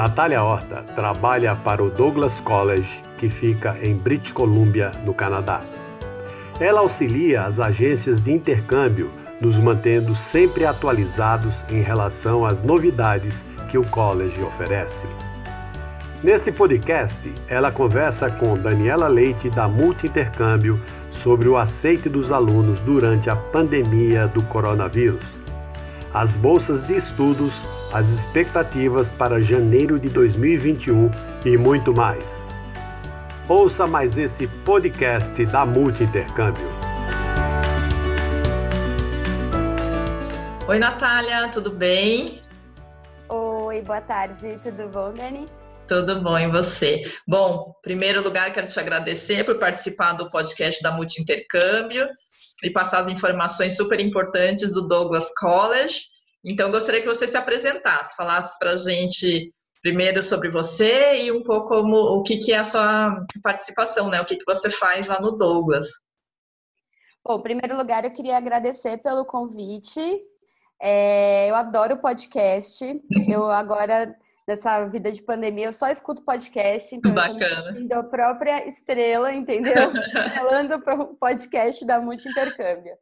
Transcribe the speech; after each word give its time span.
Natália 0.00 0.42
Horta 0.42 0.82
trabalha 0.94 1.54
para 1.54 1.84
o 1.84 1.90
Douglas 1.90 2.40
College, 2.40 3.02
que 3.18 3.28
fica 3.28 3.76
em 3.82 3.94
British 3.94 4.32
Columbia, 4.32 4.92
no 5.04 5.12
Canadá. 5.12 5.60
Ela 6.58 6.80
auxilia 6.80 7.42
as 7.42 7.60
agências 7.60 8.22
de 8.22 8.32
intercâmbio, 8.32 9.10
nos 9.42 9.58
mantendo 9.58 10.14
sempre 10.14 10.64
atualizados 10.64 11.62
em 11.68 11.82
relação 11.82 12.46
às 12.46 12.62
novidades 12.62 13.44
que 13.68 13.76
o 13.76 13.84
college 13.84 14.42
oferece. 14.42 15.06
Neste 16.22 16.50
podcast, 16.50 17.30
ela 17.46 17.70
conversa 17.70 18.30
com 18.30 18.54
Daniela 18.54 19.06
Leite 19.06 19.50
da 19.50 19.68
Multi 19.68 20.06
Intercâmbio 20.06 20.80
sobre 21.10 21.46
o 21.46 21.58
aceite 21.58 22.08
dos 22.08 22.32
alunos 22.32 22.80
durante 22.80 23.28
a 23.28 23.36
pandemia 23.36 24.26
do 24.26 24.40
coronavírus, 24.44 25.38
as 26.12 26.36
bolsas 26.36 26.82
de 26.82 26.96
estudos, 26.96 27.64
as 27.92 28.08
expectativas 28.10 29.10
para 29.12 29.40
janeiro 29.40 29.98
de 29.98 30.08
2021 30.08 31.10
e 31.44 31.56
muito 31.56 31.94
mais. 31.94 32.42
Ouça 33.48 33.86
mais 33.86 34.18
esse 34.18 34.46
podcast 34.64 35.44
da 35.46 35.64
Multi 35.64 36.04
Intercâmbio. 36.04 36.68
Oi, 40.66 40.78
Natália, 40.78 41.48
tudo 41.48 41.70
bem? 41.70 42.40
Oi, 43.28 43.82
boa 43.82 44.00
tarde, 44.00 44.58
tudo 44.62 44.88
bom, 44.88 45.12
Dani? 45.12 45.48
Tudo 45.88 46.20
bom 46.20 46.38
e 46.38 46.48
você? 46.48 47.02
Bom, 47.26 47.74
em 47.78 47.82
primeiro 47.82 48.22
lugar, 48.22 48.52
quero 48.52 48.68
te 48.68 48.78
agradecer 48.78 49.44
por 49.44 49.58
participar 49.58 50.12
do 50.12 50.30
podcast 50.30 50.80
da 50.82 50.92
Multi 50.92 51.20
Intercâmbio 51.20 52.08
e 52.62 52.70
passar 52.70 53.00
as 53.00 53.08
informações 53.08 53.76
super 53.76 54.00
importantes 54.00 54.74
do 54.74 54.86
Douglas 54.86 55.32
College. 55.34 56.02
Então, 56.44 56.70
gostaria 56.70 57.00
que 57.00 57.06
você 57.06 57.26
se 57.26 57.36
apresentasse, 57.36 58.16
falasse 58.16 58.58
para 58.58 58.72
a 58.72 58.76
gente 58.76 59.52
primeiro 59.82 60.22
sobre 60.22 60.50
você 60.50 61.22
e 61.24 61.32
um 61.32 61.42
pouco 61.42 61.68
como, 61.68 61.96
o 61.96 62.22
que, 62.22 62.38
que 62.38 62.52
é 62.52 62.58
a 62.58 62.64
sua 62.64 63.24
participação, 63.42 64.08
né? 64.08 64.20
O 64.20 64.24
que, 64.24 64.36
que 64.36 64.44
você 64.44 64.70
faz 64.70 65.08
lá 65.08 65.20
no 65.20 65.32
Douglas. 65.32 65.86
Bom, 67.24 67.38
em 67.38 67.42
primeiro 67.42 67.76
lugar, 67.76 68.04
eu 68.04 68.12
queria 68.12 68.36
agradecer 68.36 68.98
pelo 69.02 69.24
convite. 69.24 70.00
É, 70.80 71.50
eu 71.50 71.54
adoro 71.54 71.98
podcast. 71.98 72.84
Eu 73.28 73.50
agora 73.50 74.14
nessa 74.50 74.84
vida 74.88 75.12
de 75.12 75.22
pandemia, 75.22 75.66
eu 75.66 75.72
só 75.72 75.88
escuto 75.88 76.24
podcast, 76.24 76.92
então 76.92 77.14
Bacana. 77.14 77.72
eu 77.88 78.00
a 78.00 78.02
própria 78.02 78.68
estrela, 78.68 79.32
entendeu? 79.32 79.72
Falando 80.34 80.80
para 80.82 81.00
o 81.00 81.14
podcast 81.14 81.86
da 81.86 82.00
Multi 82.00 82.28
Intercâmbio. 82.28 82.96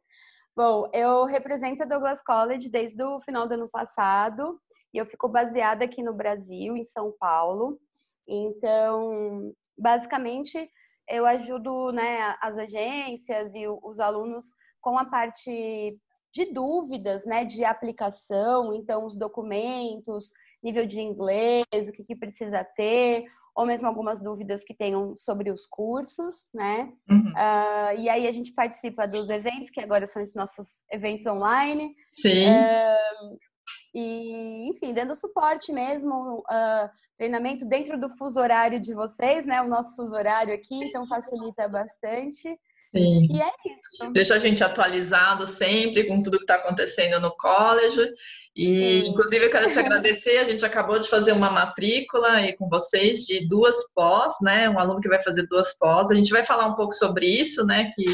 Bom, 0.55 0.87
eu 0.93 1.25
represento 1.25 1.81
a 1.81 1.87
Douglas 1.87 2.21
College 2.21 2.69
desde 2.69 3.01
o 3.01 3.19
final 3.21 3.47
do 3.47 3.55
ano 3.55 3.67
passado 3.67 4.59
e 4.93 4.99
eu 4.99 5.07
fico 5.07 5.27
baseada 5.27 5.83
aqui 5.83 6.03
no 6.03 6.13
Brasil, 6.13 6.77
em 6.77 6.85
São 6.85 7.15
Paulo. 7.19 7.79
Então, 8.27 9.51
basicamente, 9.75 10.69
eu 11.07 11.25
ajudo 11.25 11.91
né, 11.91 12.35
as 12.43 12.59
agências 12.59 13.55
e 13.55 13.67
os 13.67 13.99
alunos 13.99 14.45
com 14.79 14.99
a 14.99 15.05
parte 15.05 15.99
de 16.31 16.45
dúvidas, 16.53 17.25
né, 17.25 17.43
de 17.43 17.65
aplicação, 17.65 18.71
então 18.71 19.03
os 19.03 19.15
documentos, 19.15 20.31
nível 20.63 20.85
de 20.85 21.01
inglês, 21.01 21.65
o 21.87 21.91
que, 21.91 22.03
que 22.03 22.15
precisa 22.15 22.63
ter, 22.75 23.25
ou 23.55 23.65
mesmo 23.65 23.87
algumas 23.87 24.21
dúvidas 24.21 24.63
que 24.63 24.73
tenham 24.73 25.15
sobre 25.17 25.51
os 25.51 25.67
cursos, 25.67 26.47
né? 26.53 26.93
Uhum. 27.09 27.31
Uh, 27.31 27.99
e 27.99 28.09
aí 28.09 28.27
a 28.27 28.31
gente 28.31 28.53
participa 28.53 29.07
dos 29.07 29.29
eventos, 29.29 29.69
que 29.69 29.81
agora 29.81 30.07
são 30.07 30.23
os 30.23 30.33
nossos 30.33 30.81
eventos 30.91 31.25
online. 31.25 31.93
Sim. 32.11 32.47
Uh, 32.47 33.37
e, 33.93 34.69
enfim, 34.69 34.93
dando 34.93 35.15
suporte 35.15 35.73
mesmo, 35.73 36.39
uh, 36.39 36.89
treinamento 37.17 37.65
dentro 37.65 37.99
do 37.99 38.09
fuso 38.09 38.39
horário 38.39 38.79
de 38.79 38.93
vocês, 38.93 39.45
né? 39.45 39.61
O 39.61 39.67
nosso 39.67 39.95
fuso 39.95 40.13
horário 40.13 40.53
aqui, 40.53 40.75
então 40.75 41.05
facilita 41.07 41.67
bastante. 41.67 42.57
Sim. 42.91 43.27
E 43.31 43.41
é 43.41 43.51
isso. 43.65 44.11
Deixa 44.11 44.35
a 44.35 44.39
gente 44.39 44.63
atualizado 44.63 45.45
sempre 45.45 46.07
com 46.07 46.21
tudo 46.23 46.37
que 46.37 46.43
está 46.43 46.55
acontecendo 46.55 47.19
no 47.19 47.35
college. 47.37 48.01
E, 48.55 49.01
Sim. 49.01 49.09
inclusive, 49.09 49.45
eu 49.45 49.49
quero 49.49 49.69
te 49.69 49.77
agradecer. 49.79 50.37
A 50.39 50.43
gente 50.43 50.65
acabou 50.65 50.99
de 50.99 51.07
fazer 51.07 51.31
uma 51.31 51.51
matrícula 51.51 52.31
aí 52.33 52.55
com 52.55 52.67
vocês 52.67 53.25
de 53.25 53.47
duas 53.47 53.93
pós, 53.93 54.35
né? 54.41 54.69
Um 54.69 54.79
aluno 54.79 55.01
que 55.01 55.09
vai 55.09 55.21
fazer 55.21 55.47
duas 55.47 55.77
pós. 55.77 56.09
A 56.09 56.15
gente 56.15 56.31
vai 56.31 56.43
falar 56.43 56.67
um 56.67 56.75
pouco 56.75 56.93
sobre 56.93 57.27
isso, 57.27 57.65
né? 57.65 57.91
Que 57.93 58.05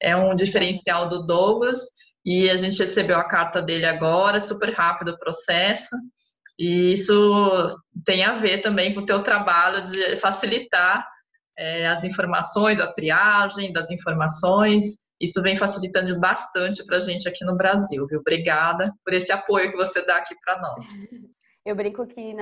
é 0.00 0.14
um 0.14 0.34
diferencial 0.34 1.08
do 1.08 1.24
Douglas. 1.24 1.80
E 2.24 2.50
a 2.50 2.56
gente 2.58 2.78
recebeu 2.78 3.16
a 3.16 3.24
carta 3.24 3.62
dele 3.62 3.86
agora, 3.86 4.40
super 4.40 4.72
rápido 4.74 5.12
o 5.12 5.18
processo. 5.18 5.96
E 6.58 6.92
isso 6.92 7.68
tem 8.04 8.22
a 8.22 8.34
ver 8.34 8.58
também 8.58 8.92
com 8.92 9.00
o 9.00 9.06
teu 9.06 9.22
trabalho 9.22 9.80
de 9.82 10.16
facilitar 10.18 11.08
é, 11.60 11.86
as 11.86 12.04
informações, 12.04 12.80
a 12.80 12.90
triagem 12.90 13.70
das 13.70 13.90
informações. 13.90 15.04
Isso 15.20 15.42
vem 15.42 15.54
facilitando 15.54 16.18
bastante 16.18 16.84
para 16.86 16.96
a 16.96 17.00
gente 17.00 17.28
aqui 17.28 17.44
no 17.44 17.54
Brasil, 17.54 18.06
viu? 18.06 18.20
Obrigada 18.20 18.90
por 19.04 19.12
esse 19.12 19.30
apoio 19.30 19.70
que 19.70 19.76
você 19.76 20.04
dá 20.06 20.16
aqui 20.16 20.34
para 20.42 20.58
nós. 20.58 20.86
Eu 21.62 21.76
brinco 21.76 22.06
que 22.06 22.34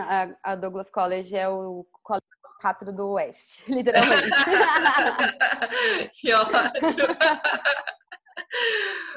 a 0.45 0.55
Douglas 0.55 0.89
College 0.91 1.35
é 1.35 1.49
o 1.49 1.85
college 2.05 2.25
rápido 2.63 2.93
do 2.93 3.09
Oeste, 3.11 3.65
literalmente. 3.71 4.23
que 6.15 6.33
ótimo! 6.33 6.63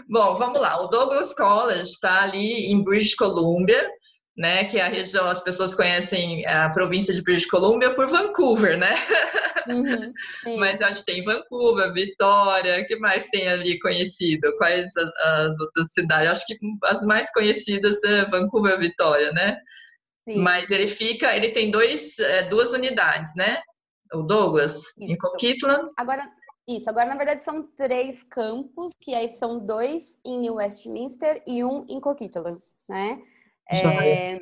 Bom, 0.09 0.35
vamos 0.35 0.59
lá. 0.59 0.81
O 0.81 0.88
Douglas 0.88 1.35
College 1.35 1.84
está 1.84 2.23
ali 2.23 2.72
em 2.72 2.84
British 2.84 3.13
Columbia, 3.13 3.88
né? 4.37 4.65
Que 4.65 4.79
a 4.79 4.87
região, 4.87 5.29
as 5.29 5.41
pessoas 5.41 5.75
conhecem 5.75 6.45
a 6.45 6.69
província 6.69 7.13
de 7.13 7.21
British 7.21 7.45
Columbia 7.45 7.93
por 7.93 8.07
Vancouver, 8.07 8.77
né? 8.77 8.95
Uhum, 9.67 10.13
Mas 10.59 10.81
a 10.81 10.87
gente 10.87 11.05
tem 11.05 11.23
Vancouver, 11.23 11.91
Vitória, 11.91 12.83
que 12.85 12.95
mais 12.97 13.27
tem 13.27 13.47
ali 13.47 13.79
conhecido? 13.79 14.55
Quais 14.57 14.89
as, 14.95 15.11
as, 15.15 15.59
outras 15.59 15.93
cidades? 15.93 16.29
Acho 16.29 16.45
que 16.47 16.57
as 16.85 17.01
mais 17.03 17.31
conhecidas 17.31 18.03
é 18.03 18.25
Vancouver, 18.25 18.79
Vitória, 18.79 19.31
né? 19.31 19.57
Sim. 20.27 20.39
Mas 20.39 20.69
ele 20.71 20.87
fica, 20.87 21.35
ele 21.35 21.49
tem 21.49 21.71
dois, 21.71 22.17
é, 22.19 22.43
duas 22.43 22.71
unidades, 22.73 23.35
né? 23.35 23.61
O 24.13 24.21
Douglas, 24.23 24.77
Isso. 24.77 24.95
em 24.99 25.17
Coquitlam. 25.17 25.83
Agora, 25.97 26.29
isso, 26.67 26.89
agora 26.89 27.09
na 27.09 27.15
verdade 27.15 27.43
são 27.43 27.63
três 27.75 28.23
campos, 28.23 28.91
que 28.99 29.13
aí 29.15 29.31
são 29.31 29.59
dois 29.59 30.19
em 30.23 30.49
Westminster 30.49 31.41
e 31.47 31.63
um 31.63 31.85
em 31.89 31.99
Coquitlam, 31.99 32.57
né? 32.87 33.21
É, 33.71 34.41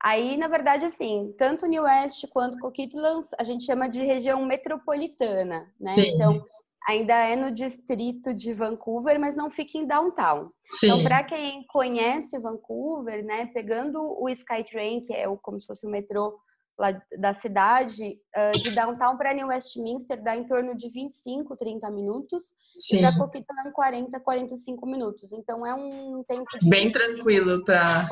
aí, 0.00 0.36
na 0.36 0.48
verdade, 0.48 0.84
assim, 0.84 1.32
tanto 1.38 1.66
New 1.66 1.82
West 1.82 2.26
quanto 2.28 2.58
Coquitlam 2.58 3.20
a 3.38 3.44
gente 3.44 3.64
chama 3.64 3.88
de 3.88 4.02
região 4.02 4.44
metropolitana, 4.44 5.72
né? 5.80 5.94
Sim. 5.94 6.14
Então, 6.14 6.44
ainda 6.86 7.14
é 7.14 7.34
no 7.34 7.50
distrito 7.50 8.34
de 8.34 8.52
Vancouver, 8.52 9.18
mas 9.18 9.34
não 9.34 9.50
fica 9.50 9.78
em 9.78 9.86
downtown. 9.86 10.50
Sim. 10.68 10.86
Então, 10.86 11.02
para 11.02 11.24
quem 11.24 11.64
conhece 11.66 12.38
Vancouver, 12.38 13.24
né, 13.24 13.46
pegando 13.46 14.00
o 14.20 14.28
SkyTrain, 14.28 15.00
que 15.00 15.12
é 15.12 15.28
o, 15.28 15.36
como 15.36 15.58
se 15.58 15.66
fosse 15.66 15.86
o 15.86 15.90
metrô 15.90 16.38
lá 16.78 17.00
da 17.18 17.32
cidade, 17.32 18.18
uh, 18.36 18.62
de 18.62 18.72
downtown 18.72 19.16
para 19.16 19.32
New 19.32 19.48
Westminster 19.48 20.20
dá 20.22 20.36
em 20.36 20.44
torno 20.44 20.76
de 20.76 20.88
25, 20.88 21.56
30 21.56 21.90
minutos. 21.90 22.54
Sim. 22.78 22.98
E 22.98 23.00
para 23.00 23.16
Coquitlam, 23.16 23.72
40, 23.72 24.20
45 24.20 24.86
minutos. 24.86 25.32
Então 25.32 25.64
é 25.64 25.74
um 25.74 26.22
tempo 26.24 26.44
bem 26.68 26.90
tranquilo 26.90 27.64
para 27.64 28.08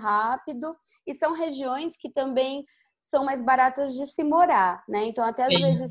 rápido. 0.00 0.76
E 1.06 1.14
são 1.14 1.32
regiões 1.32 1.96
que 1.96 2.10
também 2.10 2.64
são 3.02 3.24
mais 3.24 3.42
baratas 3.42 3.94
de 3.94 4.06
se 4.06 4.22
morar, 4.22 4.84
né? 4.88 5.04
Então 5.06 5.24
até 5.24 5.44
às 5.44 5.54
Sim. 5.54 5.62
vezes 5.62 5.90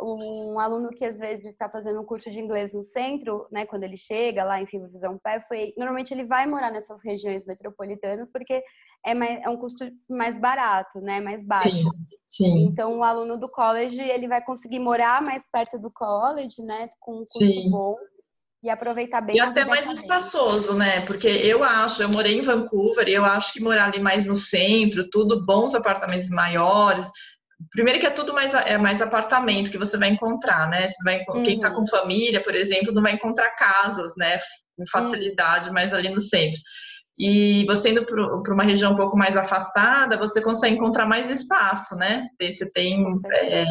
um 0.00 0.58
aluno 0.58 0.90
que 0.90 1.04
às 1.04 1.18
vezes 1.18 1.46
está 1.46 1.70
fazendo 1.70 2.00
um 2.00 2.04
curso 2.04 2.28
de 2.28 2.40
inglês 2.40 2.74
no 2.74 2.82
centro, 2.82 3.46
né, 3.52 3.64
quando 3.64 3.84
ele 3.84 3.96
chega 3.96 4.42
lá, 4.42 4.60
enfim, 4.60 4.80
vai 4.80 4.90
fazer 4.90 5.08
um 5.08 5.18
pé, 5.18 5.40
foi 5.40 5.72
normalmente 5.76 6.12
ele 6.12 6.24
vai 6.24 6.46
morar 6.46 6.72
nessas 6.72 7.00
regiões 7.04 7.46
metropolitanas 7.46 8.28
porque 8.30 8.62
é, 9.04 9.14
mais, 9.14 9.42
é 9.42 9.48
um 9.48 9.56
custo 9.56 9.84
mais 10.08 10.38
barato, 10.38 11.00
né, 11.00 11.20
mais 11.20 11.44
baixo. 11.44 11.68
Sim, 11.70 11.90
sim. 12.26 12.64
Então 12.64 12.98
o 12.98 13.02
aluno 13.02 13.38
do 13.38 13.48
college 13.48 14.00
ele 14.00 14.28
vai 14.28 14.42
conseguir 14.42 14.78
morar 14.78 15.22
mais 15.22 15.44
perto 15.50 15.78
do 15.78 15.90
college, 15.90 16.62
né, 16.62 16.88
com 17.00 17.16
um 17.16 17.24
custo 17.24 17.38
sim. 17.38 17.70
bom 17.70 17.96
e 18.62 18.70
aproveitar 18.70 19.20
bem. 19.20 19.36
E 19.36 19.40
até 19.40 19.64
mais 19.64 19.88
espaçoso, 19.88 20.74
né? 20.74 21.00
Porque 21.00 21.26
eu 21.26 21.64
acho, 21.64 22.00
eu 22.00 22.08
morei 22.08 22.38
em 22.38 22.42
Vancouver 22.42 23.08
e 23.08 23.12
eu 23.12 23.24
acho 23.24 23.52
que 23.52 23.60
morar 23.60 23.86
ali 23.86 23.98
mais 23.98 24.24
no 24.24 24.36
centro, 24.36 25.10
tudo 25.10 25.44
bons 25.44 25.74
apartamentos 25.74 26.28
maiores, 26.28 27.10
Primeiro 27.70 28.00
que 28.00 28.06
é 28.06 28.10
tudo 28.10 28.32
mais, 28.32 28.54
é 28.54 28.76
mais 28.78 29.00
apartamento 29.00 29.70
que 29.70 29.78
você 29.78 29.96
vai 29.96 30.08
encontrar, 30.08 30.68
né? 30.68 30.86
Vai, 31.04 31.24
uhum. 31.28 31.42
Quem 31.42 31.56
está 31.56 31.70
com 31.70 31.86
família, 31.86 32.42
por 32.42 32.54
exemplo, 32.54 32.92
não 32.92 33.02
vai 33.02 33.12
encontrar 33.12 33.50
casas, 33.50 34.12
né? 34.16 34.38
Com 34.76 34.84
facilidade, 34.90 35.68
uhum. 35.68 35.74
mais 35.74 35.92
ali 35.92 36.08
no 36.08 36.20
centro. 36.20 36.60
E 37.18 37.64
você 37.66 37.90
indo 37.90 38.04
para 38.06 38.54
uma 38.54 38.64
região 38.64 38.92
um 38.92 38.96
pouco 38.96 39.16
mais 39.16 39.36
afastada, 39.36 40.16
você 40.16 40.40
consegue 40.40 40.76
encontrar 40.76 41.06
mais 41.06 41.30
espaço, 41.30 41.94
né? 41.96 42.26
Você 42.40 42.70
tem 42.72 43.04
é, 43.34 43.64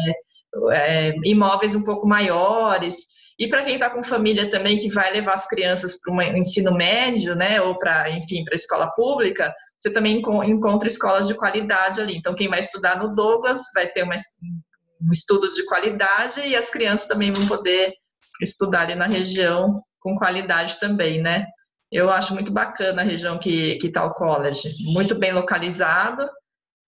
é, 0.72 1.12
imóveis 1.24 1.74
um 1.74 1.84
pouco 1.84 2.06
maiores. 2.06 2.96
E 3.38 3.48
para 3.48 3.62
quem 3.62 3.74
está 3.74 3.90
com 3.90 4.02
família 4.02 4.48
também, 4.50 4.78
que 4.78 4.88
vai 4.88 5.12
levar 5.12 5.34
as 5.34 5.48
crianças 5.48 6.00
para 6.00 6.14
um 6.14 6.22
ensino 6.22 6.72
médio, 6.72 7.34
né? 7.34 7.60
Ou 7.60 7.78
para, 7.78 8.10
enfim, 8.10 8.44
para 8.44 8.54
a 8.54 8.56
escola 8.56 8.90
pública, 8.94 9.52
você 9.80 9.90
também 9.90 10.22
encontra 10.44 10.86
escolas 10.86 11.26
de 11.26 11.34
qualidade 11.34 12.00
ali. 12.00 12.16
Então, 12.16 12.34
quem 12.34 12.48
vai 12.48 12.60
estudar 12.60 12.98
no 12.98 13.14
Douglas 13.14 13.62
vai 13.74 13.88
ter 13.88 14.04
uma, 14.04 14.14
um 14.14 15.10
estudo 15.10 15.52
de 15.52 15.66
qualidade 15.66 16.40
e 16.40 16.54
as 16.54 16.70
crianças 16.70 17.08
também 17.08 17.32
vão 17.32 17.48
poder 17.48 17.92
estudar 18.40 18.82
ali 18.82 18.94
na 18.94 19.06
região 19.06 19.76
com 19.98 20.14
qualidade 20.14 20.78
também, 20.78 21.20
né? 21.20 21.46
Eu 21.92 22.10
acho 22.10 22.32
muito 22.32 22.50
bacana 22.50 23.02
a 23.02 23.04
região 23.04 23.38
que 23.38 23.78
está 23.82 24.04
o 24.04 24.14
college, 24.14 24.68
muito 24.94 25.14
bem 25.14 25.32
localizado 25.32 26.26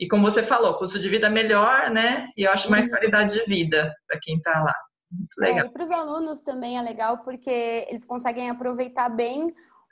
e 0.01 0.09
como 0.09 0.23
você 0.23 0.43
falou, 0.43 0.75
custo 0.75 0.99
de 0.99 1.09
vida 1.09 1.31
melhor, 1.31 1.91
né? 1.91 2.29
E 2.37 2.45
eu 2.45 2.51
acho 2.51 2.71
mais 2.71 2.87
uhum. 2.87 2.93
qualidade 2.93 3.33
de 3.33 3.45
vida 3.45 3.95
para 4.09 4.19
quem 4.21 4.37
está 4.37 4.63
lá. 4.63 4.75
Muito 5.11 5.43
é, 5.43 5.47
legal. 5.47 5.67
É, 5.67 5.69
e 5.69 5.73
para 5.73 5.85
os 5.85 5.91
alunos 5.91 6.41
também 6.41 6.79
é 6.79 6.83
legal 6.83 7.19
porque 7.19 7.87
eles 7.89 8.05
conseguem 8.05 8.51
aproveitar 8.51 9.09
bem 9.09 9.47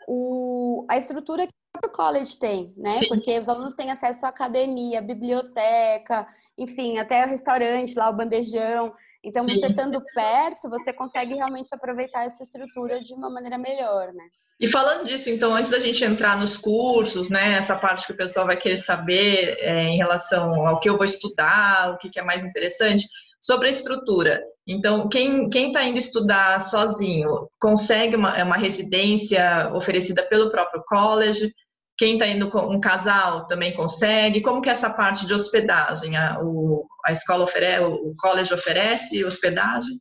o, 0.09 0.85
a 0.89 0.97
estrutura 0.97 1.47
que 1.47 1.53
o 1.87 1.91
college 1.91 2.39
tem, 2.39 2.75
né? 2.77 2.95
Sim. 2.95 3.09
Porque 3.09 3.39
os 3.39 3.49
alunos 3.49 3.75
têm 3.75 3.91
acesso 3.91 4.27
à 4.27 4.31
academia, 4.31 5.01
biblioteca, 5.01 6.27
enfim, 6.59 6.99
até 6.99 7.25
o 7.25 7.29
restaurante 7.29 7.95
lá, 7.95 8.11
o 8.11 8.17
bandejão. 8.17 8.93
Então, 9.23 9.45
Sim. 9.45 9.61
você 9.61 9.67
estando 9.69 10.03
perto, 10.15 10.69
você 10.69 10.93
consegue 10.93 11.35
realmente 11.35 11.73
aproveitar 11.73 12.25
essa 12.25 12.43
estrutura 12.43 12.99
de 12.99 13.15
uma 13.15 13.31
maneira 13.31 13.57
melhor, 13.57 14.13
né? 14.13 14.25
E 14.63 14.69
falando 14.69 15.05
disso, 15.05 15.29
então, 15.29 15.57
antes 15.57 15.73
da 15.73 15.81
gente 15.81 16.05
entrar 16.05 16.39
nos 16.39 16.57
cursos, 16.57 17.29
né, 17.29 17.55
essa 17.55 17.75
parte 17.75 18.07
que 18.07 18.13
o 18.13 18.17
pessoal 18.17 18.47
vai 18.47 18.57
querer 18.57 18.77
saber 18.77 19.57
é, 19.59 19.89
em 19.89 19.97
relação 19.97 20.65
ao 20.65 20.79
que 20.79 20.89
eu 20.89 20.97
vou 20.97 21.05
estudar, 21.05 21.91
o 21.91 21.99
que, 21.99 22.09
que 22.09 22.21
é 22.21 22.23
mais 22.23 22.45
interessante, 22.45 23.09
sobre 23.41 23.67
a 23.67 23.71
estrutura. 23.73 24.41
Então, 24.65 25.09
quem 25.09 25.49
está 25.49 25.83
indo 25.83 25.99
estudar 25.99 26.61
sozinho 26.61 27.49
consegue 27.61 28.15
uma, 28.15 28.41
uma 28.45 28.57
residência 28.57 29.69
oferecida 29.75 30.23
pelo 30.23 30.49
próprio 30.49 30.81
college, 30.87 31.53
quem 31.99 32.13
está 32.13 32.29
indo 32.29 32.49
com 32.49 32.61
um 32.61 32.81
casal 32.81 33.49
também 33.49 33.75
consegue. 33.75 34.43
Como 34.43 34.63
que 34.63 34.69
é 34.69 34.73
essa 34.73 34.91
parte 34.91 35.27
de 35.27 35.35
hospedagem? 35.35 36.17
A, 36.17 36.39
o, 36.41 36.87
a 37.05 37.11
escola 37.11 37.43
oferece, 37.43 37.83
o 37.83 38.13
college 38.17 38.55
oferece 38.55 39.25
hospedagem? 39.25 39.99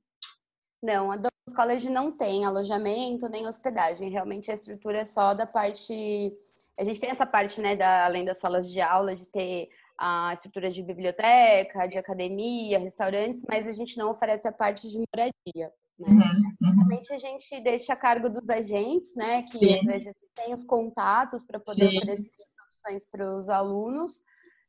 Não, 0.83 1.11
a 1.11 1.17
Douglas 1.47 1.55
College 1.55 1.89
não 1.89 2.11
tem 2.11 2.45
alojamento 2.45 3.27
nem 3.27 3.47
hospedagem. 3.47 4.09
Realmente 4.09 4.51
a 4.51 4.53
estrutura 4.53 4.99
é 4.99 5.05
só 5.05 5.33
da 5.33 5.45
parte. 5.47 6.33
A 6.77 6.83
gente 6.83 6.99
tem 6.99 7.09
essa 7.09 7.25
parte, 7.25 7.61
né, 7.61 7.75
da, 7.75 8.05
além 8.05 8.25
das 8.25 8.37
salas 8.37 8.69
de 8.71 8.79
aula, 8.79 9.15
de 9.15 9.27
ter 9.27 9.69
a 9.97 10.33
estrutura 10.33 10.69
de 10.69 10.81
biblioteca, 10.81 11.87
de 11.87 11.97
academia, 11.97 12.79
restaurantes, 12.79 13.43
mas 13.47 13.67
a 13.67 13.71
gente 13.71 13.97
não 13.97 14.09
oferece 14.09 14.47
a 14.47 14.51
parte 14.51 14.89
de 14.89 14.97
moradia. 14.97 15.71
Né? 15.99 16.07
Uhum, 16.07 16.67
uhum. 16.67 16.75
Realmente 16.75 17.13
a 17.13 17.17
gente 17.17 17.61
deixa 17.61 17.93
a 17.93 17.95
cargo 17.95 18.27
dos 18.27 18.49
agentes, 18.49 19.13
né, 19.15 19.43
que 19.43 19.59
Sim. 19.59 19.77
às 19.77 19.85
vezes 19.85 20.15
têm 20.33 20.53
os 20.53 20.63
contatos 20.63 21.45
para 21.45 21.59
poder 21.59 21.89
Sim. 21.89 21.97
oferecer 21.97 22.31
opções 22.67 23.05
para 23.11 23.35
os 23.35 23.47
alunos. 23.47 24.23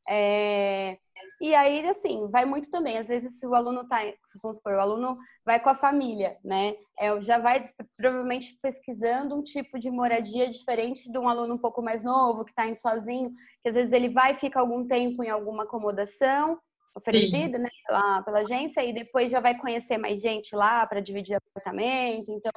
É, 0.08 0.98
e 1.40 1.54
aí, 1.54 1.86
assim, 1.88 2.28
vai 2.30 2.44
muito 2.44 2.70
também. 2.70 2.98
Às 2.98 3.08
vezes, 3.08 3.38
se 3.38 3.46
o 3.46 3.54
aluno 3.54 3.86
tá, 3.86 4.00
vamos 4.42 4.56
supor, 4.56 4.74
o 4.74 4.80
aluno 4.80 5.14
vai 5.44 5.60
com 5.60 5.68
a 5.68 5.74
família, 5.74 6.38
né? 6.44 6.74
É, 6.98 7.20
já 7.20 7.38
vai 7.38 7.64
provavelmente 7.96 8.56
pesquisando 8.60 9.36
um 9.36 9.42
tipo 9.42 9.78
de 9.78 9.90
moradia 9.90 10.48
diferente 10.48 11.10
de 11.10 11.18
um 11.18 11.28
aluno 11.28 11.54
um 11.54 11.58
pouco 11.58 11.82
mais 11.82 12.02
novo, 12.02 12.44
que 12.44 12.50
está 12.50 12.66
indo 12.66 12.78
sozinho, 12.78 13.32
que 13.62 13.68
às 13.68 13.74
vezes 13.74 13.92
ele 13.92 14.08
vai 14.08 14.34
ficar 14.34 14.60
algum 14.60 14.86
tempo 14.86 15.22
em 15.22 15.30
alguma 15.30 15.64
acomodação 15.64 16.58
oferecida, 16.94 17.58
né, 17.58 17.70
pela, 17.86 18.22
pela 18.22 18.38
agência, 18.40 18.84
e 18.84 18.92
depois 18.92 19.32
já 19.32 19.40
vai 19.40 19.56
conhecer 19.58 19.96
mais 19.96 20.20
gente 20.20 20.54
lá 20.54 20.86
para 20.86 21.00
dividir 21.00 21.36
apartamento. 21.36 22.30
Então, 22.30 22.52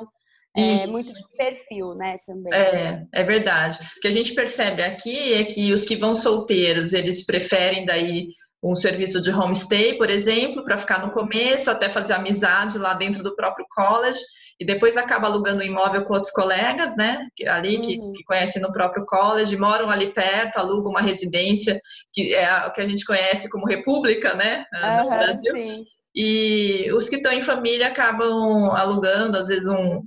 é, 0.56 0.88
muito 0.88 1.14
de 1.14 1.22
perfil, 1.38 1.96
né, 1.96 2.18
também. 2.26 2.54
É, 2.54 3.06
é 3.14 3.24
verdade. 3.24 3.78
O 3.98 4.00
que 4.00 4.08
a 4.08 4.12
gente 4.12 4.34
percebe 4.34 4.82
aqui 4.82 5.34
é 5.34 5.44
que 5.44 5.74
os 5.74 5.84
que 5.84 5.96
vão 5.96 6.16
solteiros, 6.16 6.94
eles 6.94 7.26
preferem 7.26 7.86
daí 7.86 8.30
um 8.64 8.74
serviço 8.74 9.22
de 9.22 9.32
homestay, 9.32 9.94
por 9.94 10.10
exemplo, 10.10 10.64
para 10.64 10.78
ficar 10.78 11.06
no 11.06 11.12
começo, 11.12 11.70
até 11.70 11.88
fazer 11.88 12.14
amizade 12.14 12.78
lá 12.78 12.94
dentro 12.94 13.22
do 13.22 13.36
próprio 13.36 13.66
college, 13.70 14.20
e 14.60 14.66
depois 14.66 14.96
acaba 14.96 15.28
alugando 15.28 15.62
um 15.62 15.66
imóvel 15.66 16.06
com 16.06 16.14
outros 16.14 16.32
colegas, 16.32 16.96
né, 16.96 17.28
ali 17.48 17.80
que, 17.80 18.00
uhum. 18.00 18.14
que 18.14 18.24
conhecem 18.24 18.62
no 18.62 18.72
próprio 18.72 19.06
college, 19.06 19.58
moram 19.58 19.90
ali 19.90 20.08
perto, 20.14 20.58
alugam 20.58 20.92
uma 20.92 21.02
residência, 21.02 21.80
que 22.14 22.34
é 22.34 22.66
o 22.66 22.72
que 22.72 22.82
a 22.82 22.88
gente 22.88 23.06
conhece 23.06 23.50
como 23.50 23.68
república, 23.68 24.34
né, 24.34 24.66
no 24.72 25.04
uhum, 25.04 25.18
Brasil. 25.18 25.54
Sim. 25.54 25.84
E 26.16 26.90
os 26.94 27.10
que 27.10 27.18
estão 27.18 27.34
em 27.34 27.42
família 27.42 27.88
acabam 27.88 28.72
alugando, 28.72 29.38
às 29.38 29.50
vezes, 29.50 29.68
um, 29.68 30.02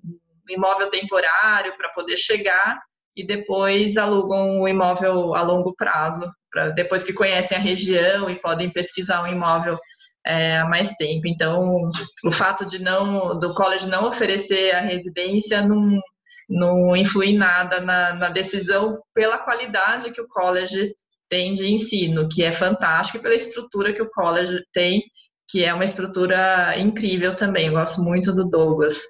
imóvel 0.49 0.91
temporário 0.91 1.77
para 1.77 1.91
poder 1.91 2.17
chegar 2.17 2.79
e 3.17 3.27
depois 3.27 3.97
alugam 3.97 4.61
o 4.61 4.69
imóvel 4.69 5.35
a 5.35 5.43
longo 5.43 5.75
prazo, 5.75 6.31
pra, 6.50 6.69
depois 6.69 7.03
que 7.03 7.12
conhecem 7.12 7.56
a 7.56 7.61
região 7.61 8.31
e 8.31 8.37
podem 8.37 8.71
pesquisar 8.71 9.23
um 9.23 9.27
imóvel 9.27 9.77
é, 10.25 10.59
há 10.59 10.65
mais 10.67 10.93
tempo. 10.93 11.27
Então, 11.27 11.91
o 12.25 12.31
fato 12.31 12.65
de 12.65 12.81
não 12.81 13.37
do 13.39 13.53
college 13.55 13.89
não 13.89 14.06
oferecer 14.06 14.75
a 14.75 14.81
residência 14.81 15.62
não, 15.62 16.00
não 16.49 16.97
influi 16.97 17.37
nada 17.37 17.81
na, 17.81 18.15
na 18.15 18.29
decisão 18.29 18.99
pela 19.15 19.39
qualidade 19.39 20.12
que 20.12 20.21
o 20.21 20.29
college 20.29 20.93
tem 21.29 21.53
de 21.53 21.73
ensino, 21.73 22.29
que 22.29 22.43
é 22.43 22.53
fantástico, 22.53 23.19
e 23.19 23.21
pela 23.21 23.35
estrutura 23.35 23.93
que 23.93 24.03
o 24.03 24.11
college 24.11 24.62
tem, 24.73 25.03
que 25.49 25.65
é 25.65 25.75
uma 25.75 25.85
estrutura 25.85 26.79
incrível 26.79 27.35
também. 27.35 27.67
Eu 27.67 27.73
gosto 27.73 28.01
muito 28.03 28.33
do 28.33 28.49
Douglas. 28.49 29.03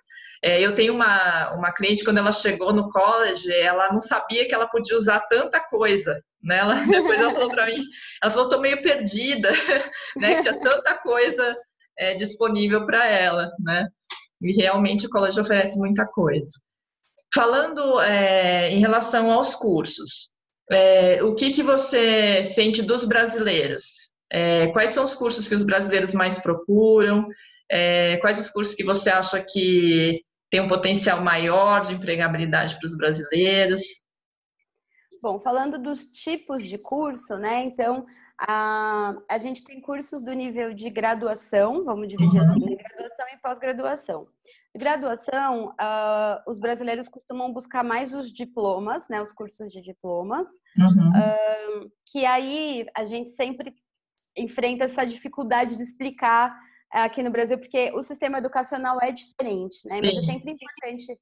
É, 0.42 0.60
eu 0.60 0.74
tenho 0.74 0.94
uma, 0.94 1.54
uma 1.54 1.72
cliente, 1.72 2.04
quando 2.04 2.18
ela 2.18 2.32
chegou 2.32 2.72
no 2.72 2.90
college, 2.90 3.52
ela 3.52 3.92
não 3.92 4.00
sabia 4.00 4.46
que 4.46 4.54
ela 4.54 4.68
podia 4.68 4.96
usar 4.96 5.20
tanta 5.28 5.60
coisa. 5.60 6.22
Né? 6.42 6.58
Ela, 6.58 6.74
depois 6.86 7.20
ela 7.20 7.32
falou 7.32 7.50
para 7.50 7.66
mim, 7.66 7.84
ela 8.22 8.30
falou, 8.30 8.46
estou 8.46 8.60
meio 8.60 8.80
perdida, 8.80 9.50
né? 10.16 10.36
que 10.36 10.42
tinha 10.42 10.60
tanta 10.60 10.94
coisa 10.94 11.56
é, 11.98 12.14
disponível 12.14 12.84
para 12.86 13.06
ela. 13.06 13.50
Né? 13.60 13.88
E 14.42 14.52
realmente 14.52 15.06
o 15.06 15.10
college 15.10 15.40
oferece 15.40 15.76
muita 15.78 16.06
coisa. 16.06 16.50
Falando 17.34 18.00
é, 18.00 18.70
em 18.70 18.80
relação 18.80 19.30
aos 19.30 19.54
cursos, 19.54 20.34
é, 20.70 21.22
o 21.22 21.34
que, 21.34 21.50
que 21.50 21.62
você 21.62 22.42
sente 22.42 22.82
dos 22.82 23.04
brasileiros? 23.04 24.08
É, 24.30 24.68
quais 24.68 24.90
são 24.90 25.04
os 25.04 25.14
cursos 25.14 25.48
que 25.48 25.54
os 25.54 25.64
brasileiros 25.64 26.14
mais 26.14 26.38
procuram? 26.38 27.26
É, 27.70 28.16
quais 28.18 28.38
os 28.38 28.50
cursos 28.50 28.74
que 28.74 28.84
você 28.84 29.10
acha 29.10 29.40
que 29.40 30.20
tem 30.50 30.60
um 30.60 30.68
potencial 30.68 31.22
maior 31.22 31.82
de 31.82 31.94
empregabilidade 31.94 32.78
para 32.78 32.86
os 32.86 32.96
brasileiros? 32.96 33.82
Bom, 35.22 35.38
falando 35.40 35.78
dos 35.78 36.06
tipos 36.06 36.62
de 36.62 36.78
curso, 36.78 37.36
né? 37.36 37.64
Então, 37.64 38.06
a, 38.40 39.14
a 39.28 39.38
gente 39.38 39.64
tem 39.64 39.80
cursos 39.80 40.24
do 40.24 40.32
nível 40.32 40.72
de 40.72 40.90
graduação, 40.90 41.84
vamos 41.84 42.08
dividir 42.08 42.40
uhum. 42.40 42.50
assim, 42.50 42.76
graduação 42.76 43.26
e 43.32 43.36
pós-graduação. 43.38 44.28
Graduação, 44.76 45.68
uh, 45.70 46.42
os 46.46 46.58
brasileiros 46.60 47.08
costumam 47.08 47.52
buscar 47.52 47.82
mais 47.82 48.14
os 48.14 48.32
diplomas, 48.32 49.08
né? 49.08 49.20
Os 49.20 49.32
cursos 49.32 49.72
de 49.72 49.80
diplomas, 49.80 50.48
uhum. 50.78 51.84
uh, 51.84 51.90
que 52.06 52.24
aí 52.24 52.86
a 52.94 53.04
gente 53.04 53.30
sempre 53.30 53.74
enfrenta 54.36 54.84
essa 54.84 55.04
dificuldade 55.04 55.76
de 55.76 55.82
explicar 55.82 56.54
aqui 56.90 57.22
no 57.22 57.30
Brasil, 57.30 57.58
porque 57.58 57.92
o 57.94 58.02
sistema 58.02 58.38
educacional 58.38 58.98
é 59.02 59.12
diferente, 59.12 59.86
né? 59.86 60.00
Mas 60.02 60.16
é 60.16 60.20
sempre 60.22 60.52
importante 60.52 61.12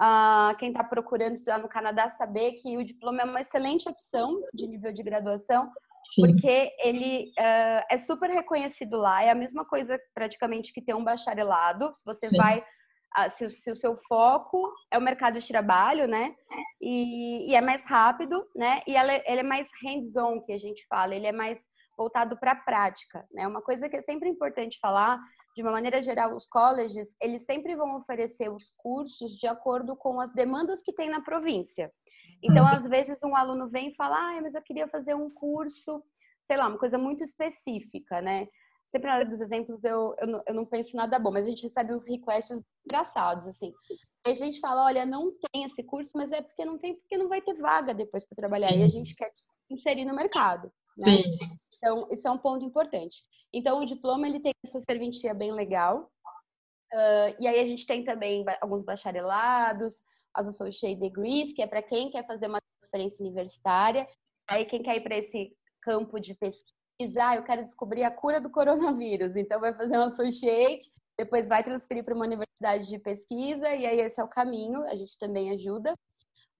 uh, 0.00 0.56
quem 0.58 0.68
está 0.68 0.84
procurando 0.84 1.34
estudar 1.34 1.58
no 1.58 1.68
Canadá 1.68 2.10
saber 2.10 2.52
que 2.52 2.76
o 2.76 2.84
diploma 2.84 3.22
é 3.22 3.24
uma 3.24 3.40
excelente 3.40 3.88
opção 3.88 4.30
de 4.52 4.66
nível 4.66 4.92
de 4.92 5.02
graduação, 5.02 5.70
Sim. 6.04 6.22
porque 6.22 6.72
ele 6.82 7.32
uh, 7.38 7.84
é 7.90 7.96
super 7.96 8.30
reconhecido 8.30 8.96
lá. 8.96 9.22
É 9.22 9.30
a 9.30 9.34
mesma 9.34 9.64
coisa 9.64 9.98
praticamente 10.14 10.72
que 10.72 10.82
ter 10.82 10.94
um 10.94 11.04
bacharelado. 11.04 11.90
Se 11.94 12.04
você 12.04 12.28
Sim. 12.28 12.36
vai 12.36 12.58
uh, 12.58 13.30
se, 13.30 13.48
se, 13.50 13.70
o 13.70 13.76
seu 13.76 13.96
foco 13.96 14.72
é 14.90 14.98
o 14.98 15.02
mercado 15.02 15.38
de 15.38 15.48
trabalho, 15.48 16.06
né? 16.06 16.34
E, 16.80 17.50
e 17.50 17.54
é 17.54 17.60
mais 17.60 17.84
rápido, 17.86 18.46
né? 18.54 18.82
E 18.86 18.96
ela, 18.96 19.14
ele 19.14 19.40
é 19.40 19.42
mais 19.42 19.70
hands-on, 19.82 20.40
que 20.40 20.52
a 20.52 20.58
gente 20.58 20.84
fala. 20.86 21.14
Ele 21.14 21.26
é 21.26 21.32
mais 21.32 21.66
voltado 21.96 22.36
para 22.38 22.52
a 22.52 22.56
prática, 22.56 23.26
né? 23.32 23.46
Uma 23.46 23.62
coisa 23.62 23.88
que 23.88 23.96
é 23.96 24.02
sempre 24.02 24.28
importante 24.28 24.78
falar, 24.80 25.20
de 25.54 25.62
uma 25.62 25.70
maneira 25.70 26.02
geral, 26.02 26.34
os 26.34 26.46
colleges, 26.46 27.14
eles 27.20 27.44
sempre 27.44 27.76
vão 27.76 27.96
oferecer 27.96 28.50
os 28.50 28.70
cursos 28.76 29.36
de 29.36 29.46
acordo 29.46 29.96
com 29.96 30.20
as 30.20 30.32
demandas 30.32 30.82
que 30.82 30.92
tem 30.92 31.08
na 31.08 31.20
província. 31.20 31.92
Então, 32.42 32.64
uhum. 32.64 32.70
às 32.70 32.86
vezes, 32.86 33.22
um 33.22 33.36
aluno 33.36 33.68
vem 33.68 33.88
e 33.88 33.94
fala, 33.94 34.16
ah, 34.16 34.40
mas 34.42 34.54
eu 34.54 34.62
queria 34.62 34.88
fazer 34.88 35.14
um 35.14 35.30
curso, 35.30 36.02
sei 36.42 36.56
lá, 36.56 36.66
uma 36.66 36.78
coisa 36.78 36.98
muito 36.98 37.22
específica, 37.22 38.20
né? 38.20 38.48
Sempre 38.86 39.08
na 39.08 39.16
hora 39.16 39.24
dos 39.24 39.40
exemplos 39.40 39.82
eu, 39.82 40.14
eu, 40.18 40.26
não, 40.26 40.42
eu 40.46 40.54
não 40.54 40.66
penso 40.66 40.94
nada 40.94 41.18
bom, 41.18 41.30
mas 41.30 41.46
a 41.46 41.48
gente 41.48 41.62
recebe 41.62 41.94
uns 41.94 42.06
requests 42.06 42.60
engraçados, 42.84 43.46
assim. 43.46 43.72
E 44.26 44.30
a 44.30 44.34
gente 44.34 44.60
fala, 44.60 44.84
olha, 44.84 45.06
não 45.06 45.32
tem 45.52 45.64
esse 45.64 45.82
curso, 45.82 46.10
mas 46.14 46.30
é 46.32 46.42
porque 46.42 46.64
não 46.64 46.76
tem, 46.76 46.94
porque 46.96 47.16
não 47.16 47.28
vai 47.28 47.40
ter 47.40 47.54
vaga 47.54 47.94
depois 47.94 48.26
para 48.26 48.36
trabalhar. 48.36 48.72
E 48.72 48.82
a 48.82 48.88
gente 48.88 49.14
quer 49.14 49.30
inserir 49.70 50.04
no 50.04 50.14
mercado. 50.14 50.70
Né? 50.98 51.06
Sim. 51.06 51.22
Então, 51.76 52.08
isso 52.10 52.26
é 52.26 52.30
um 52.30 52.38
ponto 52.38 52.64
importante. 52.64 53.22
Então, 53.52 53.80
o 53.80 53.84
diploma 53.84 54.26
ele 54.26 54.40
tem 54.40 54.52
essa 54.64 54.80
serventia 54.80 55.34
bem 55.34 55.52
legal. 55.52 56.10
Uh, 56.92 57.34
e 57.38 57.46
aí 57.46 57.58
a 57.58 57.66
gente 57.66 57.86
tem 57.86 58.04
também 58.04 58.44
alguns 58.60 58.84
bacharelados, 58.84 60.02
as 60.32 60.48
associate 60.48 60.98
degrees, 60.98 61.52
que 61.52 61.62
é 61.62 61.66
para 61.66 61.82
quem 61.82 62.10
quer 62.10 62.26
fazer 62.26 62.48
uma 62.48 62.60
transferência 62.78 63.24
universitária. 63.24 64.06
Aí 64.48 64.64
quem 64.64 64.82
quer 64.82 64.96
ir 64.96 65.02
para 65.02 65.16
esse 65.16 65.56
campo 65.80 66.18
de 66.18 66.34
pesquisa, 66.34 66.74
ah, 67.20 67.36
eu 67.36 67.44
quero 67.44 67.62
descobrir 67.62 68.02
a 68.04 68.10
cura 68.10 68.40
do 68.40 68.50
coronavírus, 68.50 69.36
então 69.36 69.60
vai 69.60 69.74
fazer 69.74 69.98
um 69.98 70.02
associate, 70.02 70.90
depois 71.16 71.48
vai 71.48 71.62
transferir 71.62 72.04
para 72.04 72.14
uma 72.14 72.24
universidade 72.24 72.88
de 72.88 72.98
pesquisa 72.98 73.68
e 73.68 73.86
aí 73.86 74.00
esse 74.00 74.20
é 74.20 74.24
o 74.24 74.28
caminho, 74.28 74.82
a 74.84 74.94
gente 74.96 75.16
também 75.18 75.50
ajuda. 75.50 75.94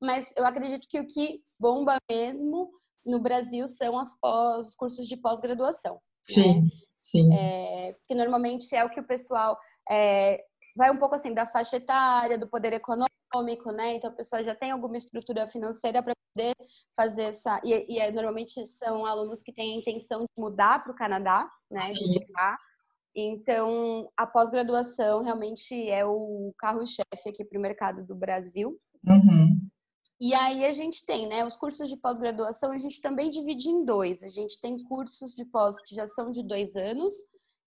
Mas 0.01 0.33
eu 0.37 0.45
acredito 0.45 0.87
que 0.89 1.01
o 1.01 1.07
que 1.07 1.43
bomba 1.59 1.97
mesmo 2.11 2.71
no 3.07 3.21
Brasil 3.21 3.67
são 3.69 3.99
as 3.99 4.19
pós, 4.19 4.69
os 4.69 4.77
cursos 4.77 5.07
de 5.07 5.17
pós-graduação. 5.17 6.01
Sim, 6.25 6.63
né? 6.63 6.69
sim. 6.97 7.35
É, 7.35 7.93
porque 7.93 8.15
normalmente 8.15 8.75
é 8.75 8.85
o 8.85 8.91
que 8.91 9.01
o 9.01 9.07
pessoal 9.07 9.59
é, 9.91 10.43
vai 10.77 10.91
um 10.91 10.97
pouco 10.97 11.15
assim 11.15 11.35
da 11.35 11.47
faixa 11.47 11.77
etária, 11.77 12.39
do 12.39 12.49
poder 12.49 12.73
econômico, 12.73 13.71
né? 13.73 13.95
Então 13.97 14.11
a 14.11 14.15
pessoa 14.15 14.43
já 14.43 14.55
tem 14.55 14.71
alguma 14.71 14.97
estrutura 14.97 15.47
financeira 15.47 16.03
para 16.03 16.15
poder 16.35 16.55
fazer 16.97 17.25
essa. 17.25 17.61
E, 17.65 17.95
e 17.95 17.99
é, 17.99 18.11
normalmente 18.11 18.65
são 18.67 19.07
alunos 19.07 19.43
que 19.43 19.53
têm 19.53 19.75
a 19.75 19.79
intenção 19.79 20.21
de 20.21 20.43
mudar 20.43 20.83
para 20.83 20.93
o 20.93 20.97
Canadá, 20.97 21.49
né? 21.71 21.79
De 21.93 22.25
ficar. 22.25 22.57
Então, 23.17 24.11
a 24.17 24.27
pós-graduação 24.27 25.23
realmente 25.23 25.89
é 25.89 26.05
o 26.05 26.53
carro-chefe 26.59 27.29
aqui 27.29 27.45
para 27.45 27.59
o 27.59 27.63
mercado 27.63 28.05
do 28.05 28.15
Brasil. 28.15 28.77
Uhum. 29.07 29.69
E 30.25 30.33
aí 30.33 30.65
a 30.65 30.73
gente 30.73 31.05
tem, 31.05 31.29
né, 31.29 31.45
os 31.45 31.55
cursos 31.55 31.87
de 31.87 31.99
pós-graduação, 31.99 32.73
a 32.73 32.79
gente 32.79 32.99
também 32.99 33.29
divide 33.29 33.69
em 33.69 33.85
dois. 33.85 34.25
A 34.25 34.29
gente 34.31 34.59
tem 34.59 34.83
cursos 34.83 35.35
de 35.35 35.45
pós 35.45 35.83
que 35.83 35.95
já 35.95 36.09
são 36.09 36.31
de 36.31 36.43
dois 36.43 36.75
anos 36.77 37.15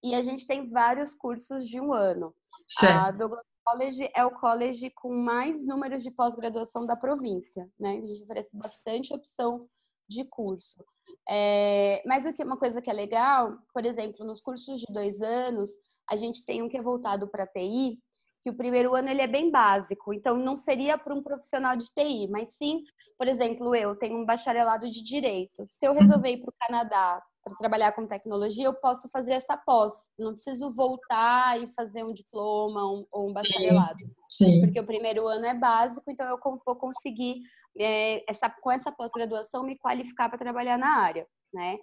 e 0.04 0.16
a 0.16 0.24
gente 0.24 0.48
tem 0.48 0.68
vários 0.68 1.14
cursos 1.14 1.70
de 1.70 1.80
um 1.80 1.94
ano. 1.94 2.34
Certo. 2.68 3.06
A 3.06 3.12
Douglas 3.12 3.46
College 3.64 4.10
é 4.12 4.26
o 4.26 4.32
college 4.32 4.90
com 4.90 5.14
mais 5.14 5.68
números 5.68 6.02
de 6.02 6.10
pós-graduação 6.10 6.84
da 6.84 6.96
província, 6.96 7.70
né? 7.80 8.00
A 8.00 8.02
gente 8.02 8.24
oferece 8.24 8.58
bastante 8.58 9.14
opção 9.14 9.70
de 10.10 10.26
curso. 10.26 10.84
É, 11.30 12.02
mas 12.08 12.26
o 12.26 12.34
que 12.34 12.44
uma 12.44 12.58
coisa 12.58 12.82
que 12.82 12.90
é 12.90 12.94
legal, 12.94 13.56
por 13.72 13.86
exemplo, 13.86 14.26
nos 14.26 14.42
cursos 14.42 14.80
de 14.80 14.92
dois 14.92 15.22
anos, 15.22 15.70
a 16.10 16.16
gente 16.16 16.44
tem 16.44 16.64
um 16.64 16.70
que 16.70 16.78
é 16.78 16.82
voltado 16.82 17.28
para 17.28 17.46
TI, 17.46 18.00
que 18.42 18.50
o 18.50 18.56
primeiro 18.56 18.96
ano 18.96 19.10
ele 19.10 19.22
é 19.22 19.28
bem 19.28 19.52
básico, 19.52 20.14
então 20.14 20.38
não 20.38 20.56
seria 20.56 20.98
para 20.98 21.14
um 21.14 21.24
profissional 21.24 21.76
de 21.76 21.86
TI, 21.94 22.28
mas 22.30 22.52
sim, 22.52 22.84
por 23.18 23.28
exemplo, 23.28 23.76
eu 23.76 23.96
tenho 23.96 24.18
um 24.18 24.26
bacharelado 24.26 24.90
de 24.90 25.04
direito. 25.04 25.66
Se 25.68 25.88
eu 25.88 25.94
resolver 25.94 26.32
ir 26.32 26.38
para 26.38 26.50
o 26.50 26.68
Canadá 26.68 27.22
para 27.44 27.58
trabalhar 27.58 27.92
com 27.94 28.06
tecnologia, 28.06 28.66
eu 28.66 28.74
posso 28.76 29.10
fazer 29.10 29.34
essa 29.34 29.58
pós. 29.58 29.94
Não 30.20 30.34
preciso 30.34 30.74
voltar 30.74 31.62
e 31.62 31.68
fazer 31.74 32.04
um 32.04 32.14
diploma 32.14 32.86
um, 32.86 33.06
ou 33.12 33.30
um 33.30 33.34
bacharelado. 33.34 34.00
Sim, 34.30 34.46
sim. 34.46 34.62
Porque 34.62 34.80
o 34.80 34.86
primeiro 34.86 35.26
ano 35.28 35.46
é 35.46 35.54
básico, 35.54 36.12
então 36.12 36.28
eu 36.28 36.38
vou 36.66 36.76
conseguir, 36.76 37.42
é, 37.78 38.24
essa, 38.30 38.50
com 38.50 38.70
essa 38.70 38.92
pós-graduação, 38.92 39.64
me 39.64 39.78
qualificar 39.78 40.30
para 40.30 40.38
trabalhar 40.38 40.78
na 40.78 40.98
área, 40.98 41.26
né? 41.54 41.78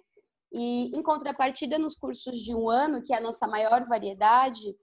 E 0.53 0.95
em 0.95 1.03
contrapartida, 1.03 1.77
nos 1.77 1.97
cursos 1.97 2.39
de 2.39 2.55
um 2.55 2.69
ano, 2.69 3.01
que 3.01 3.13
é 3.13 3.17
a 3.17 3.21
nossa 3.21 3.47
maior 3.47 3.83
variedade, 3.85 4.73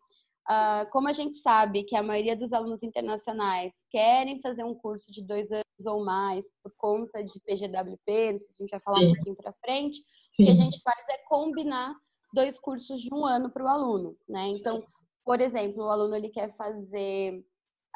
Uh, 0.49 0.91
como 0.91 1.09
a 1.09 1.13
gente 1.13 1.37
sabe 1.37 1.85
que 1.85 1.95
a 1.95 2.03
maioria 2.03 2.37
dos 2.37 2.53
alunos 2.53 2.83
internacionais 2.83 3.87
querem 3.91 4.41
fazer 4.41 4.65
um 4.65 4.75
curso 4.75 5.11
de 5.13 5.23
dois 5.23 5.53
anos 5.53 5.87
ou 5.87 6.05
mais 6.05 6.47
por 6.63 6.73
conta 6.77 7.23
de 7.23 7.33
PGWP, 7.47 8.33
não 8.33 8.39
sei 8.39 8.51
se 8.51 8.63
a 8.63 8.65
gente 8.65 8.71
vai 8.71 8.81
falar 8.81 8.99
Sim. 8.99 9.07
um 9.07 9.15
pouquinho 9.15 9.37
para 9.37 9.53
frente, 9.65 9.99
Sim. 9.99 10.43
o 10.43 10.47
que 10.47 10.53
a 10.53 10.55
gente 10.55 10.81
faz 10.83 11.09
é 11.11 11.19
combinar 11.29 11.95
dois 12.35 12.59
cursos 12.59 13.01
de 13.01 13.09
um 13.13 13.25
ano 13.25 13.51
para 13.51 13.65
o 13.65 13.69
aluno, 13.69 14.17
né? 14.29 14.49
Então, 14.49 14.83
por 15.25 15.41
exemplo, 15.41 15.85
o 15.85 15.91
aluno 15.91 16.17
ele 16.17 16.29
quer 16.29 16.49
fazer 16.57 17.45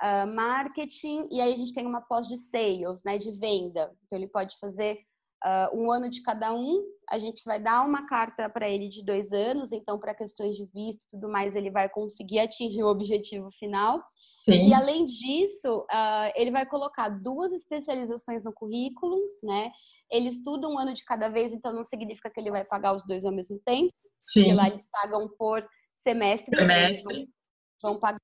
uh, 0.02 0.26
marketing 0.32 1.26
e 1.30 1.40
aí 1.40 1.52
a 1.52 1.56
gente 1.56 1.72
tem 1.72 1.86
uma 1.86 2.02
pós 2.02 2.28
de 2.28 2.36
sales, 2.36 3.02
né, 3.04 3.18
de 3.18 3.32
venda. 3.32 3.92
Então, 4.04 4.18
ele 4.18 4.28
pode 4.28 4.56
fazer 4.58 5.00
uh, 5.44 5.76
um 5.76 5.90
ano 5.90 6.08
de 6.08 6.22
cada 6.22 6.52
um. 6.54 6.82
A 7.08 7.18
gente 7.18 7.44
vai 7.44 7.60
dar 7.60 7.84
uma 7.84 8.06
carta 8.06 8.48
para 8.48 8.68
ele 8.68 8.88
de 8.88 9.04
dois 9.04 9.32
anos, 9.32 9.72
então, 9.72 9.98
para 9.98 10.14
questões 10.14 10.56
de 10.56 10.64
visto 10.66 11.04
e 11.04 11.08
tudo 11.08 11.28
mais, 11.28 11.54
ele 11.54 11.70
vai 11.70 11.88
conseguir 11.88 12.40
atingir 12.40 12.82
o 12.82 12.88
objetivo 12.88 13.50
final. 13.52 14.02
Sim. 14.38 14.68
E, 14.68 14.74
além 14.74 15.04
disso, 15.04 15.86
uh, 15.90 16.32
ele 16.34 16.50
vai 16.50 16.66
colocar 16.66 17.08
duas 17.08 17.52
especializações 17.52 18.42
no 18.42 18.52
currículo, 18.52 19.16
né? 19.42 19.70
Ele 20.10 20.28
estuda 20.28 20.68
um 20.68 20.78
ano 20.78 20.94
de 20.94 21.04
cada 21.04 21.28
vez, 21.28 21.52
então 21.52 21.72
não 21.72 21.84
significa 21.84 22.30
que 22.30 22.40
ele 22.40 22.50
vai 22.50 22.64
pagar 22.64 22.94
os 22.94 23.04
dois 23.04 23.24
ao 23.24 23.32
mesmo 23.32 23.58
tempo. 23.64 23.92
Sim. 24.26 24.42
Porque 24.42 24.54
lá 24.54 24.68
eles 24.68 24.86
pagam 24.90 25.28
por 25.38 25.66
semestre. 25.96 26.56
Semestre. 26.56 27.28
Vão 27.82 27.98
pagar 27.98 28.20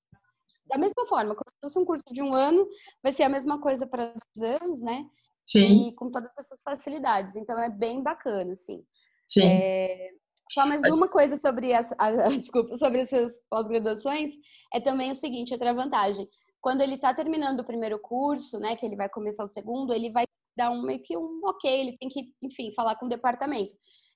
da 0.72 0.78
mesma 0.78 1.06
forma, 1.06 1.34
como 1.34 1.50
se 1.50 1.60
fosse 1.60 1.78
um 1.78 1.84
curso 1.84 2.04
de 2.12 2.22
um 2.22 2.32
ano, 2.32 2.66
vai 3.02 3.12
ser 3.12 3.24
a 3.24 3.28
mesma 3.28 3.60
coisa 3.60 3.86
para 3.86 4.14
os 4.34 4.42
anos, 4.42 4.80
né? 4.80 5.04
Sim. 5.44 5.88
E 5.88 5.94
com 5.94 6.10
todas 6.10 6.36
essas 6.38 6.62
facilidades. 6.62 7.36
Então 7.36 7.58
é 7.58 7.68
bem 7.68 8.02
bacana, 8.02 8.52
assim. 8.52 8.84
Sim. 9.26 9.46
É... 9.46 10.10
Só 10.50 10.66
mais 10.66 10.82
Mas... 10.82 10.96
uma 10.96 11.08
coisa 11.08 11.36
sobre 11.36 11.72
as, 11.72 11.92
a, 11.98 12.28
desculpa, 12.36 12.76
sobre 12.76 13.00
essas 13.00 13.32
pós-graduações 13.48 14.32
é 14.72 14.80
também 14.80 15.10
o 15.10 15.14
seguinte, 15.14 15.52
outra 15.52 15.72
vantagem. 15.72 16.28
Quando 16.60 16.80
ele 16.80 16.94
está 16.94 17.14
terminando 17.14 17.60
o 17.60 17.66
primeiro 17.66 17.98
curso, 17.98 18.58
né, 18.58 18.76
que 18.76 18.86
ele 18.86 18.96
vai 18.96 19.08
começar 19.08 19.44
o 19.44 19.48
segundo, 19.48 19.92
ele 19.92 20.12
vai 20.12 20.24
dar 20.56 20.70
um 20.70 20.82
meio 20.82 21.00
que 21.00 21.16
um 21.16 21.40
ok, 21.44 21.70
ele 21.70 21.96
tem 21.96 22.08
que, 22.08 22.32
enfim, 22.42 22.72
falar 22.72 22.96
com 22.96 23.06
o 23.06 23.08
departamento. 23.08 23.74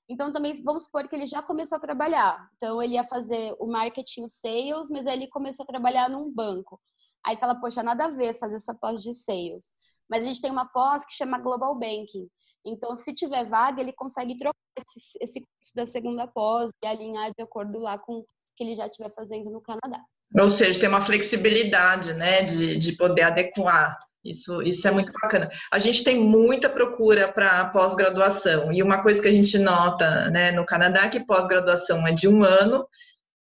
Então 0.09 0.33
também 0.33 0.53
vamos 0.63 0.85
supor 0.85 1.09
que 1.09 1.17
ele 1.17 1.27
já 1.27 1.43
começou 1.43 1.77
a 1.77 1.81
trabalhar. 1.81 2.49
Então 2.57 2.81
ele 2.81 2.95
ia 2.95 3.05
fazer 3.05 3.57
o 3.59 3.67
marketing, 3.67 4.23
o 4.23 4.29
sales, 4.29 4.89
mas 4.91 5.07
aí 5.07 5.17
ele 5.17 5.29
começou 5.29 5.65
a 5.65 5.67
trabalhar 5.67 6.09
num 6.09 6.33
banco. 6.33 6.81
Aí 7.25 7.37
fala, 7.37 7.59
poxa, 7.61 7.83
nada 7.83 8.05
a 8.05 8.11
ver 8.11 8.39
fazer 8.39 8.57
essa 8.57 8.73
pós 8.75 9.03
de 9.03 9.13
sales. 9.13 9.75
Mas 10.09 10.25
a 10.25 10.29
gente 10.29 10.41
tem 10.41 10.51
uma 10.51 10.67
pós 10.67 11.05
que 11.05 11.15
chama 11.15 11.39
Global 11.39 11.75
Banking. 11.75 12.29
Então, 12.65 12.97
se 12.97 13.15
tiver 13.15 13.49
vaga, 13.49 13.81
ele 13.81 13.93
consegue 13.93 14.37
trocar 14.37 14.59
esse, 14.77 15.19
esse 15.21 15.41
curso 15.41 15.75
da 15.75 15.87
segunda 15.87 16.27
pós 16.27 16.71
e 16.83 16.87
alinhar 16.87 17.31
de 17.37 17.43
acordo 17.43 17.79
lá 17.79 17.99
com 17.99 18.19
o 18.19 18.27
que 18.57 18.65
ele 18.65 18.75
já 18.75 18.87
estiver 18.87 19.13
fazendo 19.15 19.51
no 19.51 19.61
Canadá. 19.61 20.03
Ou 20.39 20.49
seja, 20.49 20.81
tem 20.81 20.89
uma 20.89 21.01
flexibilidade, 21.01 22.13
né, 22.15 22.43
de, 22.43 22.77
de 22.77 22.97
poder 22.97 23.23
adequar. 23.23 23.97
Isso, 24.25 24.61
isso 24.63 24.87
é 24.89 24.91
muito 24.91 25.13
bacana. 25.13 25.49
A 25.73 25.79
gente 25.79 26.03
tem 26.03 26.19
muita 26.19 26.69
procura 26.69 27.33
para 27.33 27.67
pós-graduação 27.67 28.73
e 28.73 28.83
uma 28.83 29.01
coisa 29.01 29.23
que 29.23 29.29
a 29.29 29.33
gente 29.33 29.57
nota, 29.59 30.29
né, 30.31 30.51
no 30.51 30.67
Canadá 30.67 31.05
é 31.05 31.09
que 31.09 31.25
pós-graduação 31.25 32.05
é 32.07 32.13
de 32.13 32.27
um 32.27 32.43
ano 32.43 32.85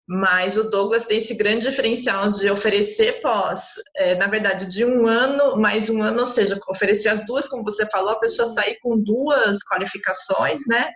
mas 0.08 0.56
o 0.56 0.70
Douglas 0.70 1.06
tem 1.06 1.18
esse 1.18 1.36
grande 1.36 1.68
diferencial 1.68 2.30
de 2.30 2.50
oferecer 2.50 3.20
pós, 3.22 3.74
é, 3.96 4.16
na 4.16 4.28
verdade, 4.28 4.70
de 4.70 4.86
um 4.86 5.08
ano 5.08 5.58
mais 5.58 5.90
um 5.90 6.02
ano, 6.02 6.20
ou 6.20 6.28
seja, 6.28 6.60
oferecer 6.70 7.10
as 7.10 7.26
duas, 7.26 7.48
como 7.48 7.64
você 7.64 7.86
falou, 7.88 8.12
a 8.12 8.20
pessoa 8.20 8.48
sair 8.48 8.78
com 8.82 9.02
duas 9.02 9.58
qualificações, 9.64 10.62
né? 10.68 10.92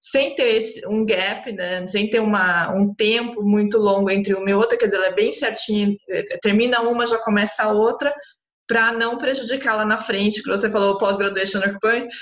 Sem 0.00 0.34
ter 0.34 0.56
esse, 0.56 0.86
um 0.86 1.06
gap, 1.06 1.50
né? 1.52 1.86
Sem 1.86 2.10
ter 2.10 2.20
uma, 2.20 2.70
um 2.74 2.94
tempo 2.94 3.42
muito 3.42 3.78
longo 3.78 4.10
entre 4.10 4.34
uma 4.34 4.50
e 4.50 4.54
outra, 4.54 4.76
quer 4.76 4.86
dizer, 4.86 4.98
ela 4.98 5.06
é 5.06 5.14
bem 5.14 5.32
certinha, 5.32 5.94
é, 6.10 6.22
termina 6.42 6.82
uma, 6.82 7.06
já 7.06 7.16
começa 7.18 7.62
a 7.62 7.72
outra, 7.72 8.12
para 8.66 8.92
não 8.92 9.16
prejudicar 9.16 9.76
lá 9.76 9.84
na 9.84 9.98
frente, 9.98 10.42
que 10.42 10.50
você 10.50 10.70
falou 10.70 10.98
pós-graduation 10.98 11.60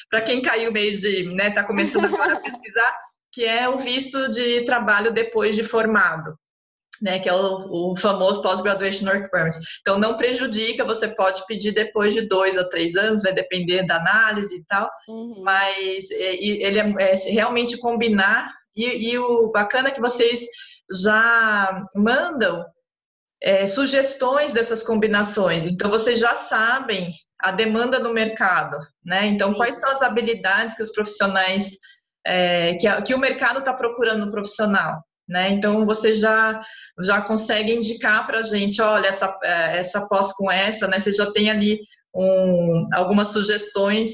para 0.09 0.21
quem 0.21 0.43
caiu 0.43 0.73
meio 0.73 0.97
de, 0.97 1.25
né, 1.35 1.51
tá 1.51 1.65
começando 1.65 2.07
agora 2.07 2.35
a 2.35 2.41
pesquisar, 2.43 2.97
que 3.41 3.47
é 3.47 3.67
o 3.71 3.79
visto 3.79 4.29
de 4.29 4.67
trabalho 4.67 5.15
depois 5.15 5.57
de 5.57 5.65
formado. 5.65 6.39
Né, 7.01 7.19
que 7.19 7.31
é 7.31 7.33
o, 7.33 7.93
o 7.93 7.97
famoso 7.97 8.43
Post-Graduation 8.43 9.07
Work 9.07 9.31
Permit. 9.31 9.57
Então, 9.81 9.99
não 9.99 10.19
prejudica, 10.19 10.85
você 10.85 11.09
pode 11.09 11.47
pedir 11.47 11.73
depois 11.73 12.13
de 12.13 12.29
dois 12.29 12.59
a 12.59 12.69
três 12.69 12.95
anos, 12.95 13.23
vai 13.23 13.33
depender 13.33 13.87
da 13.87 13.97
análise 13.97 14.55
e 14.55 14.65
tal, 14.67 14.91
uhum. 15.09 15.41
mas 15.43 16.11
é, 16.11 16.35
ele 16.35 16.79
é, 16.79 16.85
é, 16.99 17.15
realmente 17.31 17.79
combinar, 17.79 18.53
e, 18.77 19.13
e, 19.13 19.19
o 19.19 19.51
bacana 19.51 19.89
é 19.89 19.93
que 19.93 20.01
vocês 20.03 20.43
já 21.03 21.87
mandam 21.97 22.63
é, 23.43 23.67
sugestões 23.67 24.53
dessas 24.53 24.83
combinações, 24.83 25.67
então 25.67 25.89
vocês 25.89 26.21
já 26.21 26.35
sabem 26.35 27.13
a 27.41 27.51
demanda 27.51 27.99
no 27.99 28.13
mercado, 28.13 28.77
né? 29.03 29.25
Então, 29.25 29.53
Sim. 29.53 29.57
quais 29.57 29.77
são 29.77 29.91
as 29.91 30.03
habilidades 30.03 30.77
que 30.77 30.83
os 30.83 30.93
profissionais 30.93 31.79
é, 32.27 32.75
que, 32.75 32.87
a, 32.87 33.01
que 33.03 33.15
o 33.15 33.19
mercado 33.19 33.61
está 33.61 33.73
procurando 33.73 34.27
no 34.27 34.33
profissional. 34.33 35.03
Né? 35.29 35.51
Então 35.51 35.87
você 35.87 36.17
já 36.17 36.61
já 37.01 37.21
consegue 37.21 37.73
indicar 37.73 38.27
para 38.27 38.41
a 38.41 38.43
gente, 38.43 38.83
olha 38.83 39.07
essa 39.07 39.39
é, 39.45 39.79
essa 39.79 40.09
pós 40.09 40.33
com 40.33 40.51
essa, 40.51 40.89
né? 40.89 40.99
Você 40.99 41.13
já 41.13 41.31
tem 41.31 41.49
ali 41.49 41.79
um, 42.13 42.89
algumas 42.93 43.29
sugestões 43.29 44.11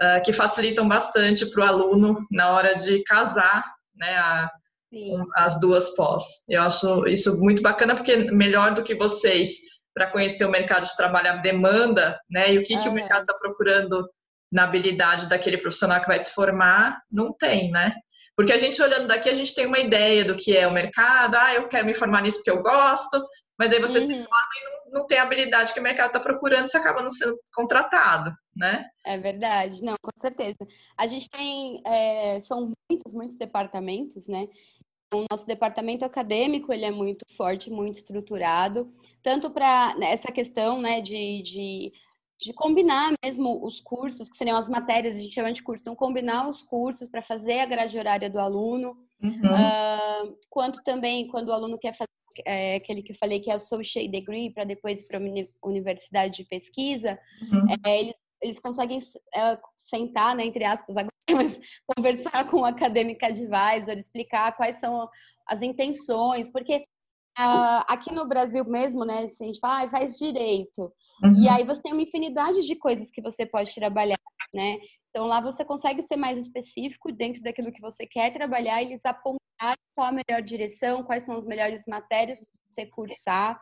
uh, 0.00 0.22
que 0.24 0.32
facilitam 0.32 0.86
bastante 0.86 1.44
para 1.50 1.64
o 1.64 1.66
aluno 1.66 2.16
na 2.30 2.52
hora 2.52 2.72
de 2.74 3.02
casar, 3.02 3.64
né? 3.96 4.16
A, 4.16 4.48
um, 4.92 5.24
as 5.34 5.58
duas 5.58 5.90
pós. 5.96 6.22
Eu 6.48 6.62
acho 6.62 7.06
isso 7.08 7.38
muito 7.40 7.62
bacana 7.62 7.94
porque 7.96 8.16
melhor 8.30 8.72
do 8.72 8.84
que 8.84 8.94
vocês 8.94 9.50
para 9.92 10.06
conhecer 10.06 10.44
o 10.44 10.50
mercado 10.50 10.86
de 10.86 10.96
trabalho, 10.96 11.30
a 11.30 11.36
demanda, 11.36 12.18
né? 12.30 12.52
E 12.52 12.58
o 12.58 12.62
que, 12.62 12.78
que 12.80 12.88
o 12.88 12.92
mercado 12.92 13.22
está 13.22 13.34
procurando 13.34 14.08
na 14.50 14.64
habilidade 14.64 15.28
daquele 15.28 15.58
profissional 15.58 16.00
que 16.00 16.08
vai 16.08 16.18
se 16.18 16.32
formar, 16.32 17.02
não 17.10 17.32
tem, 17.32 17.70
né? 17.70 17.94
Porque 18.36 18.52
a 18.52 18.58
gente 18.58 18.80
olhando 18.80 19.06
daqui, 19.06 19.28
a 19.28 19.34
gente 19.34 19.54
tem 19.54 19.66
uma 19.66 19.78
ideia 19.78 20.24
do 20.24 20.34
que 20.34 20.56
é 20.56 20.66
o 20.66 20.72
mercado, 20.72 21.34
ah, 21.34 21.54
eu 21.54 21.68
quero 21.68 21.84
me 21.84 21.92
formar 21.92 22.22
nisso 22.22 22.38
porque 22.38 22.50
eu 22.50 22.62
gosto, 22.62 23.22
mas 23.58 23.68
daí 23.68 23.78
você 23.78 23.98
uhum. 23.98 24.06
se 24.06 24.14
forma 24.14 24.48
e 24.56 24.64
não, 24.64 25.00
não 25.00 25.06
tem 25.06 25.18
a 25.18 25.22
habilidade 25.24 25.74
que 25.74 25.80
o 25.80 25.82
mercado 25.82 26.06
está 26.06 26.20
procurando, 26.20 26.66
você 26.66 26.78
acaba 26.78 27.02
não 27.02 27.12
sendo 27.12 27.38
contratado, 27.52 28.32
né? 28.56 28.86
É 29.04 29.18
verdade, 29.18 29.82
não, 29.82 29.94
com 30.02 30.10
certeza. 30.16 30.56
A 30.96 31.06
gente 31.06 31.28
tem, 31.28 31.82
é, 31.84 32.40
são 32.40 32.72
muitos, 32.90 33.12
muitos 33.12 33.36
departamentos, 33.36 34.26
né? 34.26 34.48
O 35.12 35.26
nosso 35.30 35.46
departamento 35.46 36.04
acadêmico 36.04 36.72
ele 36.72 36.84
é 36.84 36.90
muito 36.90 37.26
forte, 37.36 37.68
muito 37.68 37.96
estruturado, 37.96 38.90
tanto 39.22 39.50
para 39.50 39.94
essa 40.02 40.32
questão 40.32 40.80
né, 40.80 41.00
de, 41.00 41.42
de, 41.42 41.92
de, 42.40 42.52
combinar 42.52 43.12
mesmo 43.24 43.64
os 43.64 43.80
cursos, 43.80 44.28
que 44.28 44.36
seriam 44.36 44.56
as 44.56 44.68
matérias, 44.68 45.16
a 45.16 45.20
gente 45.20 45.34
chama 45.34 45.52
de 45.52 45.62
curso, 45.62 45.82
então 45.82 45.94
combinar 45.94 46.48
os 46.48 46.62
cursos 46.62 47.08
para 47.08 47.22
fazer 47.22 47.60
a 47.60 47.66
grade 47.66 47.98
horária 47.98 48.30
do 48.30 48.38
aluno, 48.38 48.96
uhum. 49.22 49.30
uh, 49.30 50.36
quanto 50.48 50.82
também 50.82 51.28
quando 51.28 51.48
o 51.48 51.52
aluno 51.52 51.78
quer 51.78 51.92
fazer 51.92 52.10
é, 52.46 52.76
aquele 52.76 53.02
que 53.02 53.12
eu 53.12 53.16
falei 53.16 53.40
que 53.40 53.50
é 53.50 53.54
Associate 53.54 54.10
Degree, 54.10 54.52
para 54.52 54.64
depois 54.64 55.00
ir 55.00 55.06
para 55.06 55.18
uma 55.18 55.30
universidade 55.64 56.36
de 56.36 56.44
pesquisa, 56.44 57.18
uhum. 57.42 57.66
é, 57.86 58.00
eles, 58.00 58.14
eles 58.40 58.58
conseguem 58.58 59.00
é, 59.34 59.58
sentar, 59.76 60.34
né, 60.34 60.44
entre 60.44 60.64
aspas, 60.64 60.96
agora, 60.96 61.10
mas 61.34 61.60
conversar 61.86 62.48
com 62.48 62.60
o 62.60 62.64
academic 62.64 63.24
advisor, 63.24 63.96
explicar 63.96 64.56
quais 64.56 64.78
são 64.78 65.08
as 65.46 65.62
intenções, 65.62 66.48
porque 66.50 66.82
uh, 67.38 67.84
aqui 67.88 68.12
no 68.12 68.26
Brasil 68.26 68.64
mesmo, 68.64 69.04
né, 69.04 69.28
a 69.40 69.44
gente 69.44 69.60
fala, 69.60 69.84
ah, 69.84 69.88
faz 69.88 70.16
direito, 70.16 70.92
uhum. 71.22 71.42
e 71.42 71.48
aí 71.48 71.64
você 71.64 71.82
tem 71.82 71.92
uma 71.92 72.02
infinidade 72.02 72.66
de 72.66 72.76
coisas 72.76 73.10
que 73.10 73.22
você 73.22 73.46
pode 73.46 73.74
trabalhar, 73.74 74.18
né, 74.54 74.78
então 75.10 75.26
lá 75.26 75.40
você 75.40 75.64
consegue 75.64 76.02
ser 76.02 76.16
mais 76.16 76.38
específico 76.38 77.12
dentro 77.12 77.42
daquilo 77.42 77.72
que 77.72 77.80
você 77.80 78.06
quer 78.06 78.32
trabalhar, 78.32 78.82
eles 78.82 79.04
apontar 79.04 79.40
qual 79.94 80.08
a 80.08 80.12
melhor 80.12 80.42
direção, 80.42 81.02
quais 81.02 81.24
são 81.24 81.36
as 81.36 81.44
melhores 81.44 81.84
matérias 81.86 82.40
para 82.40 82.50
você 82.70 82.86
cursar. 82.86 83.60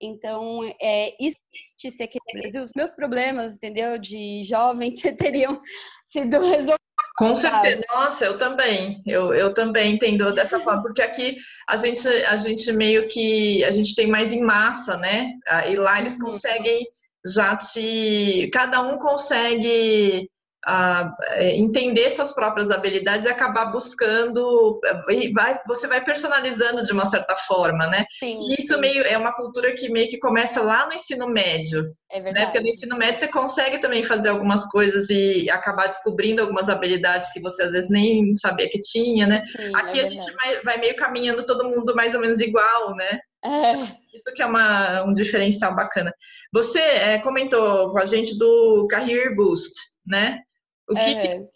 Então, 0.00 0.62
é, 0.80 1.14
isso 1.20 1.36
se 1.76 2.02
aqui 2.02 2.18
no 2.32 2.40
Brasil, 2.40 2.62
os 2.62 2.70
meus 2.74 2.90
problemas, 2.90 3.54
entendeu, 3.54 3.98
de 3.98 4.42
jovem 4.44 4.92
teriam 5.16 5.60
sido 6.06 6.40
resolvidos. 6.40 6.80
Com 7.16 7.34
certeza, 7.34 7.84
nossa, 7.92 8.24
eu 8.24 8.38
também, 8.38 9.02
eu, 9.06 9.34
eu 9.34 9.52
também 9.52 9.94
entendo 9.94 10.34
dessa 10.34 10.58
forma, 10.60 10.80
porque 10.80 11.02
aqui 11.02 11.36
a 11.68 11.76
gente, 11.76 12.08
a 12.08 12.36
gente 12.38 12.72
meio 12.72 13.08
que, 13.08 13.62
a 13.64 13.70
gente 13.70 13.94
tem 13.94 14.06
mais 14.06 14.32
em 14.32 14.42
massa, 14.42 14.96
né, 14.96 15.30
e 15.68 15.76
lá 15.76 16.00
eles 16.00 16.14
uhum. 16.14 16.26
conseguem 16.26 16.86
já 17.24 17.56
te, 17.56 18.50
cada 18.52 18.80
um 18.80 18.98
consegue 18.98 20.28
a 20.64 21.10
é, 21.28 21.56
entender 21.56 22.10
suas 22.10 22.34
próprias 22.34 22.70
habilidades 22.70 23.24
e 23.24 23.28
acabar 23.28 23.66
buscando 23.66 24.78
e 25.08 25.32
vai 25.32 25.58
você 25.66 25.86
vai 25.86 26.04
personalizando 26.04 26.84
de 26.84 26.92
uma 26.92 27.06
certa 27.06 27.34
forma 27.34 27.86
né? 27.86 28.04
Sim, 28.18 28.38
e 28.42 28.60
isso 28.60 28.74
sim. 28.74 28.80
meio 28.80 29.02
é 29.04 29.16
uma 29.16 29.34
cultura 29.34 29.72
que 29.72 29.88
meio 29.90 30.08
que 30.08 30.18
começa 30.18 30.60
lá 30.62 30.86
no 30.86 30.92
ensino 30.92 31.28
médio 31.28 31.82
é 32.10 32.20
verdade. 32.20 32.38
né 32.38 32.44
porque 32.44 32.60
no 32.60 32.68
ensino 32.68 32.98
médio 32.98 33.20
você 33.20 33.28
consegue 33.28 33.78
também 33.78 34.04
fazer 34.04 34.28
algumas 34.28 34.66
coisas 34.66 35.08
e 35.08 35.48
acabar 35.48 35.86
descobrindo 35.86 36.42
algumas 36.42 36.68
habilidades 36.68 37.32
que 37.32 37.40
você 37.40 37.62
às 37.62 37.72
vezes 37.72 37.88
nem 37.88 38.36
sabia 38.36 38.68
que 38.68 38.80
tinha 38.80 39.26
né? 39.26 39.42
Sim, 39.46 39.72
aqui 39.74 39.98
é 39.98 40.02
a 40.02 40.06
gente 40.06 40.32
vai, 40.34 40.60
vai, 40.62 40.78
meio 40.78 40.96
caminhando 40.96 41.46
todo 41.46 41.70
mundo 41.70 41.94
mais 41.94 42.14
ou 42.14 42.20
menos 42.20 42.38
igual 42.38 42.94
né 42.96 43.18
é. 43.44 43.92
isso 44.14 44.32
que 44.34 44.42
é 44.42 44.46
uma, 44.46 45.02
um 45.04 45.12
diferencial 45.12 45.74
bacana 45.74 46.12
você 46.52 46.80
é, 46.80 47.18
comentou 47.18 47.90
com 47.90 47.98
a 47.98 48.06
gente 48.06 48.36
do 48.38 48.86
Career 48.88 49.34
Boost 49.34 49.74
né 50.06 50.42
o 50.90 50.94
que, 50.94 51.10
é. 51.10 51.38
que, 51.38 51.48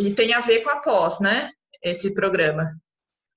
E 0.00 0.14
tem 0.14 0.34
a 0.34 0.40
ver 0.40 0.62
com 0.62 0.70
a 0.70 0.80
pós, 0.80 1.20
né? 1.20 1.50
Esse 1.82 2.12
programa. 2.12 2.76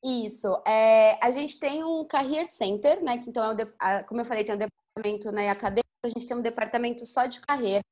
Isso. 0.04 0.62
É, 0.68 1.18
a 1.24 1.30
gente 1.32 1.60
tem 1.60 1.84
um 1.84 2.06
Career 2.06 2.52
Center, 2.52 3.02
né? 3.02 3.20
Que 3.20 3.30
então, 3.30 3.52
é 3.52 3.64
o, 3.64 4.06
como 4.06 4.20
eu 4.20 4.26
falei, 4.26 4.44
tem 4.44 4.56
um 4.56 4.58
departamento 4.58 5.32
né, 5.32 5.50
acadêmico, 5.50 5.88
a 6.04 6.10
gente 6.10 6.26
tem 6.26 6.36
um 6.36 6.42
departamento 6.42 7.06
só 7.06 7.26
de 7.28 7.40
carreira 7.40 7.84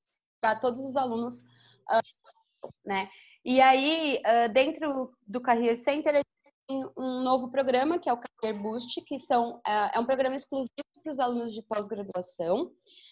para 0.41 0.55
todos 0.55 0.83
os 0.83 0.97
alunos, 0.97 1.43
uh, 1.89 2.69
né? 2.83 3.09
E 3.45 3.61
aí, 3.61 4.19
uh, 4.25 4.51
dentro 4.51 5.13
do 5.25 5.39
Career 5.39 5.75
Center, 5.75 6.13
a 6.13 6.17
gente 6.17 6.25
um 6.69 7.21
novo 7.23 7.49
programa, 7.49 7.99
que 7.99 8.09
é 8.09 8.13
o 8.13 8.19
Career 8.19 8.61
Boost, 8.61 9.01
que 9.01 9.19
são, 9.19 9.57
uh, 9.57 9.89
é 9.93 9.99
um 9.99 10.05
programa 10.05 10.35
exclusivo 10.35 10.69
para 11.03 11.11
os 11.11 11.19
alunos 11.19 11.53
de 11.53 11.61
pós-graduação. 11.63 12.71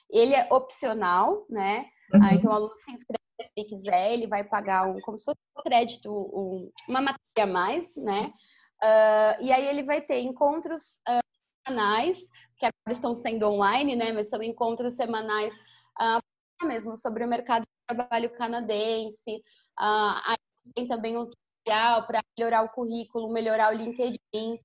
Ele 0.10 0.34
é 0.34 0.46
opcional, 0.52 1.46
né? 1.50 1.86
Uhum. 2.14 2.24
Ah, 2.24 2.34
então, 2.34 2.52
o 2.52 2.54
aluno 2.54 2.76
se 2.76 2.92
inscreve 2.92 3.20
ele 3.56 3.68
quiser, 3.68 4.14
ele 4.14 4.28
vai 4.28 4.44
pagar 4.44 4.88
um, 4.88 5.00
como 5.00 5.18
se 5.18 5.26
fosse 5.26 5.38
um 5.58 5.62
crédito, 5.62 6.12
um, 6.12 6.72
uma 6.88 7.02
matéria 7.02 7.44
a 7.44 7.48
mais, 7.48 7.96
né? 7.96 8.34
Uh, 8.82 9.44
e 9.44 9.52
aí 9.52 9.66
ele 9.68 9.84
vai 9.84 10.02
ter 10.02 10.20
encontros 10.20 11.00
uh, 11.08 11.20
semanais, 11.66 12.18
que 12.58 12.66
agora 12.66 12.92
estão 12.92 13.16
sendo 13.16 13.48
online, 13.48 13.96
né? 13.96 14.12
Mas 14.12 14.30
são 14.30 14.42
encontros 14.44 14.96
semanais 14.96 15.56
uh, 16.00 16.68
mesmo 16.68 16.98
sobre 16.98 17.24
o 17.24 17.28
mercado 17.28 17.64
de 17.64 17.96
trabalho 17.96 18.30
canadense. 18.32 19.36
Uh, 19.80 20.20
aí 20.26 20.36
tem 20.76 20.88
também 20.88 21.18
um 21.18 21.30
tutorial 21.64 22.06
para 22.06 22.20
melhorar 22.38 22.64
o 22.64 22.70
currículo, 22.70 23.32
melhorar 23.32 23.74
o 23.74 23.78
LinkedIn. 23.78 24.60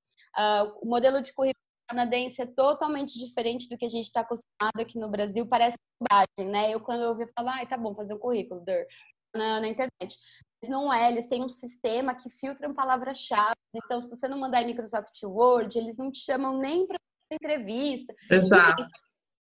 o 0.83 0.87
modelo 0.87 1.20
de 1.20 1.33
currículo 1.33 1.62
canadense 1.88 2.40
é 2.40 2.46
totalmente 2.46 3.18
diferente 3.18 3.68
do 3.68 3.76
que 3.76 3.85
a 3.85 3.88
gente 3.88 4.04
está 4.04 4.20
acostumado 4.20 4.80
aqui 4.80 4.98
no 4.98 5.09
Brasil, 5.09 5.46
parece 5.46 5.76
bobagem, 6.00 6.50
né? 6.50 6.74
Eu, 6.74 6.80
quando 6.80 7.02
eu 7.02 7.11
ouvi 7.11 7.26
falar, 7.37 7.61
ah, 7.61 7.66
tá 7.66 7.76
bom, 7.76 7.94
fazer 7.94 8.14
um 8.14 8.18
currículo 8.18 8.64
na, 9.35 9.61
na 9.61 9.68
internet. 9.68 10.18
Mas 10.62 10.70
não 10.70 10.92
é, 10.92 11.11
eles 11.11 11.26
têm 11.26 11.44
um 11.44 11.48
sistema 11.48 12.14
que 12.14 12.30
filtram 12.30 12.72
palavras-chave. 12.72 13.54
Então, 13.74 14.00
se 14.00 14.09
você 14.09 14.26
não 14.26 14.38
mandar 14.38 14.62
em 14.62 14.66
Microsoft 14.66 15.22
Word, 15.22 15.76
eles 15.76 15.98
não 15.98 16.11
te 16.11 16.20
chamam 16.20 16.59
nem 16.59 16.87
para 16.87 16.96
entrevista. 17.30 18.14
Exato. 18.30 18.85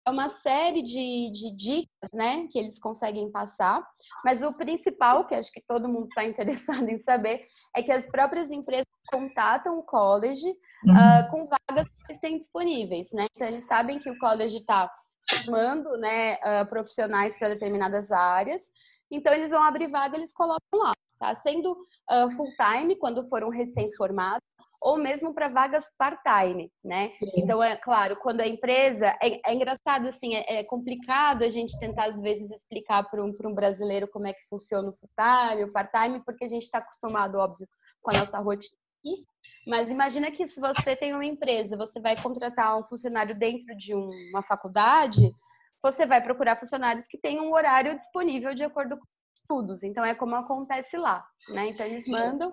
É 0.05 0.11
uma 0.11 0.29
série 0.29 0.83
de, 0.83 1.31
de 1.31 1.57
dicas, 1.57 2.11
né, 2.13 2.49
que 2.51 2.59
eles 2.59 2.79
conseguem 2.79 3.31
passar. 3.31 3.87
Mas 4.25 4.43
o 4.43 4.57
principal, 4.57 5.25
que 5.27 5.35
acho 5.35 5.53
que 5.53 5.63
todo 5.67 5.89
mundo 5.89 6.09
está 6.09 6.25
interessado 6.27 6.89
em 6.89 6.99
saber, 6.99 7.47
é 7.75 7.83
que 7.83 7.93
as 7.93 8.07
próprias 8.07 8.51
empresas 8.51 8.87
contatam 9.11 9.79
o 9.79 9.83
college 9.83 10.47
uhum. 10.85 10.95
uh, 10.95 11.31
com 11.31 11.47
vagas 11.47 11.87
que 11.87 12.13
eles 12.13 12.21
têm 12.21 12.37
disponíveis, 12.37 13.13
né? 13.13 13.27
Então, 13.35 13.47
eles 13.47 13.67
sabem 13.67 13.99
que 13.99 14.11
o 14.11 14.19
college 14.19 14.59
está 14.59 14.91
formando 15.31 15.97
né, 15.99 16.35
uh, 16.35 16.67
profissionais 16.69 17.39
para 17.39 17.51
determinadas 17.51 18.11
áreas. 18.11 18.65
Então, 19.11 19.33
eles 19.33 19.51
vão 19.51 19.63
abrir 19.63 19.89
vaga, 19.89 20.17
eles 20.17 20.33
colocam 20.33 20.81
lá, 20.81 20.93
tá? 21.19 21.35
Sendo 21.37 21.73
uh, 21.73 22.31
full-time, 22.31 22.97
quando 22.97 23.29
foram 23.29 23.51
recém-formados, 23.51 24.43
ou 24.83 24.99
mesmo 24.99 25.33
para 25.33 25.49
vagas 25.49 25.85
part-time, 25.97 26.71
né? 26.85 27.13
Sim. 27.23 27.31
Então, 27.37 27.63
é 27.63 27.77
claro, 27.77 28.17
quando 28.17 28.41
a 28.41 28.47
empresa. 28.47 29.17
É, 29.23 29.51
é 29.51 29.55
engraçado, 29.55 30.09
assim, 30.09 30.35
é, 30.35 30.59
é, 30.59 30.65
complicado 30.65 31.45
a 31.45 31.49
gente 31.49 31.79
tentar, 31.79 32.07
às 32.07 32.21
vezes, 32.21 32.51
explicar 32.51 33.09
para 33.09 33.25
um, 33.25 33.33
um 33.45 33.55
brasileiro 33.55 34.09
como 34.09 34.27
é 34.27 34.33
que 34.33 34.47
funciona 34.49 34.89
o 34.89 34.93
full-time, 34.93 35.65
o 35.65 35.73
part-time, 35.73 36.21
porque 36.25 36.45
a 36.45 36.49
gente 36.49 36.65
está 36.65 36.79
acostumado, 36.79 37.39
óbvio, 37.39 37.69
com 38.03 38.11
a 38.11 38.19
nossa 38.19 38.39
rotina 38.41 38.77
aqui. 38.99 39.25
Mas 39.69 39.89
imagina 39.89 40.33
que 40.33 40.45
se 40.45 40.61
você 40.61 40.97
tem 40.97 41.15
uma 41.15 41.25
empresa, 41.25 41.77
você 41.77 42.01
vai 42.01 42.21
contratar 42.21 42.77
um 42.77 42.85
funcionário 42.85 43.39
dentro 43.39 43.77
de 43.77 43.95
uma 43.95 44.43
faculdade, 44.43 45.33
você 45.81 46.05
vai 46.05 46.21
procurar 46.21 46.59
funcionários 46.59 47.07
que 47.07 47.19
tenham 47.19 47.47
um 47.47 47.55
horário 47.55 47.97
disponível 47.97 48.53
de 48.53 48.65
acordo 48.65 48.97
com 48.97 49.05
os 49.05 49.41
estudos. 49.41 49.83
Então, 49.85 50.05
é 50.05 50.15
como 50.15 50.35
acontece 50.35 50.97
lá, 50.97 51.25
né? 51.51 51.69
Então, 51.69 51.87
eles 51.87 52.09
mandam 52.11 52.53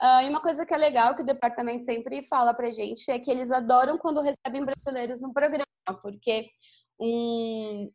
Uh, 0.00 0.22
e 0.22 0.28
uma 0.28 0.40
coisa 0.40 0.64
que 0.64 0.72
é 0.72 0.76
legal, 0.76 1.14
que 1.14 1.22
o 1.22 1.26
departamento 1.26 1.84
sempre 1.84 2.22
fala 2.22 2.54
pra 2.54 2.70
gente, 2.70 3.10
é 3.10 3.18
que 3.18 3.30
eles 3.30 3.50
adoram 3.50 3.98
quando 3.98 4.20
recebem 4.20 4.60
brasileiros 4.60 5.20
no 5.20 5.32
programa, 5.32 5.64
porque 6.00 6.48
um, 7.00 7.90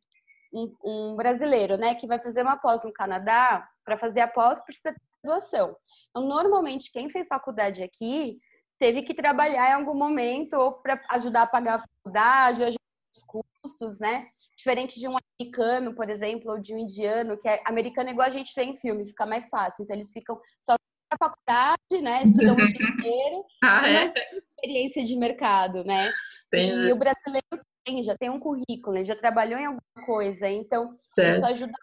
um, 0.54 0.76
um 0.84 1.16
brasileiro, 1.16 1.78
né, 1.78 1.96
que 1.96 2.06
vai 2.06 2.20
fazer 2.20 2.42
uma 2.42 2.58
pós 2.58 2.84
no 2.84 2.92
Canadá, 2.92 3.68
para 3.86 3.98
fazer 3.98 4.22
a 4.22 4.28
pós 4.28 4.62
precisa 4.62 4.94
ter 4.94 5.02
graduação. 5.24 5.76
Então, 6.10 6.28
normalmente, 6.28 6.92
quem 6.92 7.10
fez 7.10 7.28
faculdade 7.28 7.82
aqui 7.82 8.38
teve 8.80 9.04
que 9.04 9.14
trabalhar 9.14 9.70
em 9.70 9.74
algum 9.74 9.94
momento 9.94 10.56
ou 10.56 10.74
para 10.74 11.00
ajudar 11.12 11.44
a 11.44 11.48
pagar 11.48 11.76
a 11.76 11.80
faculdade, 11.80 12.64
ajudar 12.64 12.80
os 13.16 13.24
custos, 13.24 14.00
né? 14.00 14.28
Diferente 14.58 15.00
de 15.00 15.08
um 15.08 15.16
americano, 15.40 15.96
por 15.96 16.10
exemplo, 16.10 16.52
ou 16.52 16.60
de 16.60 16.74
um 16.74 16.78
indiano, 16.78 17.38
que 17.38 17.48
é 17.48 17.62
americano 17.66 18.10
igual 18.10 18.28
a 18.28 18.32
gente 18.32 18.54
vê 18.54 18.64
em 18.64 18.76
filme, 18.76 19.06
fica 19.06 19.26
mais 19.26 19.48
fácil. 19.48 19.84
Então, 19.84 19.96
eles 19.96 20.12
ficam 20.12 20.40
só 20.62 20.76
faculdade, 21.18 22.02
né? 22.02 22.24
Estudam 22.24 22.56
o 22.56 22.68
dia 22.68 22.88
inteiro. 22.88 23.46
ah, 23.64 23.90
é? 23.90 24.14
experiência 24.56 25.04
de 25.04 25.16
mercado, 25.16 25.84
né? 25.84 26.12
E 26.54 26.92
o 26.92 26.96
brasileiro 26.96 27.66
tem, 27.84 28.04
já 28.04 28.16
tem 28.18 28.30
um 28.30 28.40
currículo, 28.40 29.04
já 29.04 29.16
trabalhou 29.16 29.60
em 29.60 29.66
alguma 29.66 30.06
coisa. 30.06 30.48
Então, 30.48 30.98
certo. 31.04 31.38
isso 31.38 31.46
ajuda 31.46 31.74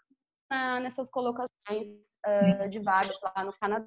nessas 0.81 1.09
colocações 1.09 1.87
uh, 2.25 2.69
de 2.69 2.79
vagas 2.79 3.17
lá 3.23 3.45
no 3.45 3.53
Canadá. 3.53 3.85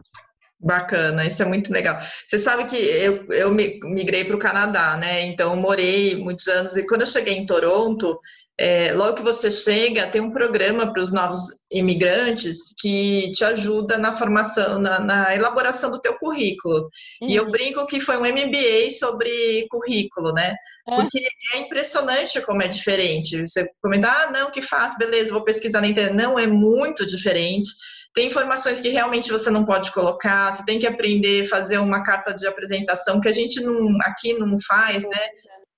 Bacana, 0.60 1.26
isso 1.26 1.42
é 1.42 1.46
muito 1.46 1.72
legal. 1.72 2.00
Você 2.00 2.38
sabe 2.38 2.64
que 2.64 2.76
eu, 2.76 3.26
eu 3.32 3.50
migrei 3.50 4.24
para 4.24 4.36
o 4.36 4.38
Canadá, 4.38 4.96
né? 4.96 5.22
Então, 5.22 5.54
morei 5.56 6.16
muitos 6.16 6.46
anos. 6.48 6.76
E 6.76 6.86
quando 6.86 7.02
eu 7.02 7.06
cheguei 7.06 7.34
em 7.34 7.44
Toronto, 7.44 8.18
é, 8.58 8.92
logo 8.92 9.16
que 9.16 9.22
você 9.22 9.50
chega, 9.50 10.06
tem 10.06 10.20
um 10.20 10.30
programa 10.30 10.92
para 10.92 11.02
os 11.02 11.12
novos 11.12 11.40
imigrantes 11.72 12.72
que 12.80 13.32
te 13.32 13.44
ajuda 13.44 13.98
na 13.98 14.12
formação, 14.12 14.78
na, 14.78 15.00
na 15.00 15.34
elaboração 15.34 15.90
do 15.90 16.00
teu 16.00 16.16
currículo. 16.16 16.88
Uhum. 17.20 17.28
E 17.28 17.34
eu 17.34 17.44
uhum. 17.44 17.50
brinco 17.50 17.86
que 17.86 17.98
foi 17.98 18.16
um 18.16 18.20
MBA 18.20 18.90
sobre 18.96 19.66
currículo, 19.68 20.32
né? 20.32 20.54
É. 20.88 20.94
Porque 20.94 21.18
é 21.54 21.58
impressionante 21.58 22.40
como 22.42 22.62
é 22.62 22.68
diferente. 22.68 23.40
Você 23.40 23.66
comentar, 23.82 24.28
ah, 24.28 24.30
não, 24.30 24.52
que 24.52 24.62
faz, 24.62 24.96
beleza, 24.96 25.32
vou 25.32 25.42
pesquisar 25.42 25.80
na 25.80 25.88
internet. 25.88 26.14
Não, 26.14 26.38
é 26.38 26.46
muito 26.46 27.04
diferente. 27.04 27.68
Tem 28.14 28.28
informações 28.28 28.80
que 28.80 28.90
realmente 28.90 29.32
você 29.32 29.50
não 29.50 29.64
pode 29.64 29.90
colocar, 29.90 30.52
você 30.52 30.64
tem 30.64 30.78
que 30.78 30.86
aprender 30.86 31.42
a 31.42 31.48
fazer 31.48 31.78
uma 31.78 32.04
carta 32.04 32.32
de 32.32 32.46
apresentação 32.46 33.20
que 33.20 33.28
a 33.28 33.32
gente 33.32 33.60
não, 33.60 33.98
aqui 34.02 34.34
não 34.34 34.56
faz, 34.60 35.02
né? 35.02 35.28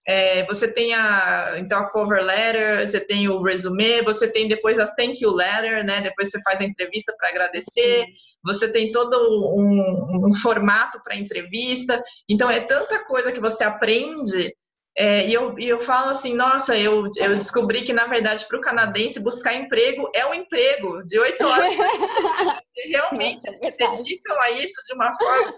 É, 0.09 0.47
você 0.47 0.73
tem 0.73 0.95
a, 0.95 1.57
então, 1.59 1.81
a 1.81 1.91
cover 1.91 2.23
letter, 2.23 2.87
você 2.87 3.01
tem 3.01 3.29
o 3.29 3.43
resume, 3.43 4.03
você 4.03 4.31
tem 4.31 4.47
depois 4.47 4.79
a 4.79 4.87
thank 4.87 5.23
you 5.23 5.35
letter, 5.35 5.85
né? 5.85 6.01
Depois 6.01 6.31
você 6.31 6.41
faz 6.43 6.61
a 6.61 6.65
entrevista 6.65 7.13
para 7.19 7.31
agradecer, 7.31 8.07
você 8.45 8.71
tem 8.71 8.93
todo 8.93 9.17
um, 9.17 10.27
um 10.29 10.33
formato 10.33 11.03
para 11.03 11.17
entrevista. 11.17 12.01
Então, 12.29 12.49
é 12.49 12.61
tanta 12.61 13.05
coisa 13.05 13.33
que 13.33 13.41
você 13.41 13.65
aprende 13.65 14.56
é, 14.99 15.27
e, 15.27 15.35
eu, 15.35 15.59
e 15.59 15.69
eu 15.69 15.79
falo 15.79 16.11
assim, 16.11 16.35
nossa, 16.35 16.75
eu, 16.77 17.11
eu 17.19 17.37
descobri 17.37 17.85
que, 17.85 17.93
na 17.93 18.07
verdade, 18.07 18.47
para 18.49 18.59
o 18.59 18.63
canadense, 18.63 19.23
buscar 19.23 19.55
emprego 19.55 20.11
é 20.15 20.25
um 20.27 20.33
emprego 20.33 21.05
de 21.05 21.19
oito 21.19 21.45
horas. 21.45 21.69
realmente 22.87 23.49
é 23.49 23.55
se 23.55 23.77
dedicam 23.77 24.41
a 24.41 24.51
isso 24.53 24.83
de 24.87 24.95
uma 24.95 25.15
forma. 25.17 25.55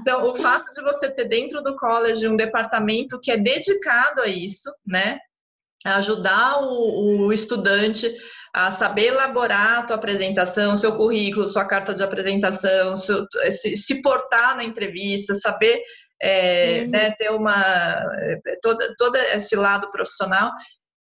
Então, 0.00 0.30
o 0.30 0.34
fato 0.34 0.70
de 0.74 0.82
você 0.82 1.10
ter 1.10 1.24
dentro 1.24 1.62
do 1.62 1.76
college 1.76 2.26
um 2.28 2.36
departamento 2.36 3.18
que 3.20 3.30
é 3.30 3.36
dedicado 3.36 4.22
a 4.22 4.28
isso, 4.28 4.70
né? 4.86 5.18
A 5.84 5.96
ajudar 5.96 6.62
o, 6.62 7.26
o 7.26 7.32
estudante 7.32 8.08
a 8.54 8.70
saber 8.70 9.06
elaborar 9.06 9.78
a 9.78 9.82
tua 9.82 9.96
apresentação, 9.96 10.76
seu 10.76 10.94
currículo, 10.94 11.48
sua 11.48 11.64
carta 11.64 11.94
de 11.94 12.02
apresentação, 12.02 12.96
seu, 12.98 13.26
se, 13.50 13.74
se 13.74 14.02
portar 14.02 14.56
na 14.56 14.62
entrevista, 14.62 15.34
saber 15.34 15.82
é, 16.22 16.86
né, 16.86 17.10
ter 17.10 17.30
uma 17.32 17.52
é, 17.54 18.38
todo, 18.62 18.78
todo 18.96 19.16
esse 19.16 19.56
lado 19.56 19.90
profissional 19.90 20.52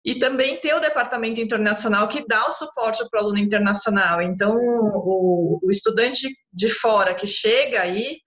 e 0.03 0.17
também 0.17 0.57
ter 0.57 0.73
o 0.73 0.79
departamento 0.79 1.41
internacional 1.41 2.07
que 2.07 2.25
dá 2.25 2.47
o 2.47 2.51
suporte 2.51 3.03
para 3.09 3.19
o 3.19 3.23
aluno 3.25 3.37
internacional. 3.37 4.21
Então, 4.21 4.55
o, 4.55 5.59
o, 5.61 5.69
estudante 5.69 6.27
de 6.51 6.69
fora 6.69 7.13
que 7.13 7.27
chega 7.27 7.81
aí, 7.81 8.17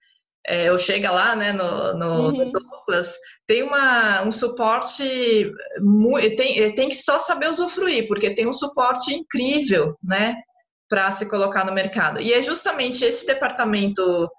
é, 0.47 0.71
ou 0.71 0.77
chega 0.77 1.11
lá 1.11 1.35
né, 1.35 1.51
no, 1.51 1.93
no 1.97 2.29
uhum. 2.29 2.51
Douglas, 2.51 3.13
tem 3.47 3.63
uma, 3.63 4.21
um 4.21 4.31
suporte, 4.31 5.51
tem, 6.37 6.73
tem 6.75 6.87
que 6.87 6.95
só 6.95 7.19
saber 7.19 7.49
usufruir, 7.49 8.07
porque 8.07 8.33
tem 8.33 8.47
um 8.47 8.53
suporte 8.53 9.13
incrível 9.13 9.97
né, 10.01 10.35
para 10.87 11.11
se 11.11 11.27
colocar 11.27 11.65
no 11.65 11.73
mercado. 11.73 12.21
E 12.21 12.31
é 12.31 12.41
justamente 12.41 13.03
esse 13.03 13.25
departamento 13.25 14.29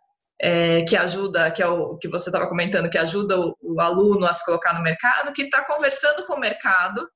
é, 0.41 0.83
que 0.83 0.97
ajuda, 0.97 1.51
que 1.51 1.63
é 1.63 1.67
o 1.67 1.97
que 1.97 2.09
você 2.09 2.29
estava 2.29 2.49
comentando, 2.49 2.91
que 2.91 2.99
ajuda 2.99 3.41
o, 3.41 3.57
o, 3.63 3.81
aluno 3.81 4.27
a 4.27 4.33
se 4.33 4.45
colocar 4.45 4.75
no 4.75 4.83
mercado, 4.83 5.33
que 5.33 5.43
está 5.43 5.65
conversando 5.65 6.25
com 6.27 6.35
o 6.35 6.41
mercado, 6.41 7.09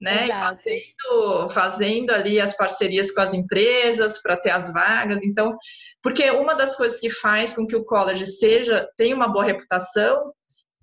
né? 0.00 0.28
E 0.28 0.34
fazendo, 0.34 1.50
fazendo 1.50 2.10
ali 2.10 2.40
as 2.40 2.56
parcerias 2.56 3.12
com 3.12 3.20
as 3.20 3.32
empresas 3.32 4.20
para 4.20 4.36
ter 4.36 4.50
as 4.50 4.72
vagas. 4.72 5.22
Então, 5.22 5.56
porque 6.02 6.30
uma 6.30 6.54
das 6.54 6.76
coisas 6.76 6.98
que 6.98 7.08
faz 7.08 7.54
com 7.54 7.66
que 7.66 7.76
o 7.76 7.84
college 7.84 8.26
seja 8.26 8.88
tenha 8.96 9.14
uma 9.14 9.28
boa 9.28 9.44
reputação 9.44 10.32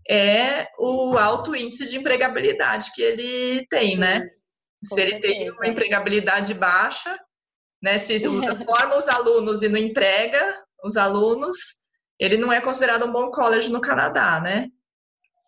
é 0.09 0.67
o 0.79 1.17
alto 1.17 1.55
índice 1.55 1.89
de 1.89 1.97
empregabilidade 1.97 2.91
que 2.95 3.01
ele 3.01 3.65
tem, 3.69 3.97
né? 3.97 4.27
Se 4.83 4.99
ele 4.99 5.19
tem 5.19 5.51
uma 5.51 5.67
empregabilidade 5.67 6.53
baixa, 6.53 7.19
né? 7.83 7.99
Se 7.99 8.17
forma 8.65 8.97
os 8.97 9.07
alunos 9.07 9.61
e 9.61 9.69
não 9.69 9.77
entrega 9.77 10.63
os 10.83 10.97
alunos, 10.97 11.80
ele 12.21 12.37
não 12.37 12.53
é 12.53 12.61
considerado 12.61 13.03
um 13.07 13.11
bom 13.11 13.31
college 13.31 13.71
no 13.71 13.81
Canadá, 13.81 14.39
né? 14.39 14.71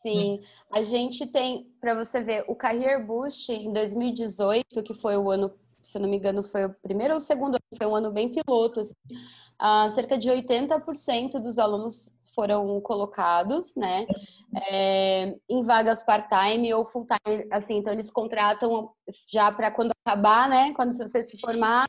Sim, 0.01 0.41
a 0.71 0.81
gente 0.81 1.27
tem, 1.27 1.71
para 1.79 1.93
você 1.93 2.19
ver, 2.19 2.43
o 2.47 2.55
Career 2.55 3.05
Boost 3.05 3.53
em 3.53 3.71
2018, 3.71 4.81
que 4.81 4.93
foi 4.95 5.15
o 5.15 5.29
ano, 5.29 5.53
se 5.83 5.99
não 5.99 6.09
me 6.09 6.17
engano, 6.17 6.43
foi 6.43 6.65
o 6.65 6.73
primeiro 6.81 7.13
ou 7.13 7.19
o 7.19 7.21
segundo 7.21 7.55
ano, 7.55 7.77
foi 7.77 7.85
um 7.85 7.95
ano 7.95 8.11
bem 8.11 8.27
piloto, 8.33 8.79
assim, 8.79 8.93
uh, 9.61 9.91
cerca 9.91 10.17
de 10.17 10.29
80% 10.29 11.39
dos 11.39 11.59
alunos 11.59 12.11
foram 12.33 12.81
colocados, 12.81 13.75
né, 13.75 14.07
é, 14.67 15.37
em 15.47 15.63
vagas 15.63 16.03
part-time 16.03 16.73
ou 16.73 16.85
full-time, 16.87 17.47
assim, 17.51 17.77
então 17.77 17.93
eles 17.93 18.09
contratam 18.09 18.89
já 19.31 19.51
para 19.51 19.69
quando 19.69 19.91
acabar, 20.03 20.49
né, 20.49 20.73
quando 20.73 20.91
você 20.91 21.21
se 21.21 21.39
formar, 21.39 21.85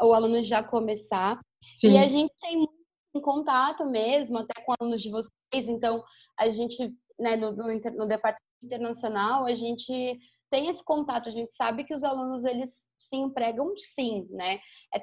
o 0.00 0.14
aluno 0.14 0.42
já 0.42 0.62
começar. 0.62 1.38
Sim. 1.76 1.92
E 1.92 1.98
a 1.98 2.08
gente 2.08 2.32
tem 2.40 2.66
em 3.14 3.20
contato 3.20 3.84
mesmo, 3.86 4.38
até 4.38 4.62
com 4.62 4.74
alunos 4.78 5.02
de 5.02 5.10
vocês. 5.10 5.68
Então, 5.68 6.02
a 6.38 6.48
gente, 6.48 6.94
né, 7.18 7.36
no, 7.36 7.52
no, 7.52 7.66
no 7.66 8.06
departamento 8.06 8.42
internacional, 8.64 9.44
a 9.44 9.54
gente 9.54 10.18
tem 10.50 10.68
esse 10.68 10.84
contato, 10.84 11.28
a 11.28 11.32
gente 11.32 11.52
sabe 11.54 11.84
que 11.84 11.94
os 11.94 12.04
alunos 12.04 12.44
eles 12.44 12.88
se 12.98 13.16
empregam 13.16 13.72
sim, 13.76 14.26
né? 14.30 14.58
É 14.94 15.00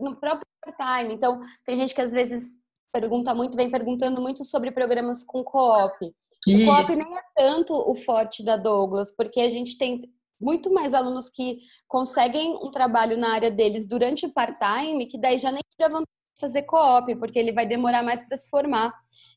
no 0.00 0.16
próprio 0.16 0.46
time. 0.76 1.14
Então, 1.14 1.36
tem 1.64 1.76
gente 1.76 1.94
que 1.94 2.00
às 2.00 2.12
vezes 2.12 2.44
pergunta 2.92 3.34
muito, 3.34 3.56
vem 3.56 3.70
perguntando 3.70 4.20
muito 4.22 4.44
sobre 4.44 4.70
programas 4.70 5.22
com 5.22 5.44
co-op. 5.44 6.06
O 6.48 6.64
co-op 6.64 6.96
nem 6.96 7.18
é 7.18 7.22
tanto 7.34 7.74
o 7.74 7.94
forte 7.94 8.42
da 8.42 8.56
Douglas, 8.56 9.12
porque 9.14 9.40
a 9.40 9.50
gente 9.50 9.76
tem 9.76 10.02
muito 10.40 10.72
mais 10.72 10.94
alunos 10.94 11.28
que 11.28 11.58
conseguem 11.88 12.56
um 12.56 12.70
trabalho 12.70 13.18
na 13.18 13.34
área 13.34 13.50
deles 13.50 13.86
durante 13.86 14.26
o 14.26 14.32
part-time, 14.32 15.06
que 15.06 15.18
daí 15.18 15.38
já 15.38 15.50
nem 15.50 15.62
já 15.78 15.88
vão 15.88 16.02
fazer 16.38 16.62
co-op, 16.62 17.14
porque 17.16 17.38
ele 17.38 17.52
vai 17.52 17.66
demorar 17.66 18.02
mais 18.02 18.22
para 18.22 18.36
se 18.36 18.48
formar. 18.48 18.92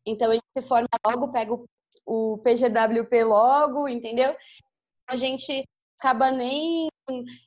Então, 0.06 0.30
a 0.30 0.34
gente 0.34 0.46
se 0.56 0.62
forma 0.62 0.88
logo, 1.06 1.32
pega 1.32 1.54
o, 1.54 1.66
o 2.06 2.38
PGWP 2.40 3.24
logo, 3.24 3.88
entendeu? 3.88 4.36
A 5.10 5.16
gente 5.16 5.64
acaba 6.00 6.32
nem 6.32 6.88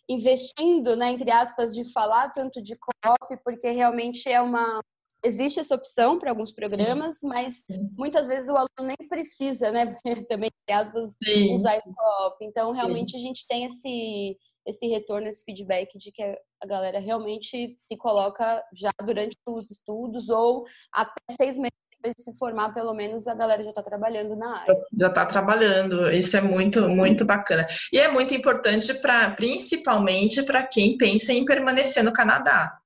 investindo, 0.08 0.94
né, 0.96 1.12
entre 1.12 1.30
aspas, 1.30 1.74
de 1.74 1.90
falar 1.92 2.30
tanto 2.30 2.62
de 2.62 2.76
co-op, 2.76 3.36
porque 3.44 3.70
realmente 3.70 4.28
é 4.28 4.40
uma 4.40 4.80
existe 5.24 5.60
essa 5.60 5.76
opção 5.76 6.18
para 6.18 6.30
alguns 6.30 6.50
programas, 6.50 7.18
mas 7.22 7.64
muitas 7.96 8.26
vezes 8.26 8.48
o 8.48 8.56
aluno 8.56 8.68
nem 8.98 9.08
precisa, 9.08 9.70
né, 9.70 9.96
também 10.28 10.50
entre 10.68 10.74
aspas, 10.74 11.16
Sim. 11.22 11.54
usar 11.54 11.76
esse 11.76 11.92
co-op. 11.94 12.44
Então, 12.44 12.72
realmente 12.72 13.12
Sim. 13.12 13.18
a 13.18 13.20
gente 13.20 13.46
tem 13.46 13.64
esse 13.64 14.36
esse 14.64 14.86
retorno, 14.86 15.26
esse 15.26 15.44
feedback 15.44 15.98
de 15.98 16.12
que 16.12 16.22
a 16.62 16.66
galera 16.66 17.00
realmente 17.00 17.74
se 17.76 17.96
coloca 17.96 18.62
já 18.72 18.90
durante 19.04 19.36
os 19.48 19.70
estudos 19.70 20.28
ou 20.28 20.64
até 20.92 21.34
seis 21.36 21.56
meses 21.56 21.72
depois 22.02 22.14
de 22.16 22.22
se 22.22 22.38
formar, 22.38 22.74
pelo 22.74 22.94
menos 22.94 23.26
a 23.26 23.34
galera 23.34 23.62
já 23.62 23.70
está 23.70 23.82
trabalhando 23.82 24.34
na 24.36 24.60
área. 24.60 24.74
Já 24.98 25.08
está 25.08 25.26
trabalhando, 25.26 26.12
isso 26.12 26.36
é 26.36 26.40
muito, 26.40 26.88
muito 26.88 27.24
bacana. 27.24 27.66
E 27.92 27.98
é 27.98 28.08
muito 28.08 28.34
importante 28.34 28.92
para, 28.94 29.30
principalmente 29.32 30.42
para 30.42 30.66
quem 30.66 30.96
pensa 30.96 31.32
em 31.32 31.44
permanecer 31.44 32.02
no 32.02 32.12
Canadá, 32.12 32.76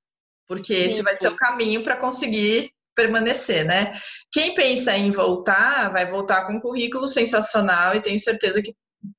porque 0.47 0.75
sim, 0.75 0.85
esse 0.85 1.03
vai 1.03 1.15
sim. 1.15 1.23
ser 1.23 1.29
o 1.29 1.37
caminho 1.37 1.83
para 1.83 1.97
conseguir 1.97 2.71
permanecer, 2.95 3.65
né? 3.65 3.93
Quem 4.33 4.55
pensa 4.55 4.97
em 4.97 5.11
voltar, 5.11 5.93
vai 5.93 6.11
voltar 6.11 6.47
com 6.47 6.55
um 6.55 6.61
currículo 6.61 7.07
sensacional 7.07 7.95
e 7.95 8.01
tenho 8.01 8.19
certeza 8.19 8.63
que 8.63 8.73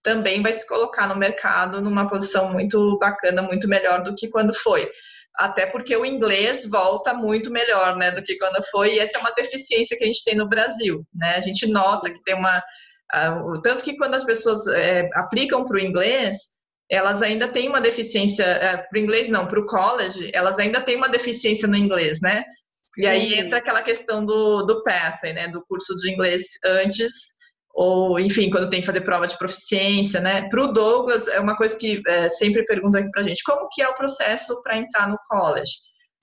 também 0.04 0.42
vai 0.42 0.54
se 0.54 0.68
colocar 0.68 1.08
no 1.08 1.16
mercado 1.16 1.82
numa 1.82 2.10
posição 2.10 2.52
muito 2.52 2.98
bacana, 3.00 3.42
muito 3.42 3.68
melhor 3.68 4.04
do 4.04 4.16
que 4.16 4.30
quando 4.30 4.54
foi. 4.54 4.90
Até 5.36 5.68
porque 5.68 5.96
o 5.96 6.06
inglês 6.06 6.66
volta 6.66 7.14
muito 7.14 7.52
melhor, 7.52 7.96
né, 7.96 8.10
do 8.12 8.24
que 8.24 8.38
quando 8.38 8.64
foi, 8.72 8.96
e 8.96 9.00
essa 9.00 9.20
é 9.20 9.22
uma 9.22 9.34
deficiência 9.34 9.96
que 9.96 10.04
a 10.04 10.08
gente 10.08 10.24
tem 10.24 10.36
no 10.36 10.50
Brasil, 10.50 11.06
né? 11.14 11.36
A 11.36 11.42
gente 11.42 11.68
nota 11.68 12.10
que 12.10 12.24
tem 12.24 12.34
uma 12.34 12.58
uh, 12.58 13.62
tanto 13.62 13.84
que 13.84 13.96
quando 13.98 14.16
as 14.16 14.24
pessoas 14.24 14.66
é, 14.68 15.08
aplicam 15.14 15.64
para 15.64 15.78
o 15.78 15.80
inglês, 15.80 16.38
elas 16.90 17.22
ainda 17.22 17.48
têm 17.48 17.68
uma 17.68 17.82
deficiência, 17.82 18.44
é, 18.44 18.78
para 18.78 18.98
o 18.98 18.98
inglês 18.98 19.30
não, 19.30 19.46
para 19.46 19.60
o 19.60 19.66
college, 19.66 20.32
elas 20.34 20.58
ainda 20.58 20.82
têm 20.82 20.96
uma 20.96 21.10
deficiência 21.10 21.68
no 21.68 21.76
inglês, 21.76 22.20
né? 22.22 22.44
E 22.98 23.06
aí 23.06 23.34
uhum. 23.34 23.46
entra 23.46 23.60
aquela 23.60 23.82
questão 23.82 24.26
do, 24.26 24.64
do 24.64 24.82
pathway, 24.82 25.34
né, 25.34 25.48
do 25.50 25.64
curso 25.68 25.96
de 25.98 26.12
inglês 26.12 26.44
antes 26.66 27.37
ou 27.78 28.20
enfim, 28.20 28.50
quando 28.50 28.72
tem 28.72 28.82
que 28.82 28.88
fazer 28.88 29.02
prova 29.02 29.28
de 29.28 29.38
proficiência, 29.38 30.20
né? 30.20 30.50
Para 30.50 30.64
o 30.64 30.74
Douglas, 30.74 31.28
é 31.28 31.40
uma 31.40 31.56
coisa 31.56 31.78
que 31.78 32.02
é, 32.08 32.28
sempre 32.28 32.66
perguntam 32.66 33.00
aqui 33.00 33.12
para 33.12 33.22
a 33.22 33.24
gente, 33.24 33.44
como 33.44 33.70
que 33.70 33.84
é 33.84 33.88
o 33.88 33.94
processo 33.94 34.60
para 34.64 34.78
entrar 34.78 35.08
no 35.08 35.18
college? 35.30 35.74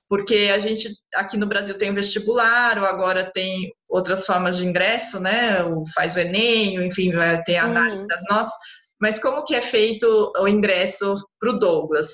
Porque 0.08 0.50
a 0.52 0.58
gente 0.58 0.88
aqui 1.14 1.36
no 1.36 1.46
Brasil 1.46 1.78
tem 1.78 1.92
o 1.92 1.94
vestibular, 1.94 2.76
ou 2.76 2.84
agora 2.84 3.30
tem 3.32 3.72
outras 3.88 4.26
formas 4.26 4.56
de 4.56 4.66
ingresso, 4.66 5.20
né? 5.20 5.62
O 5.62 5.84
faz 5.94 6.16
o 6.16 6.18
Enem, 6.18 6.84
enfim, 6.84 7.12
tem 7.46 7.56
a 7.56 7.66
análise 7.66 8.02
uhum. 8.02 8.08
das 8.08 8.24
notas. 8.28 8.52
Mas 9.00 9.20
como 9.20 9.44
que 9.44 9.54
é 9.54 9.60
feito 9.60 10.32
o 10.36 10.48
ingresso 10.48 11.14
para 11.38 11.50
o 11.50 11.58
Douglas? 11.58 12.08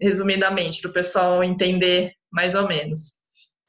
Resumidamente, 0.00 0.80
para 0.80 0.90
o 0.90 0.94
pessoal 0.94 1.44
entender 1.44 2.12
mais 2.32 2.54
ou 2.54 2.66
menos. 2.66 3.12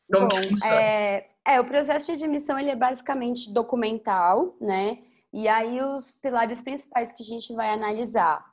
Como 0.09 0.29
Bom, 0.29 0.35
que 0.37 0.47
funciona? 0.47 0.81
É 0.81 1.30
é, 1.47 1.59
o 1.59 1.65
processo 1.65 2.05
de 2.05 2.11
admissão 2.23 2.57
ele 2.59 2.69
é 2.69 2.75
basicamente 2.75 3.51
documental, 3.51 4.55
né? 4.59 4.99
E 5.33 5.47
aí 5.47 5.81
os 5.81 6.13
pilares 6.13 6.61
principais 6.61 7.11
que 7.11 7.23
a 7.23 7.25
gente 7.25 7.53
vai 7.53 7.69
analisar 7.69 8.45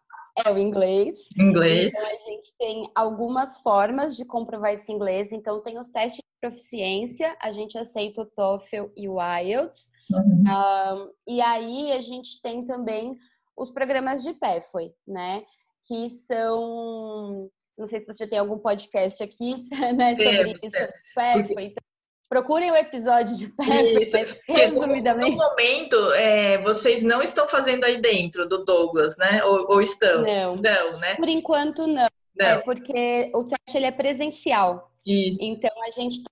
é 0.47 0.53
o 0.53 0.59
inglês. 0.59 1.29
Inglês. 1.37 1.93
Então, 1.95 2.07
a 2.07 2.31
gente 2.31 2.53
tem 2.59 2.91
algumas 2.95 3.59
formas 3.59 4.17
de 4.17 4.25
comprovar 4.25 4.73
esse 4.73 4.93
inglês. 4.93 5.33
Então, 5.33 5.61
tem 5.61 5.79
os 5.79 5.89
testes 5.89 6.23
de 6.23 6.41
proficiência, 6.41 7.37
a 7.41 7.51
gente 7.51 7.77
aceita 7.77 8.23
o 8.23 8.27
TOEFL 8.27 8.87
e 8.97 9.09
o 9.09 9.17
IELTS. 9.21 9.91
Uhum. 10.11 10.45
Um, 10.47 11.13
e 11.27 11.41
aí, 11.41 11.93
a 11.93 12.01
gente 12.01 12.41
tem 12.41 12.65
também 12.65 13.17
os 13.57 13.71
programas 13.71 14.23
de 14.23 14.33
PEFOI, 14.35 14.93
né? 15.07 15.43
Que 15.87 16.09
são... 16.11 17.51
Não 17.77 17.87
sei 17.87 18.01
se 18.01 18.07
você 18.07 18.27
tem 18.27 18.39
algum 18.39 18.59
podcast 18.59 19.23
aqui, 19.23 19.55
né? 19.97 20.17
Sobre 20.17 20.51
isso, 20.53 20.71
sobre 20.71 21.43
PEFOI. 21.45 21.65
Então, 21.65 21.88
Procurem 22.29 22.71
o 22.71 22.77
episódio 22.77 23.35
de 23.35 23.49
perto, 23.49 24.33
resumidamente. 24.47 25.31
No 25.31 25.37
momento, 25.37 26.13
é, 26.13 26.59
vocês 26.59 27.03
não 27.03 27.23
estão 27.23 27.49
fazendo 27.49 27.85
aí 27.85 28.01
dentro 28.01 28.47
do 28.47 28.65
Douglas, 28.65 29.17
né? 29.17 29.43
Ou, 29.45 29.67
ou 29.71 29.81
estão? 29.81 30.23
Não. 30.23 30.57
Não, 30.57 30.99
né? 30.99 31.15
Por 31.15 31.29
enquanto, 31.29 31.87
não. 31.87 32.07
não. 32.37 32.47
É 32.47 32.59
porque 32.59 33.31
o 33.35 33.45
teste 33.45 33.77
ele 33.77 33.87
é 33.87 33.93
presencial. 33.93 34.93
Isso. 35.07 35.43
Então, 35.43 35.71
a 35.83 35.91
gente 35.91 36.23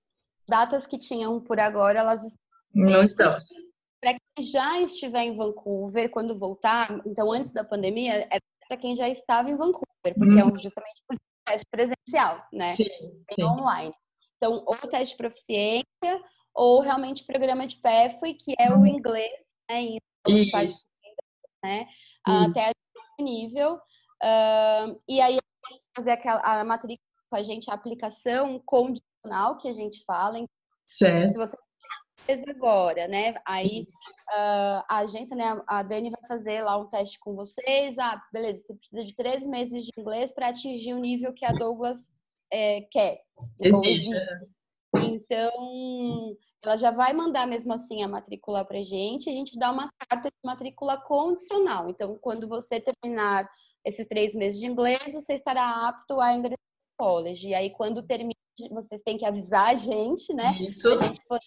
datas 0.47 0.85
que 0.85 0.97
tinham 0.97 1.39
por 1.41 1.59
agora, 1.59 1.99
elas 1.99 2.21
não 2.73 3.03
estão. 3.03 3.39
Para 3.99 4.13
quem 4.13 4.45
já 4.45 4.79
estiver 4.79 5.23
em 5.23 5.35
Vancouver, 5.35 6.09
quando 6.09 6.37
voltar, 6.37 6.87
então 7.05 7.31
antes 7.31 7.51
da 7.51 7.63
pandemia, 7.63 8.27
é 8.31 8.39
para 8.67 8.77
quem 8.77 8.95
já 8.95 9.09
estava 9.09 9.49
em 9.49 9.57
Vancouver, 9.57 10.13
porque 10.15 10.33
hum. 10.33 10.39
é 10.39 10.45
um, 10.45 10.59
justamente 10.59 11.01
por 11.07 11.17
teste 11.45 11.65
presencial, 11.71 12.45
né? 12.53 12.71
Sim, 12.71 12.85
sim. 13.33 13.43
online. 13.43 13.93
Então, 14.37 14.63
ou 14.65 14.75
teste 14.75 15.13
de 15.13 15.17
proficiência, 15.17 16.23
ou 16.53 16.81
realmente 16.81 17.25
programa 17.25 17.67
de 17.67 17.77
PEFOI, 17.77 18.33
que 18.33 18.53
é 18.59 18.71
o 18.71 18.85
inglês, 18.85 19.31
né? 19.69 19.81
Em 19.81 19.99
Isso. 20.27 20.87
né? 21.63 21.87
Até 22.25 22.71
nível. 23.19 23.75
Uh, 24.23 24.99
e 25.07 25.19
aí, 25.21 25.37
fazer 25.95 26.11
aquela, 26.11 26.39
a 26.41 26.63
matrícula 26.63 27.07
com 27.29 27.35
a 27.35 27.43
gente, 27.43 27.69
a 27.69 27.73
aplicação 27.73 28.59
condicional 28.65 29.57
que 29.57 29.67
a 29.67 29.73
gente 29.73 30.03
fala. 30.05 30.37
Então, 30.37 30.47
certo. 30.89 31.31
Se 31.31 31.37
você 31.37 31.57
fez 32.25 32.43
agora, 32.47 33.07
né? 33.07 33.35
Aí 33.45 33.81
uh, 34.29 34.83
a 34.89 34.97
agência, 34.99 35.35
né? 35.35 35.61
A 35.67 35.81
Dani 35.83 36.09
vai 36.09 36.27
fazer 36.27 36.61
lá 36.61 36.77
um 36.77 36.87
teste 36.87 37.19
com 37.19 37.35
vocês. 37.35 37.97
Ah, 37.97 38.21
beleza, 38.31 38.63
você 38.65 38.73
precisa 38.75 39.03
de 39.03 39.15
três 39.15 39.45
meses 39.45 39.83
de 39.83 39.91
inglês 39.97 40.31
para 40.31 40.49
atingir 40.49 40.93
o 40.93 40.99
nível 40.99 41.33
que 41.33 41.45
a 41.45 41.51
Douglas 41.51 42.09
é, 42.51 42.81
quer. 42.91 43.19
Existe. 43.59 44.11
Então, 44.95 46.35
ela 46.63 46.77
já 46.77 46.91
vai 46.91 47.13
mandar 47.13 47.47
mesmo 47.47 47.73
assim 47.73 48.03
a 48.03 48.07
matrícula 48.07 48.65
para 48.65 48.81
gente. 48.81 49.29
A 49.29 49.33
gente 49.33 49.57
dá 49.57 49.71
uma 49.71 49.89
carta 50.09 50.29
de 50.29 50.45
matrícula 50.45 50.97
condicional. 50.97 51.89
Então, 51.89 52.17
quando 52.19 52.47
você 52.47 52.81
terminar 52.81 53.47
esses 53.85 54.07
três 54.07 54.33
meses 54.33 54.59
de 54.59 54.65
inglês, 54.65 55.13
você 55.13 55.33
estará 55.33 55.87
apto 55.87 56.19
a 56.19 56.33
ingressar 56.33 56.57
no 56.99 57.05
college. 57.05 57.49
E 57.49 57.55
aí, 57.55 57.69
quando 57.69 58.03
termina, 58.03 58.33
vocês 58.71 59.01
têm 59.01 59.17
que 59.17 59.25
avisar 59.25 59.69
a 59.69 59.75
gente, 59.75 60.33
né? 60.33 60.51
Isso. 60.59 60.89
A 60.93 61.07
gente 61.07 61.21
poder 61.27 61.45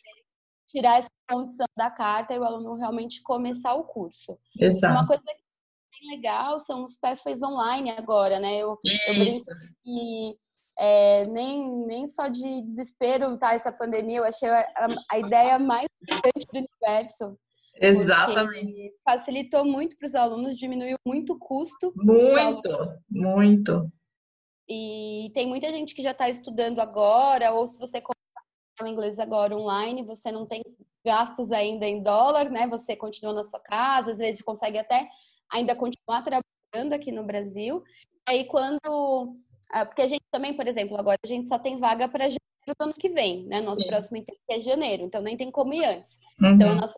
tirar 0.68 0.98
essa 0.98 1.08
condição 1.28 1.66
da 1.76 1.90
carta 1.90 2.32
e 2.32 2.38
o 2.38 2.44
aluno 2.44 2.74
realmente 2.74 3.22
começar 3.22 3.74
o 3.74 3.84
curso. 3.84 4.38
Exato. 4.58 4.94
Uma 4.94 5.06
coisa 5.06 5.22
que 5.22 5.30
é 5.30 6.00
bem 6.00 6.16
legal 6.16 6.58
são 6.60 6.84
os 6.84 6.96
perfis 6.96 7.42
online 7.42 7.90
agora, 7.90 8.38
né? 8.38 8.56
Eu, 8.56 8.78
eu 8.84 9.14
brinco 9.14 9.44
que 9.82 10.38
é, 10.80 11.24
nem, 11.28 11.70
nem 11.86 12.06
só 12.06 12.28
de 12.28 12.62
desespero 12.62 13.38
tá 13.38 13.52
essa 13.52 13.70
pandemia, 13.70 14.16
eu 14.16 14.24
achei 14.24 14.48
a, 14.48 14.66
a 15.12 15.18
ideia 15.18 15.58
mais 15.58 15.86
importante 16.02 16.46
do 16.50 16.58
universo. 16.58 17.38
Exatamente. 17.74 18.94
Facilitou 19.04 19.62
muito 19.62 19.94
para 19.98 20.06
os 20.06 20.14
alunos, 20.14 20.56
diminuiu 20.56 20.96
muito 21.06 21.34
o 21.34 21.38
custo. 21.38 21.92
Muito, 21.94 22.68
muito. 23.10 23.92
E 24.66 25.30
tem 25.34 25.46
muita 25.46 25.70
gente 25.70 25.94
que 25.94 26.02
já 26.02 26.12
está 26.12 26.30
estudando 26.30 26.80
agora, 26.80 27.52
ou 27.52 27.66
se 27.66 27.78
você 27.78 28.02
o 28.82 28.86
inglês 28.86 29.18
agora 29.18 29.54
online, 29.54 30.02
você 30.02 30.32
não 30.32 30.46
tem 30.46 30.62
gastos 31.04 31.52
ainda 31.52 31.84
em 31.84 32.02
dólar, 32.02 32.50
né? 32.50 32.66
Você 32.68 32.96
continua 32.96 33.34
na 33.34 33.44
sua 33.44 33.60
casa, 33.60 34.12
às 34.12 34.18
vezes 34.18 34.40
consegue 34.40 34.78
até 34.78 35.06
ainda 35.52 35.76
continuar 35.76 36.22
trabalhando 36.22 36.94
aqui 36.94 37.12
no 37.12 37.22
Brasil. 37.22 37.82
E 38.26 38.32
aí, 38.32 38.44
quando 38.46 39.36
porque 39.84 40.02
a 40.02 40.08
gente 40.08 40.24
também, 40.30 40.54
por 40.54 40.66
exemplo, 40.66 40.96
agora 40.98 41.18
a 41.22 41.26
gente 41.26 41.46
só 41.46 41.58
tem 41.58 41.78
vaga 41.78 42.08
para 42.08 42.24
janeiro 42.24 42.40
do 42.66 42.84
ano 42.84 42.92
que 42.92 43.08
vem, 43.08 43.44
né? 43.44 43.60
Nosso 43.60 43.82
Sim. 43.82 43.88
próximo 43.88 44.16
intake 44.18 44.40
é 44.48 44.60
janeiro, 44.60 45.04
então 45.04 45.22
nem 45.22 45.36
tem 45.36 45.50
como 45.50 45.72
ir 45.74 45.84
antes. 45.84 46.16
Então, 46.34 46.48
uhum. 46.50 46.54
Então, 46.56 46.74
nossa, 46.74 46.94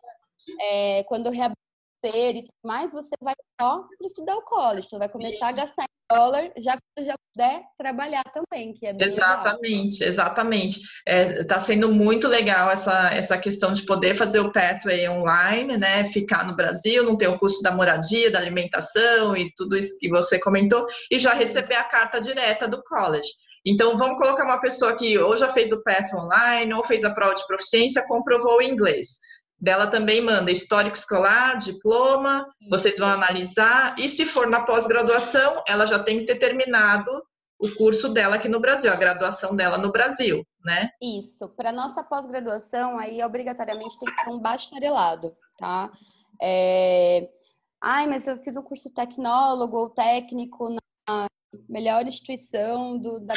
é, 0.59 1.03
quando 1.03 1.29
reabrir 1.29 1.62
e 2.07 2.43
tudo 2.43 2.53
mais, 2.63 2.91
você 2.91 3.15
vai 3.21 3.33
só 3.59 3.83
para 3.97 4.07
estudar 4.07 4.35
o 4.35 4.41
college, 4.41 4.87
então 4.87 4.99
vai 4.99 5.09
começar 5.09 5.51
Isso. 5.51 5.59
a 5.59 5.63
gastar 5.63 5.83
em 5.83 6.15
dólar 6.15 6.51
já 6.57 6.75
que 6.75 7.05
já 7.05 7.15
puder 7.33 7.63
trabalhar 7.77 8.23
também, 8.25 8.73
que 8.73 8.85
é 8.85 8.93
bem 8.93 9.07
Exatamente, 9.07 9.99
legal. 9.99 10.11
exatamente. 10.11 10.79
Está 10.79 10.91
é, 11.05 11.43
tá 11.43 11.59
sendo 11.59 11.93
muito 11.93 12.27
legal 12.27 12.69
essa, 12.69 13.11
essa 13.13 13.37
questão 13.37 13.71
de 13.71 13.85
poder 13.85 14.15
fazer 14.15 14.39
o 14.39 14.51
Pathway 14.51 15.07
online, 15.07 15.77
né? 15.77 16.03
Ficar 16.05 16.45
no 16.45 16.55
Brasil, 16.55 17.03
não 17.03 17.17
ter 17.17 17.27
o 17.27 17.39
custo 17.39 17.63
da 17.63 17.71
moradia, 17.71 18.31
da 18.31 18.39
alimentação 18.39 19.35
e 19.35 19.51
tudo 19.55 19.77
isso 19.77 19.97
que 19.99 20.09
você 20.09 20.39
comentou, 20.39 20.85
e 21.09 21.17
já 21.17 21.33
receber 21.33 21.75
a 21.75 21.83
carta 21.83 22.19
direta 22.19 22.67
do 22.67 22.83
college. 22.83 23.29
Então, 23.65 23.97
vamos 23.97 24.17
colocar 24.17 24.43
uma 24.43 24.59
pessoa 24.59 24.95
que 24.95 25.17
ou 25.17 25.37
já 25.37 25.47
fez 25.47 25.71
o 25.71 25.81
PET 25.81 26.13
online, 26.15 26.73
ou 26.73 26.83
fez 26.83 27.03
a 27.03 27.13
prova 27.13 27.33
de 27.33 27.47
proficiência, 27.47 28.05
comprovou 28.05 28.57
o 28.57 28.61
inglês. 28.61 29.19
Dela 29.63 29.87
também 29.87 30.19
manda 30.19 30.51
histórico 30.51 30.97
escolar, 30.97 31.57
diploma, 31.57 32.45
vocês 32.69 32.99
vão 32.99 33.07
analisar, 33.07 33.95
e 33.97 34.09
se 34.09 34.25
for 34.25 34.45
na 34.49 34.65
pós-graduação, 34.65 35.63
ela 35.65 35.85
já 35.85 35.97
tem 35.97 36.19
que 36.19 36.25
ter 36.25 36.35
terminado 36.35 37.09
o 37.57 37.73
curso 37.77 38.13
dela 38.13 38.35
aqui 38.35 38.49
no 38.49 38.59
Brasil, 38.59 38.91
a 38.91 38.97
graduação 38.97 39.55
dela 39.55 39.77
no 39.77 39.89
Brasil, 39.89 40.45
né? 40.65 40.89
Isso. 41.01 41.47
Para 41.55 41.71
nossa 41.71 42.03
pós-graduação, 42.03 42.99
aí 42.99 43.23
obrigatoriamente 43.23 43.97
tem 43.99 44.13
que 44.13 44.21
ser 44.21 44.31
um 44.31 44.39
bacharelado, 44.39 45.33
tá? 45.57 45.89
É... 46.41 47.29
Ai, 47.81 48.05
mas 48.05 48.27
eu 48.27 48.37
fiz 48.43 48.57
um 48.57 48.63
curso 48.63 48.93
tecnólogo 48.93 49.77
ou 49.77 49.89
técnico 49.91 50.75
na 51.07 51.25
melhor 51.69 52.05
instituição 52.05 52.97
do, 52.97 53.21
da 53.21 53.33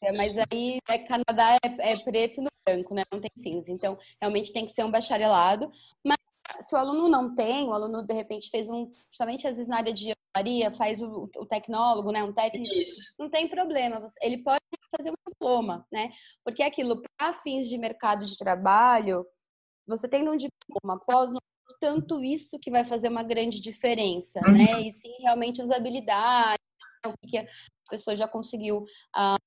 galáxia, 0.00 0.12
mas 0.16 0.38
aí 0.38 0.78
é, 0.88 0.98
Canadá 0.98 1.56
é, 1.62 1.92
é 1.92 1.96
preto 2.04 2.42
no 2.42 2.48
branco, 2.66 2.94
né? 2.94 3.02
Não 3.12 3.20
tem 3.20 3.30
cinza. 3.36 3.70
Então, 3.70 3.98
realmente 4.20 4.52
tem 4.52 4.64
que 4.64 4.72
ser 4.72 4.84
um 4.84 4.90
bacharelado. 4.90 5.70
Mas 6.04 6.18
se 6.60 6.74
o 6.74 6.78
aluno 6.78 7.08
não 7.08 7.34
tem, 7.34 7.68
o 7.68 7.72
aluno 7.72 8.02
de 8.02 8.14
repente 8.14 8.50
fez 8.50 8.70
um, 8.70 8.90
justamente 9.10 9.46
às 9.46 9.56
vezes 9.56 9.68
na 9.68 9.78
área 9.78 9.92
de 9.92 10.14
engenharia, 10.36 10.72
faz 10.72 11.00
o, 11.00 11.30
o, 11.36 11.46
tecnólogo, 11.46 12.10
né, 12.10 12.22
um 12.22 12.32
técnico, 12.32 12.74
Isso. 12.74 13.14
não 13.18 13.28
tem 13.30 13.48
problema, 13.48 14.04
ele 14.20 14.38
pode 14.42 14.60
fazer 14.96 15.10
um 15.10 15.14
diploma, 15.28 15.86
né? 15.92 16.12
Porque 16.44 16.62
é 16.62 16.66
aquilo, 16.66 17.02
para 17.16 17.32
fins 17.32 17.68
de 17.68 17.78
mercado 17.78 18.26
de 18.26 18.36
trabalho, 18.36 19.24
você 19.86 20.08
tendo 20.08 20.30
um 20.30 20.36
diploma 20.36 21.00
pós, 21.06 21.32
não 21.32 21.38
é 21.38 21.74
tanto 21.80 22.22
isso 22.22 22.58
que 22.58 22.70
vai 22.70 22.84
fazer 22.84 23.08
uma 23.08 23.22
grande 23.22 23.60
diferença, 23.60 24.40
uhum. 24.44 24.52
né? 24.52 24.82
E 24.82 24.92
sim 24.92 25.12
realmente 25.20 25.62
as 25.62 25.70
habilidades, 25.70 26.64
o 27.06 27.26
que 27.26 27.38
a 27.38 27.46
pessoa 27.88 28.14
já 28.14 28.28
conseguiu 28.28 28.78
uh, 29.16 29.39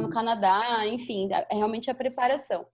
no 0.00 0.10
Canadá, 0.10 0.86
enfim, 0.86 1.28
é 1.32 1.54
realmente 1.54 1.90
a 1.90 1.94
preparação. 1.94 2.66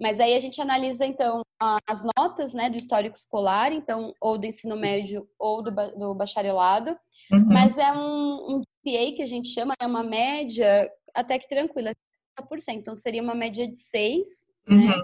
Mas 0.00 0.18
aí 0.18 0.34
a 0.34 0.38
gente 0.38 0.60
analisa, 0.60 1.04
então, 1.04 1.42
as 1.86 2.02
notas 2.16 2.54
né, 2.54 2.70
do 2.70 2.76
histórico 2.76 3.16
escolar, 3.16 3.70
então, 3.70 4.14
ou 4.18 4.38
do 4.38 4.46
ensino 4.46 4.74
médio 4.74 5.28
ou 5.38 5.62
do, 5.62 5.70
do 5.70 6.14
bacharelado. 6.14 6.96
Uhum. 7.30 7.46
Mas 7.46 7.76
é 7.76 7.92
um, 7.92 8.56
um 8.56 8.60
GPA 8.60 9.14
que 9.14 9.22
a 9.22 9.26
gente 9.26 9.50
chama, 9.50 9.74
é 9.78 9.86
uma 9.86 10.02
média 10.02 10.90
até 11.14 11.38
que 11.38 11.48
tranquila, 11.48 11.92
30%. 12.40 12.76
Então, 12.76 12.96
seria 12.96 13.22
uma 13.22 13.34
média 13.34 13.68
de 13.68 13.76
6, 13.76 14.26
né? 14.66 14.76
uhum. 14.76 14.86
né? 14.86 14.94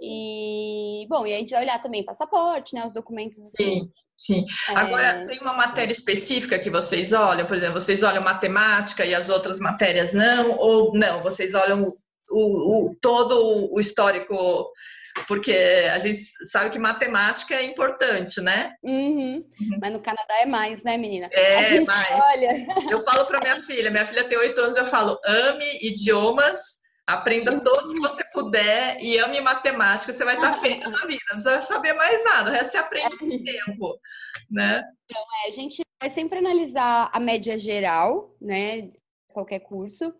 E, 0.00 1.06
bom, 1.08 1.26
e 1.26 1.32
aí 1.32 1.36
a 1.36 1.38
gente 1.40 1.50
vai 1.50 1.62
olhar 1.62 1.82
também 1.82 2.04
passaporte, 2.04 2.74
né? 2.74 2.84
Os 2.84 2.92
documentos, 2.92 3.38
assim, 3.38 3.80
Sim. 3.80 3.88
Sim. 4.16 4.46
Agora, 4.74 5.08
é... 5.08 5.24
tem 5.26 5.38
uma 5.40 5.52
matéria 5.52 5.92
específica 5.92 6.58
que 6.58 6.70
vocês 6.70 7.12
olham? 7.12 7.46
Por 7.46 7.56
exemplo, 7.56 7.80
vocês 7.80 8.02
olham 8.02 8.22
matemática 8.22 9.04
e 9.04 9.14
as 9.14 9.28
outras 9.28 9.58
matérias 9.58 10.12
não? 10.12 10.56
Ou 10.58 10.92
não? 10.94 11.20
Vocês 11.20 11.54
olham 11.54 11.92
o, 12.30 12.90
o, 12.90 12.96
todo 13.00 13.68
o 13.72 13.78
histórico? 13.78 14.70
Porque 15.28 15.52
a 15.90 15.98
gente 15.98 16.20
sabe 16.50 16.70
que 16.70 16.78
matemática 16.78 17.54
é 17.54 17.64
importante, 17.64 18.40
né? 18.40 18.74
Uhum. 18.82 19.44
Uhum. 19.60 19.78
Mas 19.80 19.92
no 19.92 20.00
Canadá 20.00 20.34
é 20.40 20.46
mais, 20.46 20.82
né, 20.82 20.98
menina? 20.98 21.28
É, 21.32 21.80
mais. 21.80 22.08
Olha... 22.10 22.66
Eu 22.90 23.00
falo 23.00 23.24
para 23.26 23.40
minha 23.40 23.58
filha, 23.58 23.90
minha 23.90 24.04
filha 24.04 24.24
tem 24.24 24.36
oito 24.36 24.60
anos, 24.60 24.76
eu 24.76 24.84
falo, 24.84 25.18
ame 25.24 25.78
idiomas 25.80 26.85
Aprenda 27.06 27.60
todos 27.60 27.92
que 27.92 28.00
você 28.00 28.24
puder 28.32 28.98
e 29.00 29.16
ame 29.18 29.40
matemática, 29.40 30.12
você 30.12 30.24
vai 30.24 30.34
estar 30.34 30.54
feita 30.54 30.90
na 30.90 31.06
vida. 31.06 31.22
Não 31.30 31.40
precisa 31.40 31.60
saber 31.60 31.92
mais 31.92 32.24
nada, 32.24 32.50
o 32.50 32.52
resto 32.52 32.72
você 32.72 32.78
aprende 32.78 33.16
com 33.16 33.28
tempo, 33.28 34.00
né? 34.50 34.82
Então, 35.04 35.22
é, 35.44 35.48
a 35.48 35.50
gente 35.52 35.82
vai 36.00 36.10
sempre 36.10 36.40
analisar 36.40 37.08
a 37.12 37.20
média 37.20 37.56
geral, 37.56 38.34
né? 38.40 38.90
Qualquer 39.32 39.60
curso. 39.60 40.12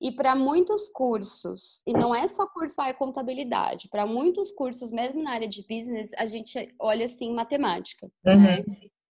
E 0.00 0.12
para 0.12 0.36
muitos 0.36 0.88
cursos, 0.88 1.82
e 1.84 1.92
não 1.92 2.14
é 2.14 2.28
só 2.28 2.46
curso 2.46 2.80
ah, 2.80 2.88
é 2.88 2.92
contabilidade, 2.92 3.88
para 3.88 4.06
muitos 4.06 4.52
cursos, 4.52 4.92
mesmo 4.92 5.20
na 5.24 5.32
área 5.32 5.48
de 5.48 5.62
business, 5.62 6.12
a 6.16 6.26
gente 6.26 6.72
olha 6.78 7.06
assim 7.06 7.34
matemática. 7.34 8.08
Né? 8.24 8.34
Uhum. 8.34 8.42
Né? 8.42 8.64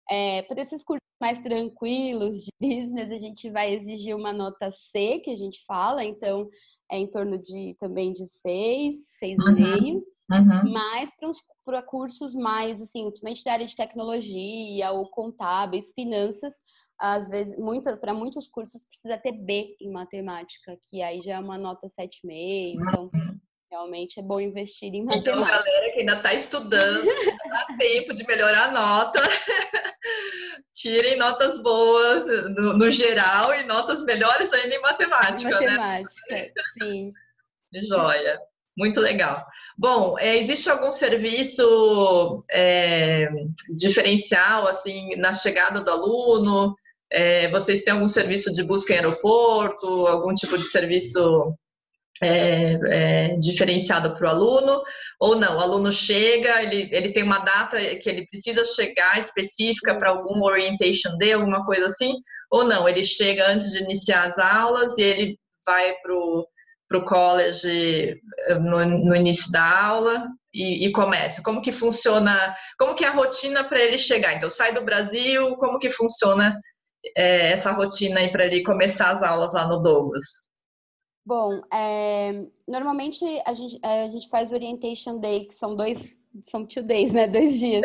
É, 0.09 0.41
para 0.43 0.61
esses 0.61 0.83
cursos 0.83 0.99
mais 1.21 1.39
tranquilos 1.39 2.43
de 2.43 2.51
business, 2.59 3.11
a 3.11 3.17
gente 3.17 3.49
vai 3.49 3.73
exigir 3.73 4.15
uma 4.15 4.33
nota 4.33 4.71
C, 4.71 5.19
que 5.19 5.29
a 5.31 5.37
gente 5.37 5.63
fala, 5.65 6.03
então 6.03 6.49
é 6.89 6.97
em 6.97 7.09
torno 7.09 7.37
de 7.37 7.75
também 7.79 8.13
de 8.13 8.27
6, 8.27 8.95
6,5. 9.21 9.93
Uhum. 9.93 10.03
Uhum. 10.31 10.71
Mas 10.71 11.09
para 11.65 11.81
cursos 11.81 12.35
mais, 12.35 12.81
assim, 12.81 13.05
principalmente 13.05 13.43
da 13.43 13.53
área 13.53 13.65
de 13.65 13.75
tecnologia 13.75 14.91
ou 14.91 15.09
contábeis, 15.09 15.91
finanças, 15.93 16.53
às 16.99 17.27
vezes, 17.27 17.55
para 17.99 18.13
muitos 18.13 18.47
cursos 18.47 18.85
precisa 18.85 19.17
ter 19.17 19.31
B 19.31 19.75
em 19.79 19.91
matemática, 19.91 20.77
que 20.89 21.01
aí 21.01 21.21
já 21.21 21.35
é 21.35 21.39
uma 21.39 21.57
nota 21.57 21.87
7,5. 21.87 22.75
Então, 22.75 23.09
uhum. 23.13 23.39
realmente 23.71 24.19
é 24.19 24.23
bom 24.23 24.39
investir 24.39 24.93
em 24.93 25.03
matemática. 25.03 25.31
Então, 25.31 25.45
galera 25.45 25.93
que 25.93 25.99
ainda 25.99 26.17
está 26.17 26.33
estudando, 26.33 27.05
dá 27.05 27.77
tempo 27.77 28.13
de 28.13 28.27
melhorar 28.27 28.69
a 28.69 28.71
nota. 28.71 29.19
Tirem 30.79 31.17
notas 31.17 31.61
boas 31.61 32.25
no, 32.55 32.77
no, 32.77 32.89
geral 32.89 33.53
e 33.53 33.63
notas 33.63 34.01
melhores 34.05 34.49
ainda 34.53 34.75
em 34.75 34.81
matemática, 34.81 35.49
matemática 35.49 35.59
né? 35.59 35.77
Matemática, 35.77 36.61
sim. 36.73 37.13
Joia. 37.85 38.39
Muito 38.77 39.01
legal. 39.01 39.45
Bom, 39.77 40.17
é, 40.17 40.37
existe 40.37 40.69
algum 40.69 40.89
serviço 40.89 42.45
é, 42.49 43.27
diferencial 43.77 44.69
assim 44.69 45.17
na 45.17 45.33
chegada 45.33 45.81
do 45.81 45.91
aluno? 45.91 46.73
É, 47.11 47.49
vocês 47.49 47.83
têm 47.83 47.93
algum 47.93 48.07
serviço 48.07 48.53
de 48.53 48.63
busca 48.63 48.93
em 48.93 48.97
aeroporto? 48.99 50.07
Algum 50.07 50.33
tipo 50.33 50.57
de 50.57 50.63
serviço 50.63 51.53
é, 52.21 52.79
é, 52.89 53.37
diferenciado 53.37 54.15
para 54.15 54.27
o 54.27 54.29
aluno? 54.29 54.81
Ou 55.19 55.35
não? 55.35 55.57
O 55.57 55.61
aluno 55.61 55.91
chega, 55.91 56.63
ele, 56.63 56.89
ele 56.91 57.11
tem 57.11 57.23
uma 57.23 57.39
data 57.39 57.77
que 57.95 58.09
ele 58.09 58.27
precisa 58.27 58.63
chegar 58.65 59.17
específica 59.17 59.97
para 59.97 60.09
algum 60.09 60.41
orientation 60.43 61.17
day, 61.17 61.33
alguma 61.33 61.65
coisa 61.65 61.87
assim? 61.87 62.13
Ou 62.51 62.63
não? 62.63 62.87
Ele 62.87 63.03
chega 63.03 63.47
antes 63.47 63.71
de 63.71 63.83
iniciar 63.83 64.27
as 64.27 64.37
aulas 64.37 64.97
e 64.97 65.03
ele 65.03 65.39
vai 65.65 65.93
para 66.01 66.13
o 66.13 66.47
para 66.89 66.97
o 66.97 67.05
college 67.05 68.19
eh, 68.47 68.55
no, 68.55 68.83
no, 68.83 69.15
início 69.15 69.51
da 69.51 69.85
aula 69.85 70.27
e, 70.51 70.87
e, 70.87 70.91
começa? 70.91 71.43
Como 71.43 71.61
que 71.61 71.71
funciona, 71.71 72.33
como 72.79 72.95
que 72.95 73.05
é 73.05 73.07
a 73.07 73.11
rotina 73.11 73.63
para 73.63 73.79
ele 73.79 73.97
chegar? 73.97 74.33
Então, 74.33 74.49
sai 74.49 74.73
do 74.73 74.81
Brasil, 74.81 75.55
como 75.57 75.77
que 75.77 75.91
funciona 75.91 76.59
é, 77.15 77.51
essa 77.51 77.71
rotina 77.71 78.19
aí 78.19 78.31
para 78.31 78.45
ele 78.45 78.63
começar 78.63 79.11
as 79.11 79.21
aulas 79.21 79.53
lá 79.53 79.67
no 79.67 79.77
Douglas? 79.77 80.48
Bom, 81.25 81.61
é, 81.71 82.45
normalmente 82.67 83.23
a 83.45 83.53
gente, 83.53 83.79
a 83.83 84.07
gente 84.07 84.29
faz 84.29 84.51
o 84.51 84.53
Orientation 84.53 85.19
Day, 85.19 85.45
que 85.45 85.53
são 85.53 85.75
dois, 85.75 86.17
são 86.41 86.65
two 86.65 86.83
days, 86.83 87.13
né? 87.13 87.27
Dois 87.29 87.59
dias. 87.59 87.83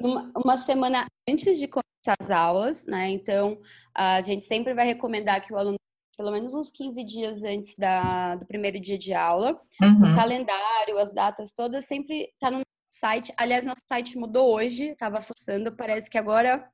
Uhum. 0.00 0.10
Uma, 0.10 0.32
uma 0.44 0.56
semana 0.58 1.06
antes 1.28 1.58
de 1.58 1.68
começar 1.68 2.14
as 2.20 2.30
aulas, 2.30 2.86
né? 2.86 3.10
Então, 3.10 3.58
a 3.94 4.20
gente 4.22 4.44
sempre 4.44 4.74
vai 4.74 4.86
recomendar 4.86 5.40
que 5.40 5.52
o 5.52 5.56
aluno 5.56 5.76
pelo 6.16 6.30
menos 6.30 6.52
uns 6.52 6.70
15 6.70 7.04
dias 7.04 7.42
antes 7.42 7.74
da, 7.76 8.36
do 8.36 8.46
primeiro 8.46 8.78
dia 8.78 8.98
de 8.98 9.14
aula. 9.14 9.58
Uhum. 9.80 10.12
O 10.12 10.14
calendário, 10.14 10.98
as 10.98 11.12
datas 11.12 11.52
todas 11.52 11.86
sempre 11.86 12.30
tá 12.38 12.50
no 12.50 12.60
site. 12.90 13.32
Aliás, 13.36 13.64
nosso 13.64 13.82
site 13.88 14.18
mudou 14.18 14.54
hoje, 14.54 14.90
estava 14.90 15.20
fuçando, 15.20 15.72
parece 15.72 16.10
que 16.10 16.18
agora 16.18 16.68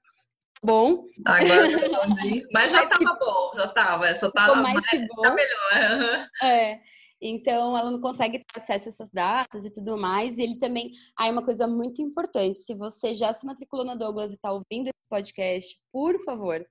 bom. 0.64 1.04
Agora 1.24 1.68
Mas 2.52 2.72
já 2.72 2.84
estava 2.84 2.98
que... 2.98 3.24
bom, 3.24 3.50
já 3.54 3.64
estava, 3.64 4.14
só 4.14 4.28
estava 4.28 4.56
mais, 4.56 4.80
bom. 5.08 5.22
Tá 5.22 5.34
melhor. 5.34 6.28
É. 6.42 6.80
Então, 7.20 7.72
o 7.72 7.76
aluno 7.76 8.00
consegue 8.00 8.38
ter 8.38 8.60
acesso 8.60 8.88
a 8.88 8.92
essas 8.92 9.10
datas 9.10 9.64
e 9.64 9.72
tudo 9.72 9.96
mais. 9.96 10.38
E 10.38 10.42
ele 10.42 10.58
também. 10.58 10.92
Aí, 11.18 11.30
uma 11.30 11.44
coisa 11.44 11.66
muito 11.66 12.00
importante: 12.00 12.60
se 12.60 12.74
você 12.74 13.14
já 13.14 13.32
se 13.32 13.44
matriculou 13.44 13.84
na 13.84 13.94
Douglas 13.94 14.30
e 14.30 14.34
está 14.36 14.52
ouvindo 14.52 14.88
esse 14.88 15.08
podcast, 15.08 15.76
por 15.92 16.22
favor, 16.22 16.64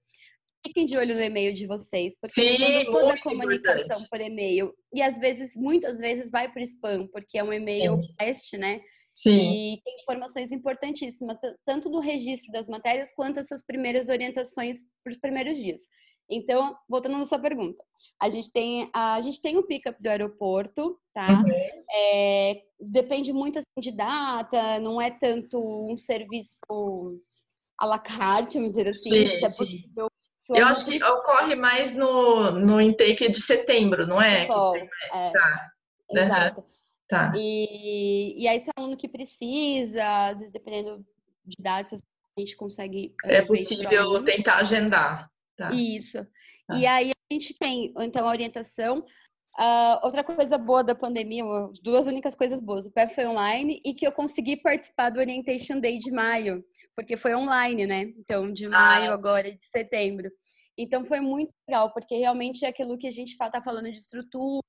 fiquem 0.66 0.86
de 0.86 0.98
olho 0.98 1.16
no 1.16 1.22
e-mail 1.22 1.54
de 1.54 1.68
vocês, 1.68 2.16
porque 2.20 2.58
Sim, 2.58 2.86
toda 2.86 3.14
a 3.14 3.22
comunicação 3.22 3.84
importante. 3.84 4.10
por 4.10 4.22
e-mail. 4.22 4.74
E 4.94 5.02
às 5.02 5.18
vezes, 5.18 5.52
muitas 5.56 5.98
vezes, 5.98 6.32
vai 6.32 6.50
para 6.52 6.62
spam, 6.64 7.08
porque 7.08 7.38
é 7.38 7.44
um 7.44 7.52
e-mail 7.52 8.00
teste, 8.18 8.58
né? 8.58 8.80
Sim. 9.18 9.74
E 9.74 9.82
tem 9.84 10.00
informações 10.00 10.52
importantíssimas, 10.52 11.38
tanto 11.66 11.90
do 11.90 12.00
registro 12.00 12.52
das 12.52 12.68
matérias, 12.68 13.12
quanto 13.12 13.40
essas 13.40 13.66
primeiras 13.66 14.10
orientações 14.10 14.84
para 15.04 15.12
os 15.12 15.18
primeiros 15.18 15.58
dias. 15.58 15.82
Então, 16.30 16.78
voltando 16.88 17.16
à 17.16 17.26
sua 17.26 17.40
pergunta, 17.40 17.84
a 18.22 18.30
gente 18.30 18.52
tem 18.52 18.92
a, 18.94 19.20
gente 19.22 19.42
tem 19.42 19.58
o 19.58 19.64
pick-up 19.64 20.00
do 20.04 20.08
aeroporto, 20.08 21.00
tá? 21.14 21.30
Uhum. 21.30 21.46
É, 21.92 22.62
depende 22.80 23.34
muito 23.34 23.58
assim, 23.58 23.80
de 23.80 23.92
data, 23.92 24.80
não 24.80 25.02
é 25.02 25.10
tanto 25.10 25.58
um 25.58 25.98
serviço 25.98 26.60
à 27.80 27.88
la 27.88 27.98
carte, 27.98 28.58
vamos 28.58 28.74
dizer 28.74 28.90
assim, 28.90 29.10
sim, 29.10 29.46
é 29.46 29.50
possível 29.50 30.10
eu 30.52 30.68
acho 30.68 30.86
que 30.86 31.04
ocorre 31.04 31.56
mais 31.56 31.92
no, 31.92 32.52
no 32.52 32.80
intake 32.80 33.32
de 33.32 33.42
setembro, 33.42 34.06
não 34.06 34.22
é? 34.22 34.46
Tem... 34.46 34.90
é. 35.14 35.32
Tá. 35.32 35.72
Exato. 36.12 36.62
Uhum. 36.62 36.77
Tá. 37.08 37.32
E, 37.36 38.42
e 38.42 38.48
aí, 38.48 38.60
se 38.60 38.70
é 38.70 38.80
um 38.80 38.84
aluno 38.84 38.98
que 38.98 39.08
precisa, 39.08 40.28
às 40.28 40.40
vezes, 40.40 40.54
dependendo 40.54 41.06
de 41.46 41.56
datas, 41.60 42.02
a 42.38 42.40
gente 42.40 42.56
consegue. 42.56 43.14
É 43.26 43.42
possível 43.42 44.24
tentar 44.24 44.58
agendar. 44.58 45.30
Tá. 45.56 45.72
Isso. 45.74 46.26
Tá. 46.68 46.78
E 46.78 46.86
aí, 46.86 47.12
a 47.12 47.34
gente 47.34 47.54
tem, 47.58 47.94
então, 48.00 48.28
a 48.28 48.32
orientação. 48.32 49.06
Uh, 49.60 49.98
outra 50.04 50.24
coisa 50.24 50.56
boa 50.56 50.84
da 50.84 50.94
pandemia, 50.94 51.44
duas 51.82 52.06
únicas 52.06 52.36
coisas 52.36 52.62
boas. 52.62 52.86
O 52.86 52.92
PEP 52.92 53.16
foi 53.16 53.26
online 53.26 53.82
e 53.84 53.92
que 53.92 54.06
eu 54.06 54.12
consegui 54.12 54.56
participar 54.56 55.10
do 55.10 55.20
Orientation 55.20 55.80
Day 55.80 55.98
de 55.98 56.12
maio 56.12 56.64
porque 56.98 57.16
foi 57.16 57.36
online, 57.36 57.86
né? 57.86 58.02
Então, 58.18 58.52
de 58.52 58.68
maio 58.68 59.12
ah, 59.12 59.14
agora, 59.14 59.52
de 59.52 59.64
setembro. 59.64 60.32
Então, 60.76 61.06
foi 61.06 61.20
muito 61.20 61.54
legal, 61.70 61.94
porque 61.94 62.16
realmente 62.16 62.66
é 62.66 62.70
aquilo 62.70 62.98
que 62.98 63.06
a 63.06 63.12
gente 63.12 63.34
está 63.34 63.62
falando 63.62 63.92
de 63.92 64.00
estrutura, 64.00 64.64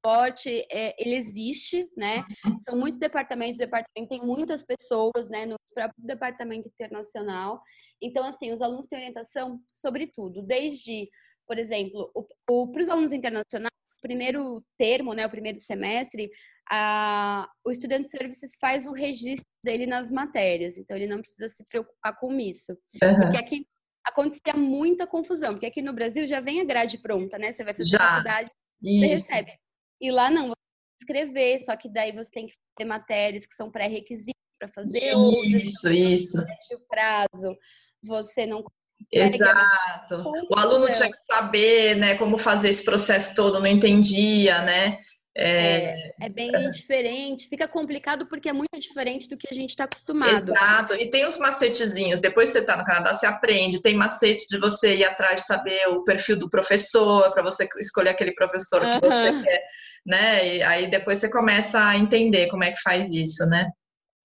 esporte, 0.00 0.66
é, 0.70 0.94
ele 0.98 1.14
existe, 1.14 1.88
né? 1.96 2.24
São 2.66 2.78
muitos 2.78 2.98
departamentos, 2.98 3.58
departamento 3.58 4.08
tem 4.08 4.20
muitas 4.22 4.62
pessoas, 4.62 5.28
né? 5.28 5.46
No 5.46 5.56
próprio 5.74 6.04
departamento 6.04 6.68
internacional. 6.68 7.62
Então, 8.02 8.24
assim, 8.26 8.50
os 8.50 8.62
alunos 8.62 8.86
têm 8.86 8.98
orientação 8.98 9.60
sobre 9.72 10.06
tudo, 10.06 10.42
desde, 10.42 11.08
por 11.46 11.58
exemplo, 11.58 12.10
para 12.46 12.82
os 12.82 12.88
alunos 12.88 13.12
internacionais, 13.12 13.70
o 13.98 14.02
primeiro 14.02 14.64
termo, 14.78 15.12
né? 15.12 15.26
O 15.26 15.30
primeiro 15.30 15.58
semestre, 15.58 16.30
a, 16.70 17.48
o 17.64 17.70
estudante 17.70 18.06
de 18.06 18.10
serviços 18.10 18.52
faz 18.58 18.86
o 18.86 18.92
registro 18.92 19.46
dele 19.62 19.86
nas 19.86 20.10
matérias, 20.10 20.78
então 20.78 20.96
ele 20.96 21.06
não 21.06 21.20
precisa 21.20 21.48
se 21.48 21.62
preocupar 21.64 22.16
com 22.18 22.32
isso. 22.40 22.72
Uhum. 23.02 23.20
Porque 23.20 23.36
aqui 23.36 23.66
acontecia 24.06 24.54
muita 24.56 25.06
confusão, 25.06 25.52
porque 25.52 25.66
aqui 25.66 25.82
no 25.82 25.92
Brasil 25.92 26.26
já 26.26 26.40
vem 26.40 26.60
a 26.60 26.64
grade 26.64 26.98
pronta, 26.98 27.38
né? 27.38 27.52
Você 27.52 27.62
vai 27.62 27.74
fazer 27.74 27.90
já. 27.90 27.98
faculdade, 27.98 28.50
você 28.82 29.06
recebe. 29.06 29.52
E 30.00 30.10
lá 30.10 30.30
não, 30.30 30.48
você 30.48 30.54
escrever, 31.00 31.58
só 31.60 31.76
que 31.76 31.88
daí 31.88 32.12
você 32.12 32.30
tem 32.30 32.46
que 32.46 32.54
fazer 32.76 32.88
matérias 32.88 33.46
que 33.46 33.54
são 33.54 33.70
pré-requisitos 33.70 34.40
para 34.58 34.68
fazer. 34.68 34.98
Isso, 34.98 35.18
outras, 35.18 35.84
isso. 35.84 36.38
O 36.38 36.80
prazo, 36.88 37.56
você 38.02 38.46
não 38.46 38.64
Exato. 39.10 40.22
O 40.50 40.58
aluno 40.58 40.88
tinha 40.90 41.10
que 41.10 41.16
saber, 41.16 41.96
né, 41.96 42.16
como 42.16 42.36
fazer 42.36 42.68
esse 42.68 42.84
processo 42.84 43.34
todo, 43.34 43.58
não 43.58 43.66
entendia, 43.66 44.60
né? 44.62 44.98
É, 45.36 46.12
é, 46.20 46.28
bem 46.28 46.54
é. 46.54 46.70
diferente, 46.70 47.48
fica 47.48 47.68
complicado 47.68 48.26
porque 48.26 48.48
é 48.48 48.52
muito 48.52 48.78
diferente 48.78 49.28
do 49.28 49.36
que 49.36 49.46
a 49.50 49.54
gente 49.54 49.70
está 49.70 49.84
acostumado. 49.84 50.32
Exato, 50.32 50.94
e 50.94 51.08
tem 51.08 51.24
os 51.24 51.38
macetezinhos. 51.38 52.20
Depois 52.20 52.48
que 52.48 52.54
você 52.54 52.58
está 52.58 52.76
no 52.76 52.84
Canadá, 52.84 53.14
você 53.14 53.26
aprende. 53.26 53.80
Tem 53.80 53.94
macete 53.94 54.46
de 54.48 54.58
você 54.58 54.96
ir 54.96 55.04
atrás 55.04 55.40
de 55.40 55.46
saber 55.46 55.88
o 55.88 56.02
perfil 56.04 56.36
do 56.36 56.50
professor, 56.50 57.32
para 57.32 57.44
você 57.44 57.68
escolher 57.78 58.10
aquele 58.10 58.32
professor 58.32 58.80
que 58.80 59.06
você 59.06 59.42
quer, 59.42 59.62
né? 60.06 60.56
E 60.56 60.62
aí 60.62 60.90
depois 60.90 61.18
você 61.18 61.30
começa 61.30 61.82
a 61.82 61.96
entender 61.96 62.48
como 62.48 62.64
é 62.64 62.70
que 62.70 62.80
faz 62.80 63.12
isso, 63.12 63.44
né? 63.46 63.70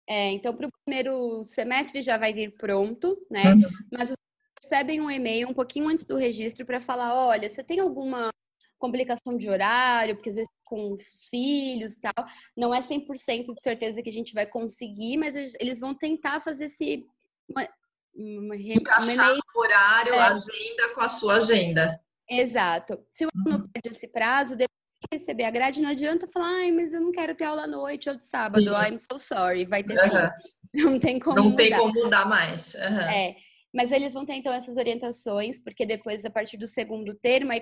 É, 0.08 0.32
então 0.32 0.56
para 0.56 0.68
o 0.68 0.72
primeiro 0.86 1.46
semestre 1.48 2.02
já 2.02 2.18
vai 2.18 2.34
vir 2.34 2.56
pronto, 2.58 3.18
né? 3.30 3.54
Uhum. 3.54 3.70
Mas 3.92 4.14
recebem 4.64 5.02
um 5.02 5.10
e-mail 5.10 5.50
um 5.50 5.54
pouquinho 5.54 5.88
antes 5.88 6.06
do 6.06 6.18
registro 6.18 6.66
para 6.66 6.80
falar, 6.80 7.14
olha, 7.14 7.50
você 7.50 7.64
tem 7.64 7.80
alguma 7.80 8.30
complicação 8.78 9.38
de 9.38 9.50
horário, 9.50 10.16
porque 10.16 10.30
às 10.30 10.36
vezes 10.36 10.50
com 10.66 10.96
filhos 11.30 11.94
e 11.94 12.02
tal, 12.02 12.26
não 12.58 12.74
é 12.74 12.82
100% 12.82 13.54
de 13.54 13.62
certeza 13.62 14.02
que 14.02 14.10
a 14.10 14.14
gente 14.14 14.34
vai 14.34 14.46
conseguir, 14.46 15.18
mas 15.18 15.36
eles 15.60 15.80
vão 15.80 15.94
tentar 15.94 16.42
fazer 16.42 16.66
esse 16.66 17.06
uma, 17.48 17.68
uma, 18.16 18.56
Encaixar 18.56 19.34
uma 19.34 19.42
o 19.56 19.60
horário, 19.60 20.14
é. 20.14 20.20
agenda 20.20 20.94
com 20.94 21.02
a 21.02 21.10
sua 21.10 21.36
agenda. 21.36 22.00
Exato. 22.28 23.00
Se 23.12 23.26
o 23.26 23.30
aluno 23.34 23.64
uhum. 23.64 23.72
perde 23.72 23.90
esse 23.90 24.08
prazo, 24.08 24.58
receber 25.12 25.44
a 25.44 25.52
grade, 25.52 25.82
não 25.82 25.90
adianta 25.90 26.28
falar, 26.28 26.48
ai, 26.48 26.72
mas 26.72 26.94
eu 26.94 27.02
não 27.02 27.12
quero 27.12 27.36
ter 27.36 27.46
aula 27.46 27.64
à 27.64 27.68
noite 27.68 28.10
ou 28.10 28.16
de 28.16 28.26
sábado. 28.26 28.64
Sim. 28.64 28.94
I'm 28.94 28.98
so 28.98 29.18
sorry. 29.18 29.66
Vai 29.66 29.84
ter 29.84 29.94
uhum. 29.94 30.30
Não 30.92 31.00
tem 31.00 31.20
como 31.20 31.38
Não 31.38 31.44
mudar. 31.46 31.56
tem 31.56 31.72
como 31.72 31.94
mudar 31.94 32.28
mais. 32.28 32.76
Uhum. 32.76 33.00
É. 33.00 33.36
Mas 33.74 33.92
eles 33.92 34.14
vão 34.14 34.26
ter, 34.26 34.34
então, 34.34 34.54
essas 34.54 34.78
orientações, 34.78 35.58
porque 35.58 35.86
depois, 35.86 36.26
a 36.26 36.30
partir 36.30 36.58
do 36.58 36.68
segundo 36.68 37.16
termo, 37.16 37.52
aí 37.52 37.62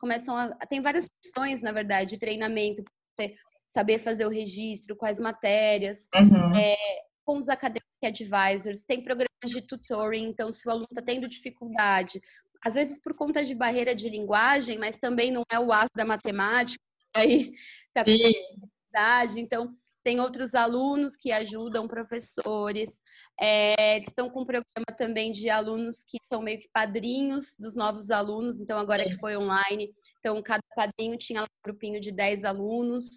começam 0.00 0.36
a. 0.36 0.54
Tem 0.66 0.80
várias 0.80 1.06
sessões, 1.22 1.62
na 1.62 1.72
verdade, 1.72 2.10
de 2.10 2.18
treinamento 2.18 2.82
para 2.82 3.26
você 3.26 3.34
saber 3.68 3.98
fazer 3.98 4.26
o 4.26 4.30
registro, 4.30 4.96
quais 4.96 5.18
matérias, 5.18 6.06
uhum. 6.14 6.56
é, 6.56 6.76
com 7.24 7.38
os 7.38 7.48
acadêmicos 7.48 7.84
advisors, 8.02 8.84
tem 8.84 9.02
programas 9.02 9.28
de 9.46 9.62
tutoring, 9.62 10.28
então 10.28 10.52
se 10.52 10.66
o 10.68 10.70
aluno 10.70 10.86
está 10.88 11.02
tendo 11.02 11.28
dificuldade, 11.28 12.20
às 12.64 12.74
vezes 12.74 12.98
por 12.98 13.14
conta 13.14 13.44
de 13.44 13.54
barreira 13.54 13.94
de 13.94 14.08
linguagem, 14.08 14.78
mas 14.78 14.98
também 14.98 15.30
não 15.30 15.42
é 15.50 15.58
o 15.58 15.72
aço 15.72 15.90
da 15.94 16.04
matemática, 16.04 16.82
aí 17.14 17.52
tá 17.92 18.02
dificuldade, 18.02 19.40
então 19.40 19.76
tem 20.02 20.20
outros 20.20 20.54
alunos 20.54 21.16
que 21.16 21.32
ajudam 21.32 21.88
professores, 21.88 23.02
é, 23.40 23.96
eles 23.96 24.08
estão 24.08 24.28
com 24.28 24.42
um 24.42 24.46
programa 24.46 24.96
também 24.98 25.32
de 25.32 25.48
alunos 25.48 26.04
que 26.04 26.18
são 26.30 26.42
meio 26.42 26.60
que 26.60 26.68
padrinhos 26.72 27.56
dos 27.58 27.74
novos 27.74 28.10
alunos, 28.10 28.60
então 28.60 28.78
agora 28.78 29.04
que 29.04 29.16
foi 29.18 29.36
online, 29.36 29.94
então 30.18 30.42
cada 30.42 30.62
padrinho 30.76 31.16
tinha 31.16 31.42
um 31.42 31.46
grupinho 31.64 32.00
de 32.00 32.12
10 32.12 32.44
alunos, 32.44 33.08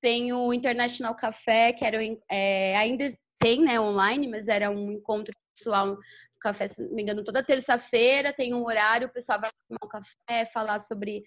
tem 0.00 0.32
o 0.32 0.52
International 0.52 1.14
Café, 1.14 1.72
que 1.72 1.84
era, 1.84 1.98
é, 2.30 2.76
ainda 2.76 3.10
tem 3.38 3.62
né, 3.62 3.80
online, 3.80 4.28
mas 4.28 4.46
era 4.48 4.70
um 4.70 4.92
encontro 4.92 5.32
pessoal 5.56 5.96
café, 6.40 6.68
se 6.68 6.84
não 6.84 6.94
me 6.94 7.02
engano, 7.02 7.24
toda 7.24 7.42
terça-feira 7.42 8.32
tem 8.32 8.54
um 8.54 8.64
horário, 8.64 9.08
o 9.08 9.12
pessoal 9.12 9.40
vai 9.40 9.50
tomar 9.68 9.80
um 9.84 9.88
café, 9.88 10.44
falar 10.52 10.78
sobre 10.78 11.24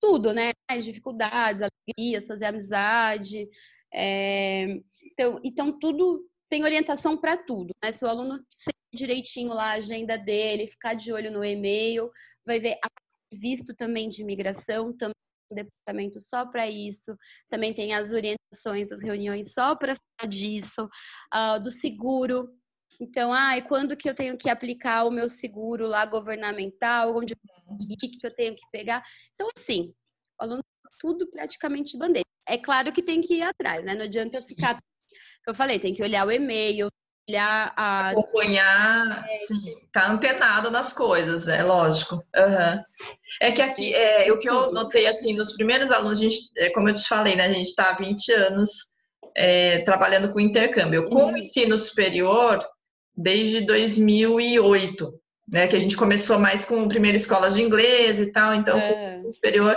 tudo, 0.00 0.32
né? 0.32 0.50
As 0.70 0.84
dificuldades, 0.84 1.62
alegrias, 1.62 2.26
fazer 2.26 2.46
amizade. 2.46 3.48
É... 3.92 4.66
Então, 5.12 5.40
então, 5.44 5.78
tudo 5.78 6.28
tem 6.48 6.64
orientação 6.64 7.16
para 7.16 7.36
tudo, 7.36 7.72
né? 7.82 7.92
Se 7.92 8.04
o 8.04 8.08
aluno 8.08 8.44
seguir 8.50 8.76
direitinho 8.94 9.54
lá 9.54 9.70
a 9.70 9.76
agenda 9.76 10.16
dele, 10.16 10.66
ficar 10.66 10.94
de 10.94 11.12
olho 11.12 11.30
no 11.30 11.44
e-mail, 11.44 12.10
vai 12.46 12.60
ver 12.60 12.78
visto 13.32 13.74
também 13.74 14.08
de 14.08 14.22
imigração, 14.22 14.94
também 14.94 15.14
departamento 15.54 16.20
só 16.20 16.46
para 16.46 16.68
isso, 16.68 17.16
também 17.48 17.72
tem 17.74 17.94
as 17.94 18.12
orientações, 18.12 18.90
as 18.90 19.02
reuniões 19.02 19.52
só 19.52 19.76
para 19.76 19.94
falar 19.94 20.28
disso, 20.28 20.88
uh, 21.34 21.62
do 21.62 21.70
seguro. 21.70 22.48
Então, 23.00 23.32
ah, 23.32 23.56
e 23.56 23.62
quando 23.62 23.96
que 23.96 24.08
eu 24.08 24.14
tenho 24.14 24.36
que 24.36 24.48
aplicar 24.48 25.04
o 25.04 25.10
meu 25.10 25.28
seguro 25.28 25.86
lá 25.86 26.06
governamental, 26.06 27.16
onde 27.16 27.34
que 27.34 28.26
eu 28.26 28.34
tenho 28.34 28.54
que 28.54 28.62
pegar? 28.70 29.02
Então, 29.34 29.48
assim, 29.56 29.92
o 30.38 30.44
aluno 30.44 30.62
tudo 31.02 31.26
praticamente 31.26 31.98
bandeira. 31.98 32.26
É 32.46 32.56
claro 32.56 32.92
que 32.92 33.02
tem 33.02 33.20
que 33.20 33.34
ir 33.34 33.42
atrás, 33.42 33.84
né? 33.84 33.94
Não 33.94 34.04
adianta 34.04 34.40
ficar. 34.42 34.78
Eu 35.46 35.54
falei, 35.54 35.80
tem 35.80 35.92
que 35.92 36.02
olhar 36.02 36.24
o 36.24 36.30
e-mail, 36.30 36.88
olhar 37.28 37.72
a. 37.76 38.10
Acompanhar, 38.10 39.26
é, 39.28 39.34
sim, 39.34 39.74
tá 39.92 40.08
antenado 40.08 40.70
nas 40.70 40.92
coisas, 40.92 41.48
é 41.48 41.62
lógico. 41.62 42.16
Uhum. 42.16 42.82
É 43.40 43.50
que 43.52 43.62
aqui, 43.62 43.92
é, 43.94 44.30
o 44.32 44.38
que 44.38 44.48
eu 44.48 44.72
notei, 44.72 45.06
assim, 45.06 45.34
nos 45.34 45.54
primeiros 45.54 45.90
alunos, 45.90 46.20
a 46.20 46.22
gente, 46.22 46.50
é, 46.56 46.70
como 46.70 46.88
eu 46.88 46.94
te 46.94 47.08
falei, 47.08 47.34
né? 47.34 47.46
A 47.46 47.52
gente 47.52 47.66
está 47.66 47.90
há 47.90 47.96
20 47.96 48.32
anos 48.32 48.92
é, 49.36 49.80
trabalhando 49.80 50.32
com 50.32 50.38
intercâmbio. 50.38 51.08
Com 51.08 51.16
uhum. 51.16 51.32
o 51.32 51.38
ensino 51.38 51.76
superior, 51.76 52.58
desde 53.16 53.64
2008, 53.66 55.12
né? 55.52 55.66
Que 55.68 55.76
a 55.76 55.80
gente 55.80 55.96
começou 55.96 56.38
mais 56.38 56.64
com 56.64 56.88
primeira 56.88 57.16
escola 57.16 57.50
de 57.50 57.62
inglês 57.62 58.20
e 58.20 58.32
tal, 58.32 58.54
então 58.54 58.78
é. 58.78 59.20
o 59.24 59.30
superior 59.30 59.76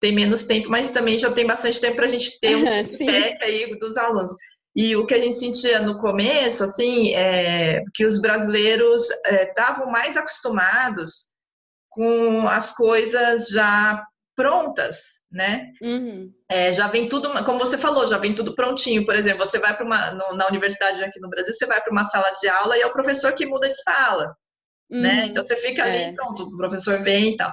tem 0.00 0.12
menos 0.12 0.44
tempo, 0.44 0.68
mas 0.68 0.90
também 0.90 1.16
já 1.16 1.30
tem 1.30 1.46
bastante 1.46 1.80
tempo 1.80 1.96
para 1.96 2.04
a 2.04 2.08
gente 2.08 2.38
ter 2.38 2.56
um 2.56 2.66
feedback 2.86 3.42
aí 3.42 3.78
dos 3.78 3.96
alunos. 3.96 4.34
E 4.76 4.96
o 4.96 5.06
que 5.06 5.14
a 5.14 5.22
gente 5.22 5.38
sentia 5.38 5.80
no 5.80 5.98
começo, 5.98 6.64
assim, 6.64 7.14
é 7.14 7.82
que 7.94 8.04
os 8.04 8.20
brasileiros 8.20 9.08
estavam 9.24 9.88
é, 9.88 9.92
mais 9.92 10.16
acostumados 10.16 11.32
com 11.88 12.48
as 12.48 12.72
coisas 12.72 13.48
já 13.48 14.04
prontas, 14.34 14.96
né? 15.34 15.72
Uhum. 15.82 16.32
É, 16.48 16.72
já 16.72 16.86
vem 16.86 17.08
tudo, 17.08 17.30
como 17.44 17.58
você 17.58 17.76
falou, 17.76 18.06
já 18.06 18.16
vem 18.16 18.34
tudo 18.34 18.54
prontinho. 18.54 19.04
Por 19.04 19.14
exemplo, 19.14 19.44
você 19.44 19.58
vai 19.58 19.76
para 19.76 19.84
uma 19.84 20.12
no, 20.12 20.36
na 20.36 20.46
universidade 20.46 21.02
aqui 21.02 21.20
no 21.20 21.28
Brasil, 21.28 21.52
você 21.52 21.66
vai 21.66 21.80
para 21.80 21.92
uma 21.92 22.04
sala 22.04 22.30
de 22.40 22.48
aula 22.48 22.78
e 22.78 22.82
é 22.82 22.86
o 22.86 22.92
professor 22.92 23.32
que 23.32 23.46
muda 23.46 23.68
de 23.68 23.82
sala, 23.82 24.36
né? 24.90 24.96
uhum. 24.96 25.02
né? 25.02 25.26
Então 25.26 25.42
você 25.42 25.56
fica 25.56 25.82
ali, 25.82 25.96
é. 25.96 26.12
pronto, 26.12 26.44
o 26.44 26.56
professor 26.56 27.00
vem 27.02 27.32
e 27.32 27.36
tal. 27.36 27.52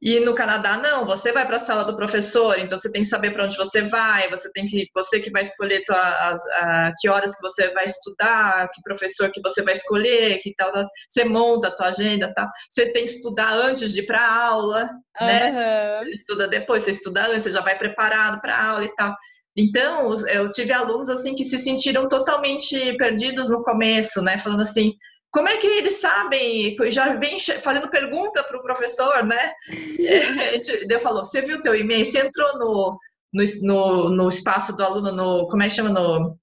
E 0.00 0.20
no 0.20 0.32
Canadá 0.32 0.76
não, 0.76 1.04
você 1.04 1.32
vai 1.32 1.44
para 1.44 1.56
a 1.56 1.60
sala 1.60 1.84
do 1.84 1.96
professor, 1.96 2.56
então 2.58 2.78
você 2.78 2.90
tem 2.90 3.02
que 3.02 3.08
saber 3.08 3.32
para 3.32 3.44
onde 3.44 3.56
você 3.56 3.82
vai, 3.82 4.30
você 4.30 4.48
tem 4.52 4.64
que 4.64 4.86
você 4.94 5.18
que 5.18 5.30
vai 5.30 5.42
escolher 5.42 5.82
tua, 5.84 5.96
a, 5.96 6.34
a, 6.34 6.92
que 6.96 7.08
horas 7.08 7.34
que 7.34 7.42
você 7.42 7.72
vai 7.72 7.84
estudar, 7.84 8.68
que 8.72 8.80
professor 8.82 9.28
que 9.32 9.40
você 9.42 9.60
vai 9.60 9.72
escolher, 9.72 10.38
que 10.38 10.54
tal, 10.56 10.70
você 11.08 11.24
monta 11.24 11.66
a 11.66 11.74
tua 11.74 11.88
agenda, 11.88 12.32
tal. 12.32 12.46
Você 12.70 12.92
tem 12.92 13.06
que 13.06 13.10
estudar 13.10 13.52
antes 13.52 13.92
de 13.92 14.00
ir 14.00 14.06
para 14.06 14.20
a 14.20 14.46
aula, 14.46 14.88
uhum. 15.20 15.26
né? 15.26 16.00
Você 16.04 16.10
estuda 16.10 16.46
depois, 16.46 16.84
você 16.84 16.92
estuda 16.92 17.26
antes, 17.26 17.42
você 17.42 17.50
já 17.50 17.60
vai 17.60 17.76
preparado 17.76 18.40
para 18.40 18.54
a 18.54 18.66
aula 18.70 18.84
e 18.84 18.94
tal. 18.94 19.12
Então, 19.56 20.14
eu 20.28 20.48
tive 20.48 20.72
alunos 20.72 21.08
assim 21.08 21.34
que 21.34 21.44
se 21.44 21.58
sentiram 21.58 22.06
totalmente 22.06 22.96
perdidos 22.96 23.48
no 23.48 23.64
começo, 23.64 24.22
né? 24.22 24.38
Falando 24.38 24.62
assim, 24.62 24.94
como 25.30 25.48
é 25.48 25.56
que 25.58 25.66
eles 25.66 26.00
sabem? 26.00 26.76
Já 26.90 27.14
vem 27.14 27.38
fazendo 27.38 27.90
pergunta 27.90 28.42
para 28.42 28.58
o 28.58 28.62
professor, 28.62 29.24
né? 29.24 29.52
É, 30.00 30.94
eu 30.94 31.00
falou, 31.00 31.24
você 31.24 31.42
viu 31.42 31.58
o 31.58 31.62
teu 31.62 31.74
e-mail? 31.74 32.04
Você 32.04 32.18
entrou 32.18 32.58
no, 32.58 32.98
no, 33.32 33.44
no, 33.62 34.10
no, 34.10 34.28
espaço 34.28 34.76
do 34.76 34.82
aluno, 34.82 35.12
no, 35.12 35.48
como 35.48 35.62
é 35.62 35.68
que 35.68 35.74
chama? 35.74 35.90
No, 35.90 36.38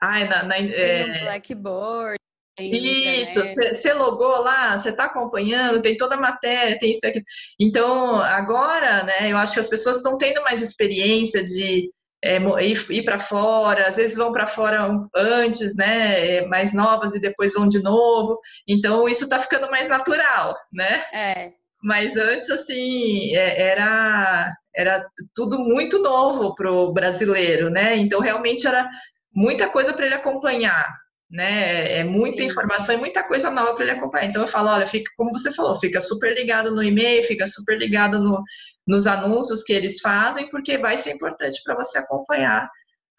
ai, 0.00 0.28
na, 0.28 0.42
na 0.44 0.56
é... 0.56 1.20
Blackboard. 1.24 2.16
Isso, 2.60 3.40
você 3.40 3.94
logou 3.94 4.42
lá, 4.42 4.78
você 4.78 4.90
está 4.90 5.04
acompanhando, 5.04 5.80
tem 5.80 5.96
toda 5.96 6.16
a 6.16 6.20
matéria, 6.20 6.78
tem 6.78 6.90
isso 6.90 7.06
aqui. 7.06 7.22
Então, 7.58 8.20
agora, 8.20 9.04
né, 9.04 9.32
eu 9.32 9.38
acho 9.38 9.54
que 9.54 9.60
as 9.60 9.70
pessoas 9.70 9.96
estão 9.96 10.18
tendo 10.18 10.42
mais 10.42 10.60
experiência 10.60 11.42
de 11.42 11.90
é, 12.22 12.36
ir, 12.64 12.86
ir 12.90 13.02
para 13.02 13.18
fora, 13.18 13.88
às 13.88 13.96
vezes 13.96 14.16
vão 14.16 14.30
para 14.32 14.46
fora 14.46 14.88
antes, 15.14 15.76
né, 15.76 16.36
é, 16.36 16.46
mais 16.46 16.72
novas 16.72 17.14
e 17.14 17.20
depois 17.20 17.52
vão 17.52 17.68
de 17.68 17.82
novo. 17.82 18.38
Então 18.66 19.08
isso 19.08 19.24
está 19.24 19.38
ficando 19.38 19.70
mais 19.70 19.88
natural, 19.88 20.56
né? 20.72 21.02
É. 21.12 21.52
Mas 21.82 22.16
antes 22.16 22.48
assim 22.48 23.34
é, 23.34 23.70
era 23.70 24.54
era 24.74 25.04
tudo 25.34 25.58
muito 25.58 25.98
novo 25.98 26.54
para 26.54 26.70
o 26.70 26.92
brasileiro, 26.92 27.68
né? 27.68 27.96
Então 27.96 28.20
realmente 28.20 28.66
era 28.66 28.88
muita 29.34 29.68
coisa 29.68 29.92
para 29.92 30.06
ele 30.06 30.14
acompanhar, 30.14 30.88
né? 31.30 31.98
É 31.98 32.04
muita 32.04 32.38
Sim. 32.38 32.46
informação 32.46 32.94
e 32.94 32.98
muita 32.98 33.22
coisa 33.24 33.50
nova 33.50 33.74
para 33.74 33.84
ele 33.84 33.92
acompanhar. 33.92 34.26
Então 34.26 34.42
eu 34.42 34.48
falo, 34.48 34.68
olha, 34.68 34.86
fica 34.86 35.10
como 35.16 35.32
você 35.32 35.50
falou, 35.50 35.74
fica 35.76 36.00
super 36.00 36.34
ligado 36.34 36.74
no 36.74 36.82
e-mail, 36.82 37.24
fica 37.24 37.46
super 37.46 37.76
ligado 37.76 38.18
no 38.18 38.42
nos 38.86 39.06
anúncios 39.06 39.62
que 39.62 39.72
eles 39.72 40.00
fazem, 40.00 40.48
porque 40.48 40.78
vai 40.78 40.96
ser 40.96 41.12
importante 41.12 41.60
para 41.64 41.74
você 41.74 41.98
acompanhar 41.98 42.68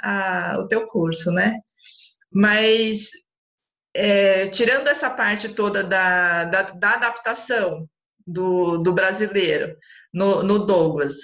a, 0.01 0.57
o 0.59 0.68
teu 0.68 0.86
curso, 0.88 1.32
né? 1.32 1.55
Mas 2.32 3.09
é, 3.93 4.47
tirando 4.47 4.88
essa 4.88 5.09
parte 5.09 5.49
toda 5.49 5.84
da, 5.84 6.45
da, 6.45 6.61
da 6.64 6.93
adaptação 6.95 7.88
do, 8.26 8.78
do, 8.78 8.91
brasileiro 8.91 9.78
no, 10.14 10.41
no 10.43 10.66
Douglas, 10.66 11.16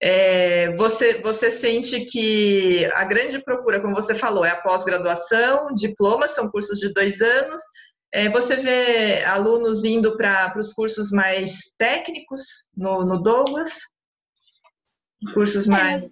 é, 0.00 0.74
você, 0.76 1.14
você 1.22 1.50
sente 1.50 2.04
que 2.06 2.84
a 2.94 3.04
grande 3.04 3.42
procura, 3.42 3.80
como 3.80 3.94
você 3.94 4.14
falou, 4.14 4.44
é 4.44 4.50
a 4.50 4.60
pós-graduação, 4.60 5.72
diplomas, 5.74 6.32
são 6.32 6.50
cursos 6.50 6.78
de 6.78 6.92
dois 6.92 7.22
anos. 7.22 7.62
É, 8.12 8.28
você 8.28 8.56
vê 8.56 9.24
alunos 9.24 9.84
indo 9.84 10.16
para 10.16 10.58
os 10.58 10.72
cursos 10.72 11.10
mais 11.10 11.74
técnicos 11.76 12.42
no, 12.76 13.04
no 13.04 13.22
Douglas? 13.22 13.78
Cursos 15.34 15.66
é, 15.66 15.70
mais. 15.70 16.04
É, 16.04 16.10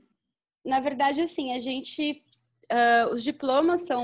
na 0.64 0.80
verdade, 0.80 1.20
assim, 1.20 1.52
a 1.52 1.58
gente. 1.58 2.22
Uh, 2.70 3.14
os 3.14 3.22
diplomas 3.22 3.82
são. 3.82 4.02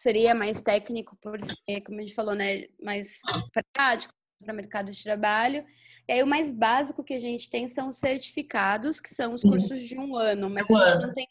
Seria 0.00 0.34
mais 0.34 0.60
técnico, 0.60 1.16
por 1.22 1.40
ser, 1.40 1.80
como 1.82 1.98
a 1.98 2.02
gente 2.02 2.14
falou, 2.14 2.34
né? 2.34 2.66
Mais 2.82 3.18
prático 3.72 4.12
para 4.44 4.52
o 4.52 4.56
mercado 4.56 4.90
de 4.90 5.02
trabalho. 5.02 5.64
E 6.08 6.12
aí, 6.12 6.22
o 6.22 6.26
mais 6.26 6.52
básico 6.52 7.04
que 7.04 7.14
a 7.14 7.20
gente 7.20 7.48
tem 7.48 7.68
são 7.68 7.88
os 7.88 7.98
certificados, 7.98 9.00
que 9.00 9.14
são 9.14 9.34
os 9.34 9.42
cursos 9.42 9.82
de 9.82 9.96
um 9.96 10.16
ano, 10.16 10.50
mas 10.50 10.68
a 10.68 10.88
gente 10.88 11.06
não 11.06 11.12
tem 11.12 11.28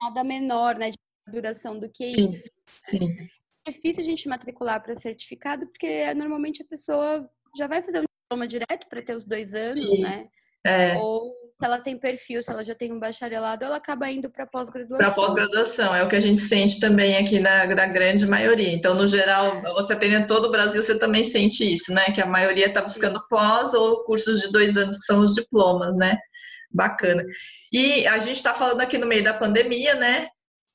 nada 0.00 0.22
menor, 0.22 0.78
né, 0.78 0.90
de 0.90 0.96
duração 1.32 1.78
do 1.78 1.88
que 1.88 2.08
sim, 2.08 2.28
isso. 2.28 2.48
Sim. 2.82 3.28
Difícil 3.66 4.02
a 4.02 4.06
gente 4.06 4.28
matricular 4.28 4.82
para 4.82 4.94
certificado, 4.94 5.66
porque 5.66 6.12
normalmente 6.14 6.62
a 6.62 6.66
pessoa 6.66 7.28
já 7.56 7.66
vai 7.66 7.82
fazer 7.82 8.00
um 8.00 8.04
diploma 8.22 8.46
direto 8.46 8.88
para 8.88 9.02
ter 9.02 9.14
os 9.14 9.24
dois 9.24 9.54
anos, 9.54 9.80
sim. 9.80 10.02
né? 10.02 10.28
É. 10.66 10.96
Ou 10.96 11.32
se 11.52 11.64
ela 11.64 11.78
tem 11.78 11.98
perfil, 11.98 12.42
se 12.42 12.50
ela 12.50 12.62
já 12.62 12.74
tem 12.74 12.92
um 12.92 12.98
bacharelado, 12.98 13.64
ela 13.64 13.76
acaba 13.76 14.10
indo 14.10 14.28
para 14.28 14.46
pós-graduação. 14.46 14.98
Para 14.98 15.14
pós-graduação, 15.14 15.94
é 15.94 16.02
o 16.02 16.08
que 16.08 16.16
a 16.16 16.20
gente 16.20 16.40
sente 16.40 16.78
também 16.78 17.16
aqui 17.16 17.38
na, 17.38 17.66
na 17.66 17.86
grande 17.86 18.26
maioria. 18.26 18.72
Então, 18.72 18.94
no 18.94 19.06
geral, 19.06 19.62
você 19.62 19.94
atendendo 19.94 20.26
todo 20.26 20.46
o 20.46 20.50
Brasil, 20.50 20.82
você 20.82 20.98
também 20.98 21.24
sente 21.24 21.72
isso, 21.72 21.92
né? 21.94 22.04
Que 22.06 22.20
a 22.20 22.26
maioria 22.26 22.66
está 22.66 22.82
buscando 22.82 23.24
pós 23.28 23.72
ou 23.72 24.04
cursos 24.04 24.40
de 24.40 24.52
dois 24.52 24.76
anos, 24.76 24.98
que 24.98 25.04
são 25.04 25.20
os 25.20 25.34
diplomas, 25.34 25.96
né? 25.96 26.18
Bacana. 26.70 27.24
E 27.72 28.06
a 28.06 28.18
gente 28.18 28.36
está 28.36 28.52
falando 28.52 28.80
aqui 28.80 28.98
no 28.98 29.06
meio 29.06 29.24
da 29.24 29.32
pandemia, 29.32 29.94
né? 29.94 30.28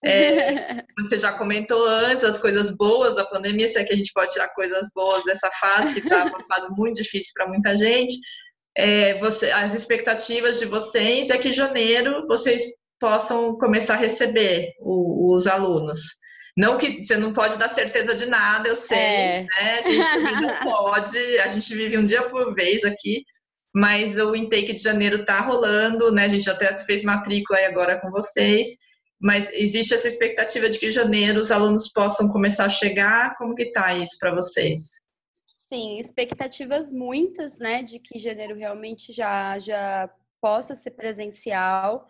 É, 0.04 0.84
você 1.00 1.18
já 1.18 1.32
comentou 1.32 1.86
antes 1.88 2.24
as 2.24 2.40
coisas 2.40 2.76
boas 2.76 3.16
da 3.16 3.26
pandemia, 3.26 3.70
se 3.70 3.80
é 3.80 3.84
que 3.84 3.94
a 3.94 3.98
gente 3.98 4.12
pode 4.14 4.34
tirar 4.34 4.50
coisas 4.50 4.90
boas 4.94 5.24
dessa 5.24 5.50
fase, 5.52 5.94
que 5.94 6.00
está 6.00 6.26
uma 6.26 6.42
fase 6.42 6.68
muito 6.72 6.96
difícil 7.02 7.32
para 7.36 7.48
muita 7.48 7.76
gente 7.78 8.14
é, 8.76 9.18
você, 9.20 9.52
as 9.52 9.74
expectativas 9.74 10.60
de 10.60 10.66
vocês 10.66 11.30
é 11.30 11.38
que 11.38 11.50
em 11.50 11.54
janeiro 11.54 12.26
vocês 12.28 12.64
possam 13.00 13.58
começar 13.58 13.96
a 13.96 13.98
receber 13.98 14.74
o, 14.80 15.34
os 15.34 15.48
alunos. 15.48 16.00
Não 16.56 16.78
que 16.78 17.04
você 17.04 17.18
não 17.18 17.34
pode 17.34 17.58
dar 17.58 17.70
certeza 17.70 18.14
de 18.14 18.26
nada, 18.26 18.68
eu 18.68 18.76
sei, 18.76 18.98
é. 18.98 19.42
né? 19.44 19.80
A 19.80 19.82
gente 19.82 20.06
também 20.06 20.42
não 20.42 20.60
pode, 20.64 21.18
a 21.40 21.48
gente 21.48 21.74
vive 21.74 21.98
um 21.98 22.06
dia 22.06 22.24
por 22.24 22.54
vez 22.54 22.84
aqui, 22.84 23.24
mas 23.74 24.18
o 24.18 24.36
intake 24.36 24.74
de 24.74 24.82
janeiro 24.82 25.22
está 25.22 25.40
rolando, 25.40 26.12
né? 26.12 26.26
A 26.26 26.30
gente 26.30 26.50
até 26.50 26.78
fez 26.86 27.04
matrícula 27.04 27.60
aí 27.60 27.66
agora 27.66 28.00
com 28.00 28.12
vocês, 28.12 28.68
mas 29.22 29.48
existe 29.54 29.94
essa 29.94 30.08
expectativa 30.08 30.68
de 30.68 30.80
que 30.80 30.88
em 30.88 30.90
janeiro 30.90 31.40
os 31.40 31.52
alunos 31.52 31.92
possam 31.92 32.28
começar 32.28 32.66
a 32.66 32.70
chegar. 32.70 33.36
Como 33.38 33.54
que 33.54 33.72
tá 33.72 33.96
isso 33.96 34.18
para 34.20 34.34
vocês? 34.34 35.06
Sim, 35.72 36.00
expectativas 36.00 36.92
muitas, 36.92 37.60
né, 37.60 37.84
de 37.84 38.00
que 38.00 38.18
janeiro 38.20 38.58
realmente 38.58 39.14
já 39.14 39.60
já 39.60 40.10
possa 40.42 40.74
ser 40.74 40.92
presencial, 40.92 42.08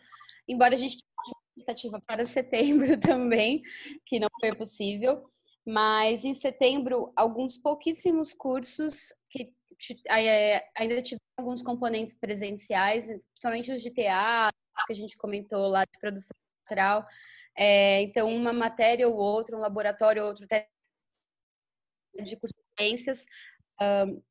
embora 0.48 0.74
a 0.74 0.78
gente 0.78 0.98
tenha 0.98 1.36
expectativa 1.50 2.00
para 2.08 2.26
setembro 2.26 2.98
também, 2.98 3.62
que 4.06 4.18
não 4.20 4.30
foi 4.40 4.56
possível. 4.56 5.30
Mas 5.68 6.24
em 6.24 6.34
setembro, 6.34 7.12
alguns 7.14 7.58
pouquíssimos 7.58 8.34
cursos 8.34 9.14
que 9.30 9.54
é, 10.10 10.64
ainda 10.78 11.02
tiveram 11.02 11.22
alguns 11.38 11.62
componentes 11.62 12.14
presenciais, 12.14 13.06
principalmente 13.06 13.72
os 13.72 13.82
de 13.82 13.92
teatro, 13.92 14.58
que 14.88 14.94
a 14.94 14.96
gente 14.96 15.18
comentou 15.18 15.68
lá 15.68 15.84
de 15.84 16.00
produção 16.00 16.36
É, 17.58 18.02
então, 18.04 18.34
uma 18.34 18.54
matéria 18.54 19.08
ou 19.08 19.16
outra, 19.16 19.56
um 19.56 19.60
laboratório 19.60 20.24
ou 20.24 20.30
outro 20.30 20.48
de 22.14 22.38
ciências 22.80 23.26
uh, 23.82 24.22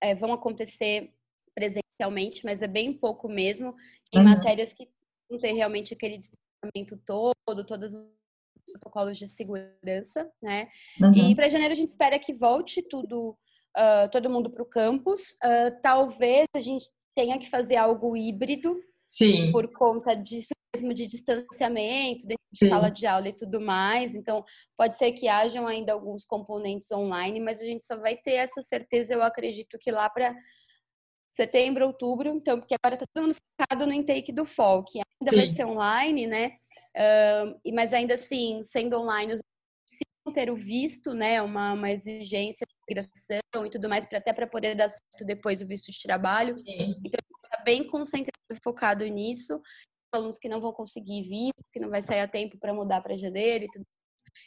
é, 0.00 0.14
vão 0.14 0.32
acontecer 0.32 1.12
presencialmente, 1.54 2.44
mas 2.44 2.62
é 2.62 2.66
bem 2.66 2.92
pouco 2.92 3.28
mesmo, 3.28 3.74
em 4.14 4.18
uhum. 4.18 4.24
matérias 4.24 4.72
que 4.72 4.88
não 5.30 5.38
tem 5.38 5.54
realmente 5.54 5.94
aquele 5.94 6.18
distanciamento 6.18 6.96
todo, 7.04 7.64
todos 7.66 7.94
os 7.94 8.72
protocolos 8.72 9.18
de 9.18 9.28
segurança, 9.28 10.30
né? 10.42 10.68
Uhum. 11.00 11.30
E 11.30 11.34
para 11.34 11.48
janeiro 11.48 11.72
a 11.72 11.76
gente 11.76 11.90
espera 11.90 12.18
que 12.18 12.34
volte 12.34 12.82
tudo 12.82 13.36
uh, 13.76 14.10
todo 14.10 14.30
mundo 14.30 14.50
para 14.50 14.62
o 14.62 14.66
campus. 14.66 15.32
Uh, 15.42 15.80
talvez 15.82 16.46
a 16.54 16.60
gente 16.60 16.88
tenha 17.14 17.38
que 17.38 17.50
fazer 17.50 17.76
algo 17.76 18.16
híbrido 18.16 18.80
Sim. 19.10 19.50
por 19.52 19.70
conta 19.72 20.14
disso 20.14 20.50
mesmo 20.74 20.94
de 20.94 21.06
distanciamento, 21.06 22.26
dentro 22.26 22.44
de 22.52 22.58
Sim. 22.58 22.68
sala 22.68 22.90
de 22.90 23.06
aula 23.06 23.28
e 23.28 23.32
tudo 23.32 23.60
mais. 23.60 24.14
Então, 24.14 24.44
pode 24.76 24.96
ser 24.96 25.12
que 25.12 25.28
hajam 25.28 25.66
ainda 25.66 25.92
alguns 25.92 26.24
componentes 26.24 26.90
online, 26.90 27.40
mas 27.40 27.60
a 27.60 27.64
gente 27.64 27.84
só 27.84 27.96
vai 27.96 28.16
ter 28.16 28.34
essa 28.34 28.62
certeza, 28.62 29.14
eu 29.14 29.22
acredito 29.22 29.78
que 29.78 29.90
lá 29.90 30.08
para 30.08 30.34
setembro, 31.30 31.86
outubro, 31.86 32.28
então, 32.30 32.58
porque 32.58 32.74
agora 32.74 32.94
está 32.94 33.06
todo 33.12 33.24
mundo 33.24 33.36
focado 33.36 33.86
no 33.86 33.92
intake 33.92 34.32
do 34.32 34.44
FOL, 34.44 34.84
que 34.84 34.98
ainda 34.98 35.30
Sim. 35.30 35.36
vai 35.36 35.46
ser 35.46 35.64
online, 35.64 36.26
né? 36.26 36.56
Uh, 36.96 37.72
mas 37.72 37.92
ainda 37.92 38.14
assim, 38.14 38.62
sendo 38.64 38.98
online, 38.98 39.34
os 39.34 39.40
ter 40.32 40.50
o 40.50 40.54
visto, 40.54 41.12
né, 41.12 41.42
uma, 41.42 41.72
uma 41.72 41.90
exigência 41.90 42.64
de 42.64 42.74
migração 42.88 43.66
e 43.66 43.70
tudo 43.70 43.88
mais, 43.88 44.06
para 44.06 44.18
até 44.18 44.32
para 44.32 44.46
poder 44.46 44.76
dar 44.76 44.88
certo 44.88 45.24
depois 45.24 45.60
o 45.60 45.66
visto 45.66 45.90
de 45.90 46.00
trabalho. 46.00 46.56
Sim. 46.58 46.78
Então, 47.04 47.20
está 47.44 47.64
bem 47.64 47.84
concentrado, 47.84 48.30
focado 48.62 49.04
nisso. 49.06 49.60
Alunos 50.12 50.38
que 50.38 50.48
não 50.48 50.60
vão 50.60 50.72
conseguir 50.72 51.22
visto, 51.22 51.62
que 51.72 51.80
não 51.80 51.88
vai 51.88 52.02
sair 52.02 52.20
a 52.20 52.28
tempo 52.28 52.58
para 52.58 52.74
mudar 52.74 53.02
para 53.02 53.16
janeiro 53.16 53.64
e 53.64 53.68
tudo. 53.68 53.84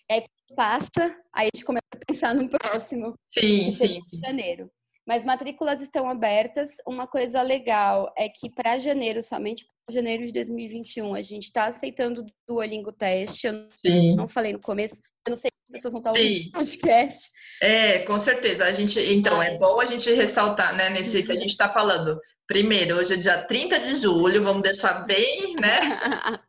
E 0.09 0.13
aí, 0.13 0.25
passa, 0.55 1.15
aí 1.33 1.49
a 1.53 1.55
gente 1.55 1.65
começa 1.65 1.83
a 1.95 2.05
pensar 2.05 2.35
no 2.35 2.49
próximo. 2.49 3.13
Sim, 3.29 3.71
sim, 3.71 4.01
sim. 4.01 4.19
Janeiro. 4.19 4.69
Mas 5.05 5.25
matrículas 5.25 5.81
estão 5.81 6.07
abertas. 6.09 6.71
Uma 6.87 7.05
coisa 7.05 7.41
legal 7.41 8.11
é 8.17 8.29
que 8.29 8.49
para 8.49 8.77
janeiro, 8.77 9.21
somente 9.21 9.65
para 9.85 9.95
janeiro 9.95 10.25
de 10.25 10.31
2021, 10.31 11.13
a 11.13 11.21
gente 11.21 11.43
está 11.45 11.65
aceitando 11.65 12.21
o 12.21 12.25
Duolingo 12.47 12.91
Teste. 12.91 13.47
Eu 13.47 13.67
Sim. 13.85 14.15
não 14.15 14.27
falei 14.27 14.53
no 14.53 14.61
começo, 14.61 15.01
eu 15.27 15.31
não 15.31 15.37
sei 15.37 15.49
se 15.49 15.63
as 15.67 15.71
pessoas 15.73 15.91
vão 15.91 15.99
estar 15.99 16.11
ouvindo 16.11 16.47
o 16.47 16.51
podcast. 16.51 17.29
É, 17.61 17.99
com 17.99 18.17
certeza. 18.17 18.63
A 18.65 18.71
gente, 18.71 18.99
então, 18.99 19.43
é 19.43 19.57
bom 19.57 19.79
a 19.81 19.85
gente 19.85 20.09
ressaltar, 20.11 20.75
né, 20.75 20.89
nesse 20.89 21.21
que 21.23 21.31
a 21.31 21.37
gente 21.37 21.49
está 21.49 21.67
falando. 21.67 22.17
Primeiro, 22.47 22.97
hoje 22.97 23.13
é 23.13 23.17
dia 23.17 23.45
30 23.45 23.79
de 23.79 23.95
julho, 23.95 24.43
vamos 24.43 24.63
deixar 24.63 25.05
bem, 25.05 25.55
né? 25.55 26.39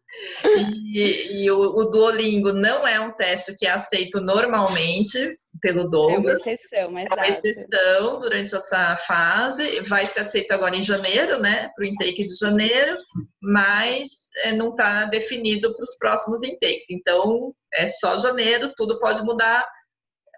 E, 0.44 1.44
e 1.44 1.50
o, 1.50 1.58
o, 1.58 1.84
Duolingo 1.84 2.52
não 2.52 2.86
é 2.86 3.00
um 3.00 3.12
teste 3.12 3.56
que 3.56 3.66
é 3.66 3.70
aceito 3.70 4.20
normalmente 4.20 5.18
pelo 5.60 5.88
Douglas. 5.88 6.46
É 6.46 6.50
uma 6.50 6.56
exceção, 6.56 6.90
mas 6.90 7.06
é 7.06 7.14
uma 7.14 7.28
exceção 7.28 8.20
durante 8.20 8.54
essa 8.54 8.96
fase. 8.96 9.80
Vai 9.82 10.06
ser 10.06 10.20
aceito 10.20 10.52
agora 10.52 10.76
em 10.76 10.82
janeiro, 10.82 11.40
né? 11.40 11.70
Para 11.74 11.84
o 11.84 11.86
intake 11.86 12.22
de 12.22 12.36
janeiro, 12.36 12.96
mas 13.40 14.28
é, 14.44 14.52
não 14.52 14.70
está 14.70 15.04
definido 15.04 15.74
para 15.74 15.82
os 15.82 15.96
próximos 15.96 16.42
intakes. 16.42 16.90
Então, 16.90 17.54
é 17.72 17.86
só 17.86 18.18
janeiro, 18.18 18.72
tudo 18.76 18.98
pode 18.98 19.22
mudar 19.22 19.66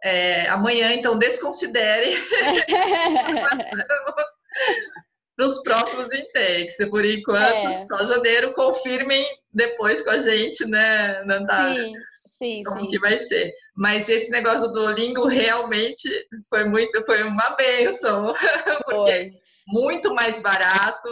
é, 0.02 0.48
amanhã, 0.48 0.92
então 0.92 1.18
desconsidere. 1.18 2.16
para 5.36 5.46
os 5.46 5.62
próximos 5.62 6.06
intakes. 6.06 6.76
Por 6.88 7.04
enquanto, 7.04 7.68
é. 7.68 7.84
só 7.86 8.06
janeiro, 8.06 8.52
confirmem 8.54 9.24
depois 9.52 10.02
com 10.02 10.10
a 10.10 10.18
gente, 10.18 10.64
né, 10.66 11.22
Natália? 11.24 11.84
Sim, 11.84 11.92
sim, 12.38 12.62
como 12.64 12.80
sim. 12.80 12.88
que 12.88 12.98
vai 12.98 13.18
ser. 13.18 13.52
Mas 13.76 14.08
esse 14.08 14.30
negócio 14.30 14.68
do 14.68 14.72
Duolingo 14.72 15.26
realmente 15.26 16.08
foi 16.48 16.64
muito, 16.64 17.04
foi 17.04 17.22
uma 17.22 17.50
benção, 17.50 18.34
porque 18.86 19.10
é 19.10 19.30
muito 19.68 20.14
mais 20.14 20.40
barato, 20.40 21.08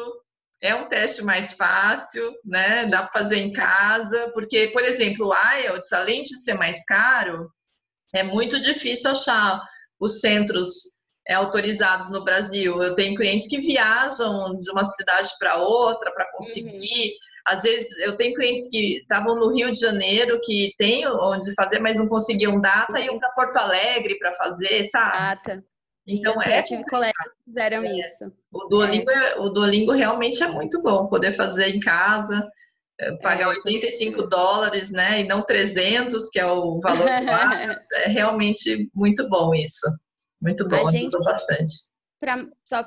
é 0.63 0.75
um 0.75 0.89
teste 0.89 1.23
mais 1.23 1.53
fácil, 1.53 2.33
né? 2.43 2.87
Dá 2.87 3.03
para 3.03 3.21
fazer 3.21 3.37
em 3.37 3.53
casa, 3.53 4.31
porque, 4.33 4.69
por 4.69 4.83
exemplo, 4.83 5.29
o 5.29 5.35
IELTS, 5.35 5.93
além 5.93 6.23
de 6.23 6.43
ser 6.43 6.55
mais 6.55 6.83
caro, 6.87 7.51
é 8.15 8.23
muito 8.23 8.59
difícil 8.61 9.11
achar 9.11 9.61
os 10.01 10.21
centros 10.21 10.94
é, 11.27 11.35
autorizados 11.35 12.11
no 12.11 12.23
Brasil. 12.23 12.83
Eu 12.83 12.95
tenho 12.95 13.17
clientes 13.17 13.49
que 13.49 13.61
viajam 13.61 14.59
de 14.59 14.71
uma 14.71 14.85
cidade 14.85 15.31
para 15.39 15.57
outra 15.57 16.13
para 16.13 16.31
conseguir. 16.33 17.09
Uhum. 17.09 17.35
Às 17.47 17.63
vezes 17.63 17.99
eu 17.99 18.17
tenho 18.17 18.35
clientes 18.35 18.69
que 18.71 18.99
estavam 18.99 19.37
no 19.37 19.53
Rio 19.53 19.71
de 19.71 19.79
Janeiro, 19.79 20.41
que 20.43 20.73
tem 20.79 21.07
onde 21.07 21.55
fazer, 21.55 21.79
mas 21.79 21.97
não 21.97 22.09
conseguiam 22.09 22.61
data, 22.61 22.99
e 22.99 23.07
iam 23.07 23.19
para 23.19 23.33
Porto 23.33 23.57
Alegre 23.57 24.19
para 24.19 24.33
fazer, 24.33 24.87
sabe? 24.87 25.19
Data. 25.19 25.65
Então 26.07 26.41
é. 26.43 26.61
Eu 26.61 26.65
tive 26.65 26.85
colegas 26.85 27.25
que 27.25 27.45
fizeram 27.51 27.83
é, 27.83 27.99
isso. 27.99 28.33
O 28.53 28.69
Duolingo, 28.69 29.11
é. 29.11 29.39
o 29.39 29.49
Duolingo 29.51 29.93
realmente 29.93 30.43
é 30.43 30.49
muito 30.49 30.83
bom 30.83 31.07
poder 31.07 31.33
fazer 31.33 31.75
em 31.75 31.81
casa, 31.81 32.47
é, 33.01 33.13
pagar 33.17 33.47
é, 33.47 33.49
85 33.49 34.27
dólares, 34.29 34.91
né? 34.91 35.21
E 35.21 35.25
não 35.25 35.43
300, 35.43 36.29
que 36.31 36.39
é 36.39 36.47
o 36.47 36.79
valor 36.81 37.05
do 37.05 37.07
é 38.05 38.09
realmente 38.09 38.91
muito 38.95 39.29
bom 39.29 39.55
isso. 39.55 39.87
Muito 40.45 40.69
bom, 40.69 40.77
a 40.77 40.91
ajudou 40.91 40.93
gente, 40.93 41.25
bastante. 41.25 41.75
Pra, 42.21 42.37
só 42.67 42.87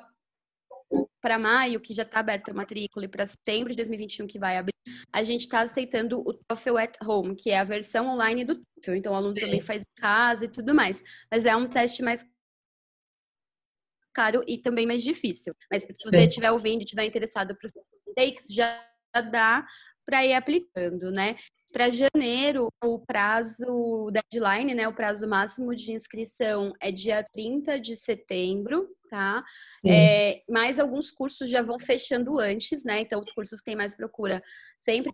para 1.19 1.39
maio, 1.39 1.81
que 1.81 1.93
já 1.93 2.03
está 2.03 2.19
aberta 2.19 2.51
a 2.51 2.53
matrícula, 2.53 3.05
e 3.05 3.07
para 3.09 3.25
setembro 3.25 3.71
de 3.71 3.77
2021, 3.77 4.27
que 4.27 4.37
vai 4.37 4.57
abrir, 4.57 4.73
a 5.11 5.23
gente 5.23 5.41
está 5.41 5.61
aceitando 5.61 6.19
o 6.19 6.33
TOEFL 6.33 6.77
at 6.77 6.97
Home, 7.03 7.35
que 7.35 7.49
é 7.49 7.59
a 7.59 7.63
versão 7.63 8.07
online 8.07 8.45
do 8.45 8.55
TOEFL. 8.55 8.95
Então, 8.95 9.13
o 9.13 9.15
aluno 9.15 9.33
Sim. 9.33 9.41
também 9.41 9.59
faz 9.59 9.81
em 9.81 10.01
casa 10.01 10.45
e 10.45 10.47
tudo 10.47 10.73
mais. 10.75 11.03
Mas 11.31 11.45
é 11.45 11.55
um 11.55 11.67
teste 11.67 12.03
mais 12.03 12.23
caro 14.13 14.43
e 14.47 14.59
também 14.59 14.85
mais 14.85 15.03
difícil. 15.03 15.51
Mas 15.71 15.83
se 15.83 16.05
você 16.05 16.25
estiver 16.25 16.51
ouvindo 16.51 16.81
e 16.81 16.83
estiver 16.83 17.05
interessado 17.05 17.55
para 17.55 17.65
os 17.65 17.71
takes, 18.15 18.47
já 18.53 18.83
dá 19.31 19.65
para 20.05 20.25
ir 20.25 20.33
aplicando, 20.33 21.11
né? 21.11 21.35
Para 21.71 21.89
janeiro, 21.89 22.69
o 22.83 22.99
prazo 22.99 24.09
deadline, 24.11 24.73
né, 24.73 24.87
o 24.87 24.95
prazo 24.95 25.27
máximo 25.27 25.75
de 25.75 25.91
inscrição 25.91 26.73
é 26.81 26.91
dia 26.91 27.23
30 27.33 27.79
de 27.79 27.95
setembro, 27.95 28.87
tá? 29.09 29.43
É, 29.85 30.43
mas 30.49 30.79
alguns 30.79 31.11
cursos 31.11 31.49
já 31.49 31.61
vão 31.61 31.77
fechando 31.77 32.39
antes, 32.39 32.83
né? 32.83 33.01
Então, 33.01 33.19
os 33.19 33.31
cursos 33.31 33.59
que 33.59 33.65
têm 33.65 33.75
mais 33.75 33.95
procura 33.95 34.41
sempre 34.77 35.11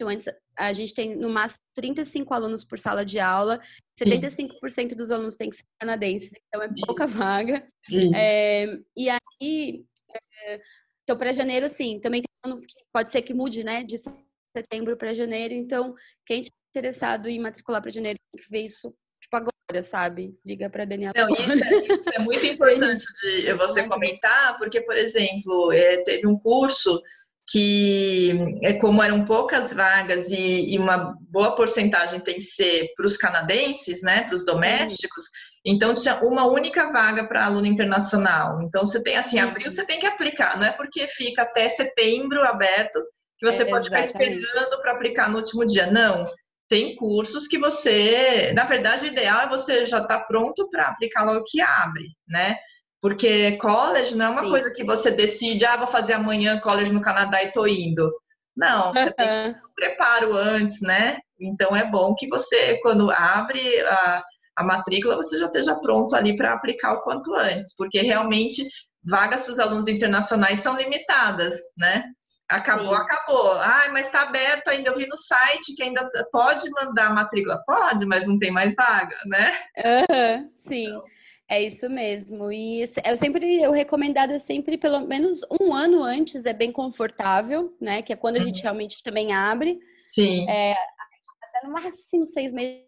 antes 0.00 0.26
a 0.56 0.72
gente 0.72 0.92
tem 0.92 1.16
no 1.16 1.28
máximo 1.28 1.60
35 1.74 2.34
alunos 2.34 2.64
por 2.64 2.78
sala 2.78 3.04
de 3.04 3.18
aula, 3.18 3.60
75% 3.98 4.94
dos 4.94 5.10
alunos 5.10 5.36
têm 5.36 5.50
que 5.50 5.56
ser 5.56 5.64
canadenses, 5.78 6.32
então 6.48 6.62
é 6.62 6.68
pouca 6.86 7.04
Isso. 7.04 7.18
vaga. 7.18 7.66
É, 8.16 8.66
e 8.96 9.08
aí, 9.08 9.84
é, 10.44 10.60
então 11.02 11.16
para 11.16 11.32
janeiro, 11.32 11.68
sim, 11.68 12.00
também 12.00 12.22
pode 12.92 13.12
ser 13.12 13.22
que 13.22 13.32
mude, 13.32 13.64
né? 13.64 13.82
De 13.82 13.96
setembro 14.56 14.96
para 14.96 15.14
janeiro. 15.14 15.54
Então, 15.54 15.94
quem 16.26 16.42
estiver 16.42 16.56
interessado 16.70 17.28
em 17.28 17.40
matricular 17.40 17.82
para 17.82 17.90
janeiro, 17.90 18.18
tem 18.32 18.42
que 18.42 18.50
ver 18.50 18.64
isso 18.64 18.94
tipo 19.20 19.36
agora, 19.36 19.82
sabe? 19.82 20.34
Liga 20.44 20.68
para 20.68 20.84
Daniela. 20.84 21.12
Não, 21.16 21.32
isso 21.34 21.64
é, 21.64 21.92
isso 21.92 22.10
é, 22.12 22.18
muito 22.18 22.44
importante 22.46 23.04
de 23.22 23.54
você 23.54 23.84
comentar, 23.84 24.58
porque, 24.58 24.80
por 24.80 24.96
exemplo, 24.96 25.72
é, 25.72 25.98
teve 26.02 26.26
um 26.26 26.38
curso 26.38 27.00
que, 27.48 28.58
é, 28.62 28.74
como 28.74 29.02
eram 29.02 29.24
poucas 29.24 29.72
vagas 29.72 30.28
e, 30.30 30.74
e 30.74 30.78
uma 30.78 31.16
boa 31.28 31.54
porcentagem 31.54 32.20
tem 32.20 32.36
que 32.36 32.42
ser 32.42 32.92
para 32.96 33.06
os 33.06 33.16
canadenses, 33.16 34.02
né, 34.02 34.22
para 34.22 34.34
os 34.34 34.44
domésticos, 34.44 35.24
então 35.64 35.94
tinha 35.94 36.16
uma 36.24 36.46
única 36.46 36.90
vaga 36.90 37.26
para 37.26 37.46
aluno 37.46 37.66
internacional. 37.66 38.62
Então 38.62 38.84
você 38.84 39.02
tem 39.02 39.16
assim, 39.16 39.38
abril 39.38 39.70
você 39.70 39.84
tem 39.84 39.98
que 39.98 40.06
aplicar, 40.06 40.58
não 40.58 40.66
é 40.66 40.72
porque 40.72 41.06
fica 41.08 41.42
até 41.42 41.68
setembro 41.68 42.42
aberto 42.42 43.00
que 43.42 43.50
você 43.50 43.62
é, 43.64 43.66
pode 43.66 43.86
ficar 43.86 44.00
esperando 44.00 44.80
para 44.80 44.92
aplicar 44.92 45.28
no 45.28 45.38
último 45.38 45.66
dia. 45.66 45.90
Não. 45.90 46.24
tem 46.68 46.96
cursos 46.96 47.46
que 47.46 47.58
você, 47.58 48.52
na 48.54 48.64
verdade, 48.64 49.04
o 49.04 49.08
ideal 49.08 49.42
é 49.42 49.48
você 49.48 49.84
já 49.84 49.98
estar 49.98 50.20
tá 50.20 50.24
pronto 50.24 50.70
para 50.70 50.88
aplicar 50.88 51.24
logo 51.24 51.44
que 51.46 51.60
abre, 51.60 52.06
né? 52.26 52.56
Porque 52.98 53.58
college 53.58 54.14
não 54.14 54.26
é 54.26 54.28
uma 54.30 54.44
Sim. 54.44 54.48
coisa 54.50 54.72
que 54.72 54.84
você 54.84 55.10
decide, 55.10 55.66
ah, 55.66 55.76
vou 55.76 55.88
fazer 55.88 56.14
amanhã 56.14 56.58
college 56.60 56.92
no 56.92 57.02
Canadá 57.02 57.42
e 57.42 57.52
tô 57.52 57.66
indo. 57.66 58.10
Não, 58.56 58.92
você 58.92 59.10
tem 59.12 59.28
um 59.50 59.54
preparo 59.74 60.34
antes, 60.34 60.80
né? 60.80 61.18
Então 61.38 61.76
é 61.76 61.84
bom 61.84 62.14
que 62.14 62.28
você, 62.28 62.78
quando 62.80 63.10
abre 63.10 63.80
a, 63.80 64.24
a 64.56 64.64
matrícula, 64.64 65.16
você 65.16 65.36
já 65.36 65.46
esteja 65.46 65.74
pronto 65.74 66.14
ali 66.14 66.36
para 66.36 66.54
aplicar 66.54 66.94
o 66.94 67.02
quanto 67.02 67.34
antes, 67.34 67.74
porque 67.76 68.00
realmente 68.00 68.62
vagas 69.04 69.44
para 69.44 69.52
os 69.52 69.58
alunos 69.58 69.88
internacionais 69.88 70.60
são 70.60 70.76
limitadas, 70.76 71.54
né? 71.76 72.04
Acabou, 72.52 72.94
sim. 72.94 73.00
acabou. 73.00 73.52
Ah, 73.52 73.88
mas 73.92 74.06
está 74.06 74.22
aberto 74.22 74.68
ainda. 74.68 74.90
Eu 74.90 74.96
vi 74.96 75.06
no 75.06 75.16
site 75.16 75.74
que 75.74 75.82
ainda 75.82 76.08
pode 76.30 76.68
mandar 76.70 77.14
matrícula. 77.14 77.62
Pode, 77.66 78.04
mas 78.04 78.28
não 78.28 78.38
tem 78.38 78.50
mais 78.50 78.74
vaga, 78.74 79.16
né? 79.24 79.52
Uhum, 79.78 80.50
sim. 80.54 80.88
Então, 80.88 81.04
é 81.48 81.62
isso 81.62 81.88
mesmo. 81.88 82.52
E 82.52 82.82
eu 82.82 83.16
sempre, 83.16 83.62
eu 83.62 83.72
recomendado 83.72 84.32
é 84.32 84.38
sempre 84.38 84.76
pelo 84.76 85.00
menos 85.00 85.40
um 85.60 85.72
ano 85.72 86.02
antes, 86.02 86.44
é 86.44 86.52
bem 86.52 86.70
confortável, 86.70 87.74
né? 87.80 88.02
Que 88.02 88.12
é 88.12 88.16
quando 88.16 88.36
a 88.36 88.40
gente 88.40 88.58
uhum. 88.58 88.64
realmente 88.64 89.02
também 89.02 89.32
abre. 89.32 89.78
Sim. 90.08 90.46
É, 90.48 90.72
até 91.42 91.66
no 91.66 91.72
máximo 91.72 92.26
seis 92.26 92.52
meses 92.52 92.82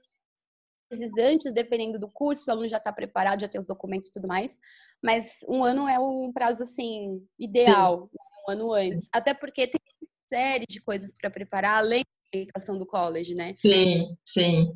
antes, 1.19 1.53
dependendo 1.53 1.99
do 1.99 2.09
curso, 2.09 2.45
o 2.49 2.51
aluno 2.53 2.69
já 2.69 2.77
está 2.77 2.93
preparado, 2.93 3.41
já 3.41 3.49
tem 3.49 3.59
os 3.59 3.67
documentos 3.67 4.09
e 4.09 4.13
tudo 4.13 4.29
mais. 4.29 4.59
Mas 5.03 5.39
um 5.49 5.65
ano 5.65 5.89
é 5.89 5.99
um 5.99 6.31
prazo, 6.33 6.63
assim, 6.63 7.27
ideal, 7.39 8.11
né? 8.13 8.34
Um 8.47 8.53
ano 8.53 8.73
antes. 8.73 9.09
Até 9.13 9.35
porque 9.35 9.67
tem 9.67 9.81
uma 10.01 10.09
série 10.29 10.67
de 10.69 10.81
coisas 10.81 11.13
para 11.13 11.31
preparar, 11.31 11.79
além 11.79 12.03
da 12.03 12.41
aplicação 12.41 12.79
do 12.79 12.87
college, 12.87 13.35
né? 13.35 13.55
Sim, 13.57 14.17
sim. 14.25 14.73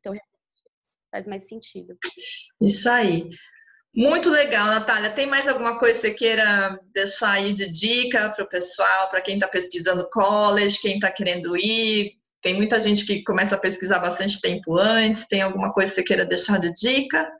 Então, 0.00 0.14
faz 1.10 1.26
mais 1.26 1.46
sentido. 1.46 1.96
Isso 2.60 2.88
aí. 2.88 3.28
Muito 3.94 4.30
legal, 4.30 4.66
Natália. 4.68 5.10
Tem 5.10 5.26
mais 5.26 5.46
alguma 5.46 5.78
coisa 5.78 5.94
que 5.94 6.08
você 6.08 6.14
queira 6.14 6.80
deixar 6.94 7.32
aí 7.32 7.52
de 7.52 7.70
dica 7.70 8.30
para 8.30 8.44
o 8.44 8.48
pessoal, 8.48 9.10
para 9.10 9.20
quem 9.20 9.34
está 9.34 9.46
pesquisando 9.46 10.08
college, 10.10 10.80
quem 10.80 10.94
está 10.94 11.10
querendo 11.10 11.56
ir? 11.56 12.12
Tem 12.40 12.54
muita 12.54 12.80
gente 12.80 13.04
que 13.04 13.22
começa 13.22 13.54
a 13.54 13.60
pesquisar 13.60 13.98
bastante 13.98 14.40
tempo 14.40 14.78
antes. 14.78 15.28
Tem 15.28 15.42
alguma 15.42 15.72
coisa 15.72 15.90
que 15.90 15.96
você 15.96 16.02
queira 16.02 16.24
deixar 16.24 16.58
de 16.58 16.72
dica? 16.72 17.30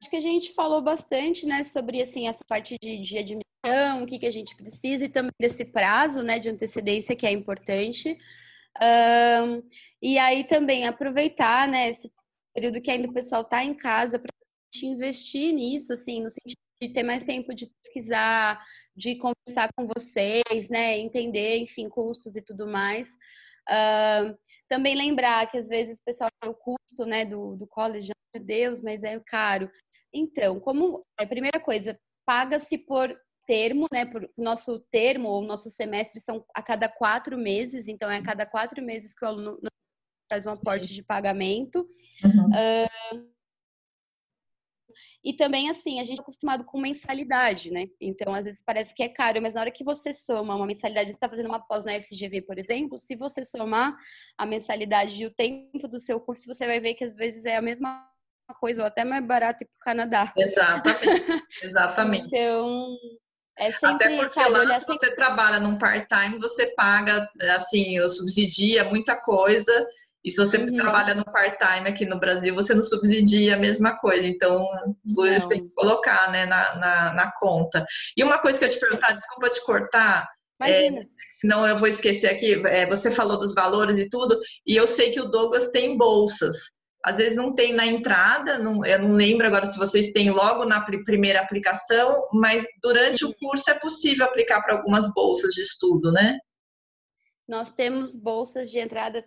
Acho 0.00 0.10
que 0.10 0.16
a 0.16 0.20
gente 0.20 0.54
falou 0.54 0.80
bastante, 0.80 1.46
né, 1.46 1.62
sobre 1.62 2.00
assim 2.00 2.26
essa 2.26 2.42
parte 2.48 2.76
de, 2.80 2.98
de 2.98 3.18
admissão, 3.18 4.02
o 4.02 4.06
que, 4.06 4.18
que 4.18 4.26
a 4.26 4.30
gente 4.30 4.56
precisa 4.56 5.04
e 5.04 5.08
também 5.08 5.32
desse 5.38 5.64
prazo, 5.64 6.22
né, 6.22 6.38
de 6.38 6.48
antecedência 6.48 7.14
que 7.14 7.26
é 7.26 7.30
importante. 7.30 8.18
Um, 8.80 9.62
e 10.00 10.18
aí 10.18 10.44
também 10.44 10.86
aproveitar, 10.86 11.68
né, 11.68 11.90
esse 11.90 12.10
período 12.54 12.80
que 12.80 12.90
ainda 12.90 13.08
o 13.08 13.12
pessoal 13.12 13.42
está 13.42 13.62
em 13.62 13.74
casa 13.74 14.18
para 14.18 14.32
investir 14.82 15.52
nisso, 15.52 15.92
assim, 15.92 16.22
no 16.22 16.30
sentido 16.30 16.58
de 16.80 16.88
ter 16.88 17.02
mais 17.02 17.22
tempo 17.22 17.54
de 17.54 17.66
pesquisar, 17.82 18.64
de 18.96 19.16
conversar 19.16 19.70
com 19.76 19.86
vocês, 19.86 20.70
né, 20.70 20.98
entender, 20.98 21.58
enfim, 21.58 21.90
custos 21.90 22.36
e 22.36 22.42
tudo 22.42 22.66
mais. 22.66 23.10
Uh, 23.68 24.34
também 24.66 24.94
lembrar 24.94 25.46
que 25.50 25.58
às 25.58 25.68
vezes 25.68 25.98
o 25.98 26.04
pessoal 26.04 26.30
o 26.46 26.54
custo, 26.54 27.04
né, 27.04 27.26
do, 27.26 27.56
do 27.56 27.66
college, 27.66 28.10
meu 28.34 28.44
Deus, 28.44 28.80
mas 28.80 29.02
é 29.02 29.18
caro. 29.20 29.70
Então, 30.12 30.58
como 30.60 31.02
a 31.18 31.26
primeira 31.26 31.60
coisa, 31.60 31.98
paga-se 32.26 32.78
por 32.78 33.16
termo, 33.46 33.86
né? 33.92 34.06
Por 34.06 34.30
nosso 34.36 34.80
termo 34.90 35.28
ou 35.28 35.42
nosso 35.42 35.70
semestre 35.70 36.20
são 36.20 36.44
a 36.54 36.62
cada 36.62 36.88
quatro 36.88 37.36
meses, 37.36 37.88
então 37.88 38.10
é 38.10 38.18
a 38.18 38.22
cada 38.22 38.46
quatro 38.46 38.82
meses 38.82 39.14
que 39.14 39.24
o 39.24 39.28
aluno 39.28 39.58
faz 40.30 40.46
um 40.46 40.50
aporte 40.50 40.86
Sim. 40.86 40.94
de 40.94 41.02
pagamento. 41.02 41.88
Uhum. 42.24 42.46
Uh, 42.46 43.30
e 45.22 45.34
também, 45.34 45.68
assim, 45.68 46.00
a 46.00 46.04
gente 46.04 46.18
é 46.18 46.22
acostumado 46.22 46.64
com 46.64 46.80
mensalidade, 46.80 47.70
né? 47.70 47.88
Então, 48.00 48.32
às 48.32 48.44
vezes 48.44 48.62
parece 48.64 48.94
que 48.94 49.02
é 49.02 49.08
caro, 49.08 49.42
mas 49.42 49.54
na 49.54 49.60
hora 49.60 49.70
que 49.70 49.84
você 49.84 50.14
soma 50.14 50.54
uma 50.54 50.66
mensalidade, 50.66 51.08
você 51.08 51.14
está 51.14 51.28
fazendo 51.28 51.46
uma 51.46 51.60
pós 51.60 51.84
na 51.84 52.00
FGV, 52.00 52.42
por 52.42 52.58
exemplo, 52.58 52.96
se 52.96 53.14
você 53.16 53.44
somar 53.44 53.96
a 54.38 54.46
mensalidade 54.46 55.20
e 55.20 55.26
o 55.26 55.34
tempo 55.34 55.86
do 55.88 55.98
seu 55.98 56.20
curso, 56.20 56.46
você 56.46 56.66
vai 56.66 56.80
ver 56.80 56.94
que 56.94 57.04
às 57.04 57.14
vezes 57.14 57.44
é 57.44 57.56
a 57.56 57.62
mesma 57.62 58.08
coisa, 58.54 58.82
ou 58.82 58.86
até 58.86 59.04
mais 59.04 59.24
barato 59.26 59.64
ir 59.64 59.66
para 59.66 59.76
o 59.76 59.84
Canadá. 59.84 60.32
Exatamente, 60.36 61.44
exatamente. 61.62 62.26
então, 62.32 62.96
é 63.58 63.72
sempre, 63.72 64.06
Até 64.06 64.16
porque 64.16 64.34
sabe, 64.34 64.50
lá, 64.50 64.80
se 64.80 64.86
sempre... 64.86 64.98
você 64.98 65.14
trabalha 65.14 65.60
num 65.60 65.78
part-time, 65.78 66.38
você 66.38 66.66
paga, 66.74 67.28
assim, 67.56 67.96
subsidia 68.08 68.84
muita 68.84 69.16
coisa 69.16 69.86
e 70.24 70.30
se 70.30 70.36
você 70.36 70.58
uhum. 70.58 70.76
trabalha 70.76 71.14
no 71.14 71.24
part-time 71.24 71.88
aqui 71.88 72.04
no 72.04 72.18
Brasil, 72.18 72.54
você 72.54 72.74
não 72.74 72.82
subsidia 72.82 73.54
a 73.54 73.58
mesma 73.58 73.96
coisa. 73.98 74.26
Então, 74.26 74.62
dois 75.14 75.46
tem 75.46 75.62
que 75.62 75.74
colocar 75.74 76.30
né, 76.30 76.44
na, 76.46 76.74
na, 76.76 77.14
na, 77.14 77.32
conta. 77.32 77.84
E 78.16 78.22
uma 78.22 78.38
coisa 78.38 78.58
que 78.58 78.64
eu 78.66 78.68
te 78.68 78.78
perguntar, 78.78 79.12
desculpa 79.12 79.48
te 79.48 79.64
cortar, 79.64 80.28
é, 80.62 80.90
senão 81.30 81.66
eu 81.66 81.78
vou 81.78 81.88
esquecer 81.88 82.28
aqui. 82.28 82.54
É, 82.66 82.86
você 82.86 83.10
falou 83.10 83.38
dos 83.38 83.54
valores 83.54 83.98
e 83.98 84.08
tudo, 84.10 84.38
e 84.66 84.76
eu 84.76 84.86
sei 84.86 85.10
que 85.10 85.20
o 85.20 85.30
Douglas 85.30 85.68
tem 85.68 85.96
bolsas. 85.96 86.79
Às 87.04 87.16
vezes 87.16 87.34
não 87.34 87.54
tem 87.54 87.72
na 87.72 87.86
entrada, 87.86 88.58
não, 88.58 88.84
eu 88.84 88.98
não 88.98 89.14
lembro 89.14 89.46
agora 89.46 89.64
se 89.64 89.78
vocês 89.78 90.12
têm 90.12 90.30
logo 90.30 90.66
na 90.66 90.80
primeira 90.82 91.40
aplicação, 91.40 92.28
mas 92.32 92.64
durante 92.82 93.24
o 93.24 93.34
curso 93.36 93.70
é 93.70 93.74
possível 93.74 94.26
aplicar 94.26 94.60
para 94.60 94.74
algumas 94.74 95.12
bolsas 95.14 95.52
de 95.52 95.62
estudo, 95.62 96.12
né? 96.12 96.38
Nós 97.48 97.72
temos 97.72 98.16
bolsas 98.16 98.70
de 98.70 98.78
entrada 98.78 99.24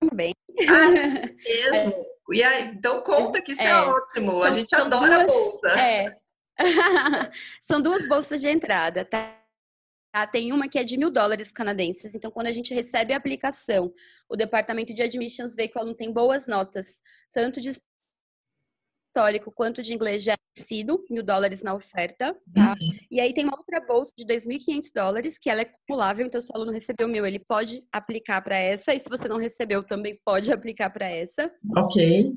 também. 0.00 0.32
Ah, 0.68 0.90
mesmo? 1.72 1.92
É. 1.92 2.16
E 2.32 2.42
aí, 2.42 2.64
então 2.68 3.02
conta 3.02 3.42
que 3.42 3.52
isso 3.52 3.62
é, 3.62 3.66
é 3.66 3.74
ótimo. 3.74 4.42
A 4.42 4.50
gente 4.52 4.74
adora 4.74 5.26
duas, 5.26 5.32
bolsa. 5.32 5.68
É. 5.78 6.16
são 7.60 7.80
duas 7.80 8.08
bolsas 8.08 8.40
de 8.40 8.48
entrada, 8.48 9.04
tá? 9.04 9.45
Tem 10.24 10.52
uma 10.52 10.68
que 10.68 10.78
é 10.78 10.84
de 10.84 10.96
mil 10.96 11.10
dólares 11.10 11.50
canadenses. 11.50 12.14
Então, 12.14 12.30
quando 12.30 12.46
a 12.46 12.52
gente 12.52 12.72
recebe 12.72 13.12
a 13.12 13.16
aplicação, 13.16 13.92
o 14.28 14.36
departamento 14.36 14.94
de 14.94 15.02
admissions 15.02 15.56
vê 15.56 15.66
que 15.66 15.76
o 15.76 15.80
aluno 15.80 15.96
tem 15.96 16.12
boas 16.12 16.46
notas, 16.46 17.02
tanto 17.32 17.60
de 17.60 17.70
histórico 19.16 19.50
quanto 19.50 19.82
de 19.82 19.94
inglês 19.94 20.22
já 20.22 20.34
é 20.34 20.62
sido 20.62 21.02
mil 21.10 21.22
dólares 21.22 21.62
na 21.62 21.74
oferta, 21.74 22.36
tá? 22.54 22.70
Uhum. 22.70 22.98
E 23.10 23.20
aí 23.20 23.32
tem 23.32 23.44
uma 23.44 23.56
outra 23.56 23.80
bolsa 23.80 24.12
de 24.16 24.26
2.500 24.26 24.90
dólares, 24.94 25.38
que 25.38 25.48
ela 25.48 25.62
é 25.62 25.64
acumulável, 25.64 26.26
então 26.26 26.40
se 26.40 26.52
o 26.52 26.56
aluno 26.56 26.72
recebeu 26.72 27.08
mil, 27.08 27.24
ele 27.24 27.38
pode 27.38 27.82
aplicar 27.90 28.42
para 28.42 28.56
essa, 28.56 28.94
e 28.94 29.00
se 29.00 29.08
você 29.08 29.26
não 29.26 29.38
recebeu, 29.38 29.82
também 29.82 30.20
pode 30.24 30.52
aplicar 30.52 30.90
para 30.90 31.06
essa. 31.06 31.50
Ok. 31.76 32.32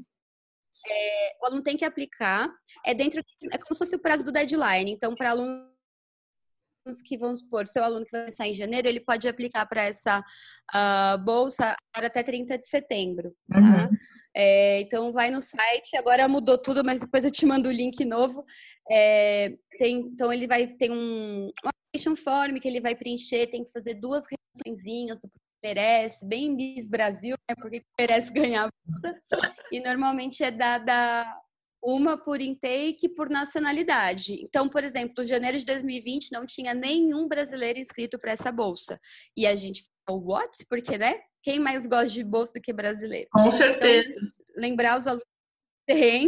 É, 0.88 1.38
o 1.42 1.46
aluno 1.48 1.64
tem 1.64 1.76
que 1.76 1.84
aplicar, 1.84 2.50
é 2.86 2.94
dentro, 2.94 3.22
é 3.52 3.58
como 3.58 3.74
se 3.74 3.80
fosse 3.80 3.96
o 3.96 4.00
prazo 4.00 4.24
do 4.24 4.32
deadline, 4.32 4.92
então 4.92 5.16
para 5.16 5.32
alunos 5.32 5.69
que 7.02 7.18
vamos 7.18 7.40
supor, 7.40 7.68
seu 7.68 7.84
aluno 7.84 8.06
que 8.06 8.12
vai 8.12 8.32
sair 8.32 8.52
em 8.52 8.56
janeiro, 8.56 8.88
ele 8.88 9.00
pode 9.00 9.28
aplicar 9.28 9.66
para 9.66 9.84
essa 9.84 10.20
uh, 10.20 11.18
bolsa 11.24 11.76
até 11.94 12.24
30 12.24 12.58
de 12.58 12.68
setembro. 12.68 13.34
Tá? 13.50 13.60
Uhum. 13.60 13.90
É, 14.36 14.82
então 14.82 15.12
vai 15.12 15.30
no 15.30 15.42
site, 15.42 15.98
agora 15.98 16.28
mudou 16.28 16.58
tudo, 16.58 16.84
mas 16.84 17.02
depois 17.02 17.26
eu 17.26 17.32
te 17.32 17.46
mando 17.46 17.70
o 17.70 17.72
link 17.72 18.04
novo. 18.06 18.46
É, 18.90 19.54
tem, 19.78 19.98
então 19.98 20.32
ele 20.32 20.48
vai 20.48 20.68
ter 20.68 20.92
um, 20.92 21.48
um 21.48 21.70
application 21.70 22.16
form 22.16 22.58
que 22.60 22.68
ele 22.68 22.80
vai 22.80 22.96
preencher, 22.96 23.48
tem 23.48 23.64
que 23.64 23.72
fazer 23.72 23.96
duas 23.96 24.24
reaçõezinhas 24.26 25.20
do 25.20 25.28
que 25.28 25.40
merece, 25.64 26.26
bem 26.26 26.56
Miss 26.56 26.88
Brasil, 26.88 27.36
né? 27.50 27.56
Porque 27.56 27.82
merece 28.00 28.32
ganhar 28.32 28.66
a 28.66 28.70
bolsa. 28.86 29.20
E 29.72 29.80
normalmente 29.80 30.44
é 30.44 30.52
dada 30.52 31.26
uma 31.82 32.18
por 32.18 32.42
intake 32.42 33.06
e 33.06 33.10
por 33.10 33.30
nacionalidade. 33.30 34.34
Então, 34.44 34.68
por 34.68 34.84
exemplo, 34.84 35.24
em 35.24 35.28
janeiro 35.28 35.58
de 35.58 35.66
2020 35.66 36.32
não 36.32 36.46
tinha 36.46 36.74
nenhum 36.74 37.28
brasileiro 37.28 37.80
inscrito 37.80 38.20
para 38.20 38.32
essa 38.32 38.52
bolsa. 38.52 39.00
E 39.36 39.48
a 39.48 39.56
gente 39.56 39.84
falou, 40.06 40.24
what? 40.28 40.66
Porque, 40.70 40.98
né? 40.98 41.20
Quem 41.42 41.58
mais 41.58 41.86
gosta 41.86 42.10
de 42.10 42.24
bolsa 42.24 42.54
do 42.54 42.62
que 42.62 42.74
brasileiro? 42.74 43.30
Com 43.32 43.50
certeza. 43.50 44.10
Então, 44.10 44.32
lembrar 44.58 44.98
os 44.98 45.08
alunos 45.08 45.26
tem. 45.88 46.28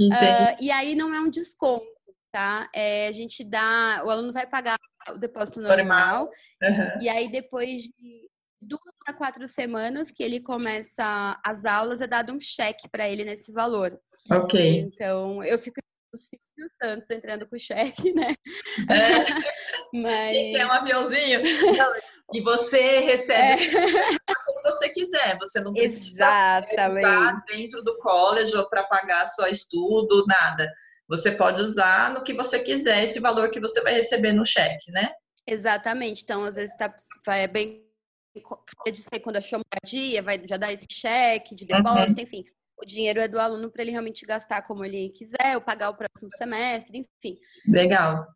Uh, 0.00 0.56
e 0.60 0.70
aí 0.70 0.94
não 0.94 1.12
é 1.12 1.20
um 1.20 1.28
desconto, 1.28 1.84
tá? 2.30 2.70
É, 2.74 3.08
a 3.08 3.12
gente 3.12 3.44
dá, 3.44 4.02
o 4.04 4.10
aluno 4.10 4.32
vai 4.32 4.46
pagar 4.46 4.78
o 5.10 5.18
depósito 5.18 5.60
normal. 5.60 5.78
normal. 5.80 6.30
Uhum. 6.62 7.02
E 7.02 7.08
aí 7.08 7.30
depois 7.30 7.82
de 7.82 8.30
duas 8.60 8.80
a 9.06 9.12
quatro 9.12 9.46
semanas 9.46 10.10
que 10.10 10.22
ele 10.22 10.40
começa 10.40 11.38
as 11.44 11.64
aulas, 11.64 12.00
é 12.00 12.06
dado 12.06 12.32
um 12.32 12.40
cheque 12.40 12.88
para 12.88 13.08
ele 13.08 13.24
nesse 13.24 13.52
valor. 13.52 14.00
Ok. 14.30 14.90
Então, 14.92 15.42
eu 15.42 15.58
fico 15.58 15.80
o 16.14 16.16
Silvio 16.16 16.68
Santos 16.80 17.08
entrando 17.10 17.46
com 17.46 17.56
o 17.56 17.58
cheque, 17.58 18.12
né? 18.12 18.34
É. 18.88 18.92
Mas... 19.92 20.30
É 20.30 20.66
um 20.66 20.72
aviãozinho. 20.72 21.40
E 22.32 22.40
você 22.42 23.00
recebe 23.00 23.76
é. 23.76 24.34
como 24.44 24.62
você 24.62 24.88
quiser. 24.90 25.38
Você 25.38 25.60
não 25.60 25.72
precisa 25.72 26.10
Exatamente. 26.10 27.06
usar 27.06 27.44
dentro 27.48 27.82
do 27.82 27.98
college 27.98 28.56
ou 28.56 28.68
para 28.68 28.84
pagar 28.84 29.26
só 29.26 29.48
estudo, 29.48 30.24
nada. 30.26 30.70
Você 31.08 31.32
pode 31.32 31.60
usar 31.60 32.12
no 32.12 32.22
que 32.22 32.32
você 32.32 32.58
quiser 32.60 33.04
esse 33.04 33.20
valor 33.20 33.50
que 33.50 33.60
você 33.60 33.80
vai 33.82 33.94
receber 33.94 34.32
no 34.32 34.46
cheque, 34.46 34.90
né? 34.90 35.10
Exatamente. 35.46 36.22
Então, 36.22 36.44
às 36.44 36.56
vezes 36.56 36.76
tá, 36.76 36.94
é 37.36 37.46
bem 37.46 37.86
de 38.90 39.02
ser 39.02 39.20
quando 39.20 39.36
achou 39.36 39.60
moradia, 39.60 40.22
vai 40.22 40.42
já 40.46 40.56
dar 40.56 40.72
esse 40.72 40.86
cheque 40.90 41.54
de 41.54 41.66
depósito, 41.66 42.20
uhum. 42.20 42.24
enfim. 42.24 42.42
O 42.82 42.84
dinheiro 42.84 43.20
é 43.20 43.28
do 43.28 43.38
aluno 43.38 43.70
para 43.70 43.82
ele 43.82 43.92
realmente 43.92 44.26
gastar 44.26 44.62
como 44.62 44.84
ele 44.84 45.10
quiser, 45.10 45.54
ou 45.54 45.60
pagar 45.60 45.90
o 45.90 45.96
próximo 45.96 46.28
semestre, 46.36 46.98
enfim. 46.98 47.38
Legal. 47.68 48.26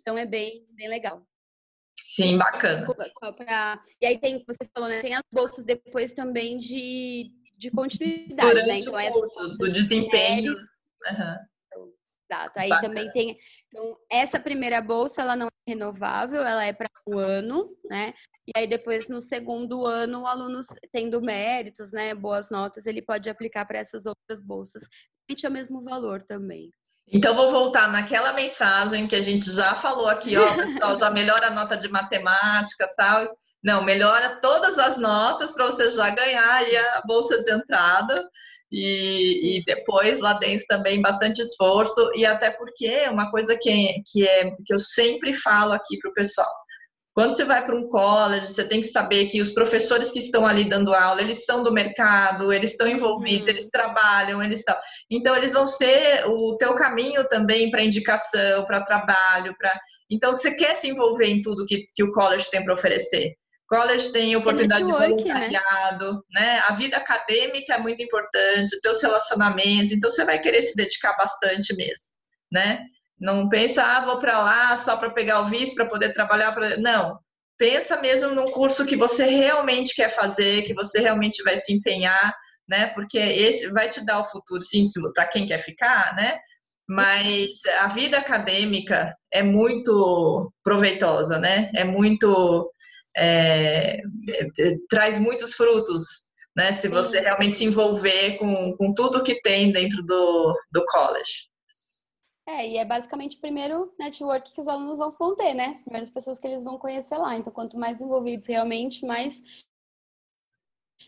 Então 0.00 0.16
é 0.16 0.24
bem, 0.24 0.64
bem 0.70 0.88
legal. 0.88 1.26
Sim, 1.98 2.38
bacana. 2.38 2.76
Desculpa, 2.76 3.06
só 3.18 3.32
pra... 3.32 3.82
E 4.00 4.06
aí 4.06 4.20
tem, 4.20 4.44
você 4.46 4.70
falou, 4.72 4.88
né? 4.88 5.00
Tem 5.00 5.14
as 5.16 5.24
bolsas 5.34 5.64
depois 5.64 6.12
também 6.12 6.58
de, 6.58 7.32
de 7.58 7.72
continuidade, 7.72 8.50
Durante 8.50 8.68
né? 8.68 8.78
Então, 8.78 8.94
o 8.94 9.12
curso, 9.12 9.58
do 9.58 9.72
desempenho. 9.72 10.52
Uhum. 10.52 11.86
Exato. 12.30 12.58
Aí 12.60 12.68
Bacana. 12.68 12.88
também 12.88 13.10
tem. 13.10 13.36
Então, 13.66 13.96
essa 14.08 14.38
primeira 14.38 14.80
bolsa, 14.80 15.22
ela 15.22 15.34
não 15.34 15.48
renovável, 15.66 16.42
ela 16.42 16.64
é 16.64 16.72
para 16.72 16.88
um 17.06 17.18
ano, 17.18 17.76
né? 17.84 18.12
E 18.46 18.52
aí 18.56 18.66
depois, 18.66 19.08
no 19.08 19.20
segundo 19.20 19.86
ano, 19.86 20.22
o 20.22 20.26
aluno 20.26 20.60
tendo 20.92 21.20
méritos, 21.20 21.92
né? 21.92 22.14
Boas 22.14 22.50
notas, 22.50 22.86
ele 22.86 23.00
pode 23.00 23.30
aplicar 23.30 23.64
para 23.64 23.78
essas 23.78 24.06
outras 24.06 24.42
bolsas. 24.42 24.82
É 25.44 25.48
o 25.48 25.52
mesmo 25.52 25.82
valor 25.82 26.22
também. 26.22 26.70
Então, 27.08 27.34
vou 27.34 27.50
voltar 27.50 27.90
naquela 27.90 28.32
mensagem 28.32 29.06
que 29.06 29.16
a 29.16 29.20
gente 29.20 29.50
já 29.50 29.74
falou 29.74 30.08
aqui, 30.08 30.36
ó, 30.36 30.42
pessoal, 30.54 30.96
já 30.96 31.10
melhora 31.10 31.48
a 31.48 31.50
nota 31.50 31.76
de 31.76 31.88
matemática 31.88 32.88
tal. 32.96 33.26
Não, 33.62 33.82
melhora 33.82 34.40
todas 34.40 34.78
as 34.78 34.98
notas 34.98 35.52
para 35.52 35.66
você 35.66 35.90
já 35.90 36.10
ganhar 36.10 36.52
aí 36.52 36.76
a 36.76 37.02
bolsa 37.06 37.38
de 37.38 37.52
entrada. 37.52 38.28
E, 38.72 39.58
e, 39.58 39.64
depois 39.66 40.18
lá 40.18 40.32
dentro 40.32 40.64
também 40.66 41.02
bastante 41.02 41.42
esforço 41.42 42.10
e 42.14 42.24
até 42.24 42.50
porque 42.50 43.06
uma 43.10 43.30
coisa 43.30 43.54
que, 43.60 44.02
que, 44.10 44.26
é, 44.26 44.50
que 44.50 44.72
eu 44.72 44.78
sempre 44.78 45.34
falo 45.34 45.72
aqui 45.72 45.98
para 45.98 46.10
o 46.10 46.14
pessoal. 46.14 46.50
Quando 47.14 47.36
você 47.36 47.44
vai 47.44 47.62
para 47.62 47.76
um 47.76 47.86
college 47.86 48.46
você 48.46 48.66
tem 48.66 48.80
que 48.80 48.86
saber 48.86 49.26
que 49.26 49.42
os 49.42 49.52
professores 49.52 50.10
que 50.10 50.20
estão 50.20 50.46
ali 50.46 50.64
dando 50.64 50.94
aula 50.94 51.20
eles 51.20 51.44
são 51.44 51.62
do 51.62 51.70
mercado 51.70 52.50
eles 52.50 52.70
estão 52.70 52.88
envolvidos 52.88 53.46
uhum. 53.46 53.52
eles 53.52 53.68
trabalham 53.68 54.42
eles 54.42 54.60
estão 54.60 54.74
então 55.10 55.36
eles 55.36 55.52
vão 55.52 55.66
ser 55.66 56.24
o 56.26 56.56
teu 56.56 56.74
caminho 56.74 57.28
também 57.28 57.70
para 57.70 57.84
indicação 57.84 58.64
para 58.64 58.82
trabalho 58.82 59.54
para 59.58 59.78
então 60.10 60.32
você 60.34 60.54
quer 60.54 60.74
se 60.74 60.88
envolver 60.88 61.26
em 61.26 61.42
tudo 61.42 61.66
que, 61.66 61.84
que 61.94 62.02
o 62.02 62.10
college 62.10 62.50
tem 62.50 62.64
para 62.64 62.72
oferecer 62.72 63.34
college 63.72 64.12
tem 64.12 64.36
oportunidade 64.36 64.84
de 64.84 64.92
né? 64.92 64.98
voluntariado, 64.98 66.12
né? 66.30 66.40
né? 66.40 66.62
A 66.68 66.74
vida 66.74 66.98
acadêmica 66.98 67.74
é 67.74 67.78
muito 67.78 68.02
importante, 68.02 68.78
teus 68.82 69.02
relacionamentos, 69.02 69.92
então 69.92 70.10
você 70.10 70.26
vai 70.26 70.38
querer 70.38 70.62
se 70.62 70.76
dedicar 70.76 71.16
bastante 71.16 71.74
mesmo, 71.74 72.08
né? 72.52 72.84
Não 73.18 73.48
pensa, 73.48 73.82
ah, 73.82 74.04
vou 74.04 74.18
para 74.18 74.38
lá 74.38 74.76
só 74.76 74.96
para 74.96 75.08
pegar 75.08 75.40
o 75.40 75.46
visto, 75.46 75.76
para 75.76 75.86
poder 75.86 76.12
trabalhar. 76.12 76.52
Pra... 76.52 76.76
Não. 76.76 77.18
Pensa 77.56 77.98
mesmo 77.98 78.34
num 78.34 78.50
curso 78.50 78.84
que 78.84 78.96
você 78.96 79.24
realmente 79.24 79.94
quer 79.94 80.10
fazer, 80.10 80.62
que 80.62 80.74
você 80.74 81.00
realmente 81.00 81.42
vai 81.42 81.56
se 81.56 81.72
empenhar, 81.72 82.36
né? 82.68 82.88
Porque 82.88 83.18
esse 83.18 83.70
vai 83.70 83.88
te 83.88 84.04
dar 84.04 84.18
o 84.18 84.24
futuro, 84.24 84.62
sim, 84.62 84.82
para 85.14 85.26
quem 85.26 85.46
quer 85.46 85.58
ficar, 85.58 86.14
né? 86.14 86.38
Mas 86.86 87.48
a 87.80 87.86
vida 87.86 88.18
acadêmica 88.18 89.16
é 89.32 89.42
muito 89.42 90.52
proveitosa, 90.62 91.38
né? 91.38 91.70
É 91.74 91.84
muito 91.84 92.70
é, 93.16 93.96
é, 93.98 94.76
traz 94.88 95.20
muitos 95.20 95.54
frutos, 95.54 96.30
né? 96.56 96.72
Se 96.72 96.88
você 96.88 97.20
realmente 97.20 97.56
se 97.56 97.64
envolver 97.64 98.38
com, 98.38 98.76
com 98.76 98.94
tudo 98.94 99.22
que 99.22 99.40
tem 99.40 99.72
dentro 99.72 100.02
do, 100.04 100.52
do 100.72 100.84
college. 100.86 101.50
É, 102.46 102.68
e 102.68 102.76
é 102.76 102.84
basicamente 102.84 103.36
o 103.36 103.40
primeiro 103.40 103.94
network 103.98 104.52
que 104.52 104.60
os 104.60 104.66
alunos 104.66 104.98
vão 104.98 105.36
ter, 105.36 105.54
né? 105.54 105.66
As 105.66 105.80
primeiras 105.82 106.10
pessoas 106.10 106.38
que 106.38 106.46
eles 106.46 106.64
vão 106.64 106.78
conhecer 106.78 107.16
lá. 107.16 107.36
Então, 107.36 107.52
quanto 107.52 107.78
mais 107.78 108.00
envolvidos 108.00 108.46
realmente, 108.46 109.06
mais 109.06 109.40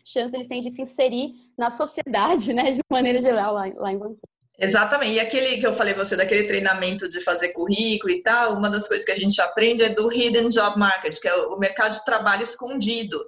chance 0.04 0.34
eles 0.34 0.46
têm 0.46 0.60
de 0.60 0.70
se 0.70 0.82
inserir 0.82 1.34
na 1.58 1.70
sociedade, 1.70 2.52
né? 2.54 2.72
De 2.72 2.80
maneira 2.90 3.20
geral, 3.20 3.54
lá, 3.54 3.64
lá 3.74 3.92
em 3.92 3.98
Vancouver. 3.98 4.33
Exatamente. 4.58 5.14
E 5.14 5.20
aquele 5.20 5.58
que 5.58 5.66
eu 5.66 5.74
falei 5.74 5.94
você 5.94 6.16
daquele 6.16 6.46
treinamento 6.46 7.08
de 7.08 7.20
fazer 7.20 7.48
currículo 7.48 8.12
e 8.12 8.22
tal, 8.22 8.54
uma 8.54 8.70
das 8.70 8.86
coisas 8.86 9.04
que 9.04 9.12
a 9.12 9.16
gente 9.16 9.40
aprende 9.40 9.82
é 9.82 9.88
do 9.88 10.12
hidden 10.12 10.48
job 10.48 10.78
market, 10.78 11.18
que 11.20 11.28
é 11.28 11.34
o 11.34 11.58
mercado 11.58 11.92
de 11.92 12.04
trabalho 12.04 12.42
escondido, 12.42 13.24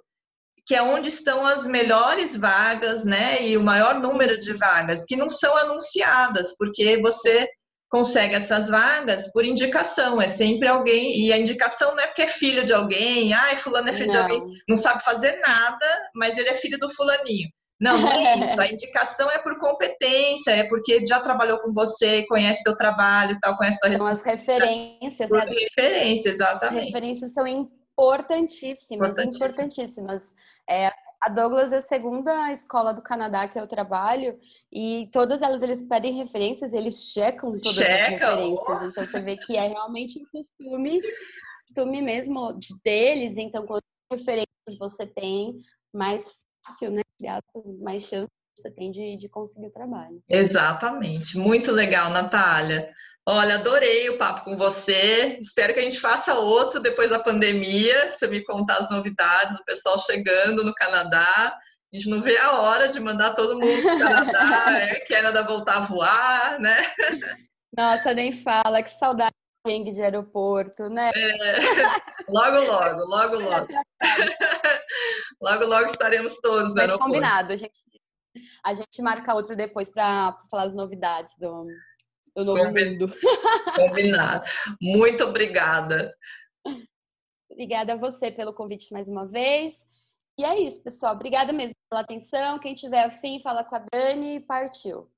que 0.64 0.74
é 0.74 0.82
onde 0.82 1.08
estão 1.08 1.44
as 1.46 1.66
melhores 1.66 2.36
vagas, 2.36 3.04
né, 3.04 3.42
e 3.42 3.56
o 3.56 3.62
maior 3.62 4.00
número 4.00 4.38
de 4.38 4.52
vagas 4.52 5.04
que 5.04 5.16
não 5.16 5.28
são 5.28 5.56
anunciadas, 5.56 6.56
porque 6.56 7.00
você 7.00 7.48
consegue 7.88 8.34
essas 8.34 8.68
vagas 8.68 9.32
por 9.32 9.44
indicação, 9.44 10.20
é 10.20 10.28
sempre 10.28 10.66
alguém, 10.66 11.20
e 11.20 11.32
a 11.32 11.38
indicação 11.38 11.94
não 11.94 12.02
é 12.02 12.06
porque 12.06 12.22
é 12.22 12.26
filho 12.26 12.64
de 12.64 12.72
alguém, 12.72 13.32
ai, 13.32 13.56
fulano 13.56 13.88
é 13.88 13.92
filho 13.92 14.12
não. 14.12 14.26
de 14.26 14.32
alguém, 14.32 14.42
não 14.68 14.76
sabe 14.76 15.04
fazer 15.04 15.40
nada, 15.40 16.10
mas 16.14 16.36
ele 16.36 16.48
é 16.48 16.54
filho 16.54 16.78
do 16.78 16.92
fulaninho. 16.92 17.48
Não, 17.80 18.00
não 18.00 18.10
é 18.10 18.34
isso. 18.38 18.60
A 18.60 18.66
indicação 18.66 19.30
é 19.30 19.38
por 19.38 19.58
competência, 19.58 20.52
é 20.52 20.64
porque 20.64 21.04
já 21.04 21.20
trabalhou 21.20 21.58
com 21.58 21.72
você, 21.72 22.26
conhece 22.26 22.62
teu 22.62 22.76
trabalho, 22.76 23.38
tal, 23.40 23.56
conhece 23.56 23.78
tua 23.80 23.96
São 23.96 24.06
as 24.06 24.24
referências. 24.24 25.28
Por 25.28 25.38
né? 25.38 25.46
referências, 25.46 26.34
exatamente. 26.34 26.78
As 26.78 26.86
referências 26.86 27.32
são 27.32 27.46
importantíssimas, 27.46 29.10
importantíssimas. 29.10 29.52
importantíssimas. 29.52 30.30
É, 30.68 30.90
a 31.20 31.28
Douglas 31.28 31.72
é 31.72 31.78
a 31.78 31.82
segunda 31.82 32.52
escola 32.52 32.92
do 32.92 33.02
Canadá 33.02 33.48
que 33.48 33.58
eu 33.58 33.66
trabalho 33.66 34.38
e 34.72 35.08
todas 35.12 35.42
elas 35.42 35.62
eles 35.62 35.82
pedem 35.82 36.14
referências, 36.14 36.72
eles 36.72 37.10
checam 37.12 37.50
todas 37.50 37.74
Checa, 37.74 38.26
as 38.26 38.38
referências. 38.38 38.90
Então 38.90 39.06
você 39.06 39.20
vê 39.20 39.36
que 39.36 39.56
é 39.56 39.66
realmente 39.68 40.20
um 40.20 40.26
costume, 40.26 41.00
costume 41.66 42.02
mesmo 42.02 42.58
deles. 42.84 43.36
Então, 43.36 43.66
quanto 43.66 43.84
referências 44.12 44.78
você 44.78 45.06
tem, 45.06 45.56
mais 45.92 46.30
fácil, 46.66 46.90
né? 46.90 47.02
mais 47.80 48.02
chance 48.02 48.30
você 48.56 48.70
tem 48.70 48.90
de, 48.90 49.16
de 49.16 49.28
conseguir 49.28 49.66
o 49.66 49.72
trabalho. 49.72 50.22
Exatamente. 50.28 51.36
Muito 51.36 51.70
legal, 51.70 52.10
Natália. 52.10 52.90
Olha, 53.28 53.56
adorei 53.56 54.08
o 54.08 54.16
papo 54.16 54.44
com 54.44 54.56
você. 54.56 55.36
Espero 55.40 55.74
que 55.74 55.80
a 55.80 55.82
gente 55.82 56.00
faça 56.00 56.38
outro 56.38 56.80
depois 56.80 57.10
da 57.10 57.18
pandemia. 57.18 58.12
Você 58.12 58.26
me 58.26 58.42
contar 58.44 58.78
as 58.78 58.90
novidades, 58.90 59.58
o 59.58 59.64
pessoal 59.64 59.98
chegando 59.98 60.64
no 60.64 60.72
Canadá. 60.72 61.58
A 61.92 61.96
gente 61.96 62.08
não 62.08 62.20
vê 62.20 62.38
a 62.38 62.52
hora 62.52 62.88
de 62.88 62.98
mandar 62.98 63.34
todo 63.34 63.58
mundo 63.58 63.82
para 63.82 63.94
o 63.94 63.98
Canadá, 63.98 64.64
é, 64.80 65.00
Canadá 65.00 65.42
voltar 65.42 65.76
a 65.76 65.80
voar, 65.80 66.58
né? 66.58 66.76
Nossa, 67.76 68.14
nem 68.14 68.32
fala, 68.32 68.82
que 68.82 68.90
saudade 68.90 69.34
de 69.66 70.02
aeroporto, 70.02 70.88
né? 70.88 71.10
É, 71.14 71.22
logo, 72.28 72.60
logo, 72.60 73.04
logo, 73.04 73.36
logo. 73.36 73.66
logo, 75.42 75.64
logo 75.66 75.86
estaremos 75.86 76.36
todos 76.40 76.70
no 76.70 76.74
Mas 76.74 76.78
aeroporto. 76.78 77.12
combinado, 77.12 77.52
a 77.52 77.56
gente, 77.56 77.74
a 78.64 78.74
gente 78.74 79.02
marca 79.02 79.34
outro 79.34 79.56
depois 79.56 79.90
para 79.90 80.38
falar 80.50 80.64
as 80.64 80.74
novidades 80.74 81.34
do, 81.38 81.66
do 82.34 82.44
novo 82.44 82.72
mundo. 82.72 83.12
Combinado. 83.76 84.44
Muito 84.80 85.24
obrigada. 85.24 86.14
Obrigada 87.50 87.94
a 87.94 87.96
você 87.96 88.30
pelo 88.30 88.52
convite 88.52 88.92
mais 88.92 89.08
uma 89.08 89.26
vez. 89.26 89.84
E 90.38 90.44
é 90.44 90.60
isso, 90.60 90.82
pessoal. 90.82 91.14
Obrigada 91.14 91.52
mesmo 91.52 91.74
pela 91.88 92.02
atenção. 92.02 92.58
Quem 92.58 92.74
tiver 92.74 93.04
afim, 93.04 93.40
fala 93.40 93.64
com 93.64 93.76
a 93.76 93.84
Dani. 93.90 94.40
Partiu. 94.40 95.10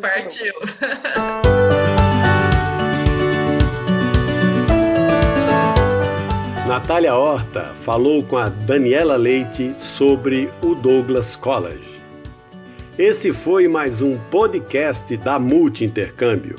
Partiu. 0.00 0.54
Partiu. 0.60 2.03
Natália 6.66 7.14
Horta 7.14 7.74
falou 7.82 8.24
com 8.24 8.38
a 8.38 8.48
Daniela 8.48 9.16
Leite 9.16 9.74
sobre 9.76 10.48
o 10.62 10.74
Douglas 10.74 11.36
College. 11.36 12.00
Esse 12.98 13.34
foi 13.34 13.68
mais 13.68 14.00
um 14.00 14.16
podcast 14.16 15.14
da 15.18 15.38
Multi 15.38 15.84
Intercâmbio. 15.84 16.58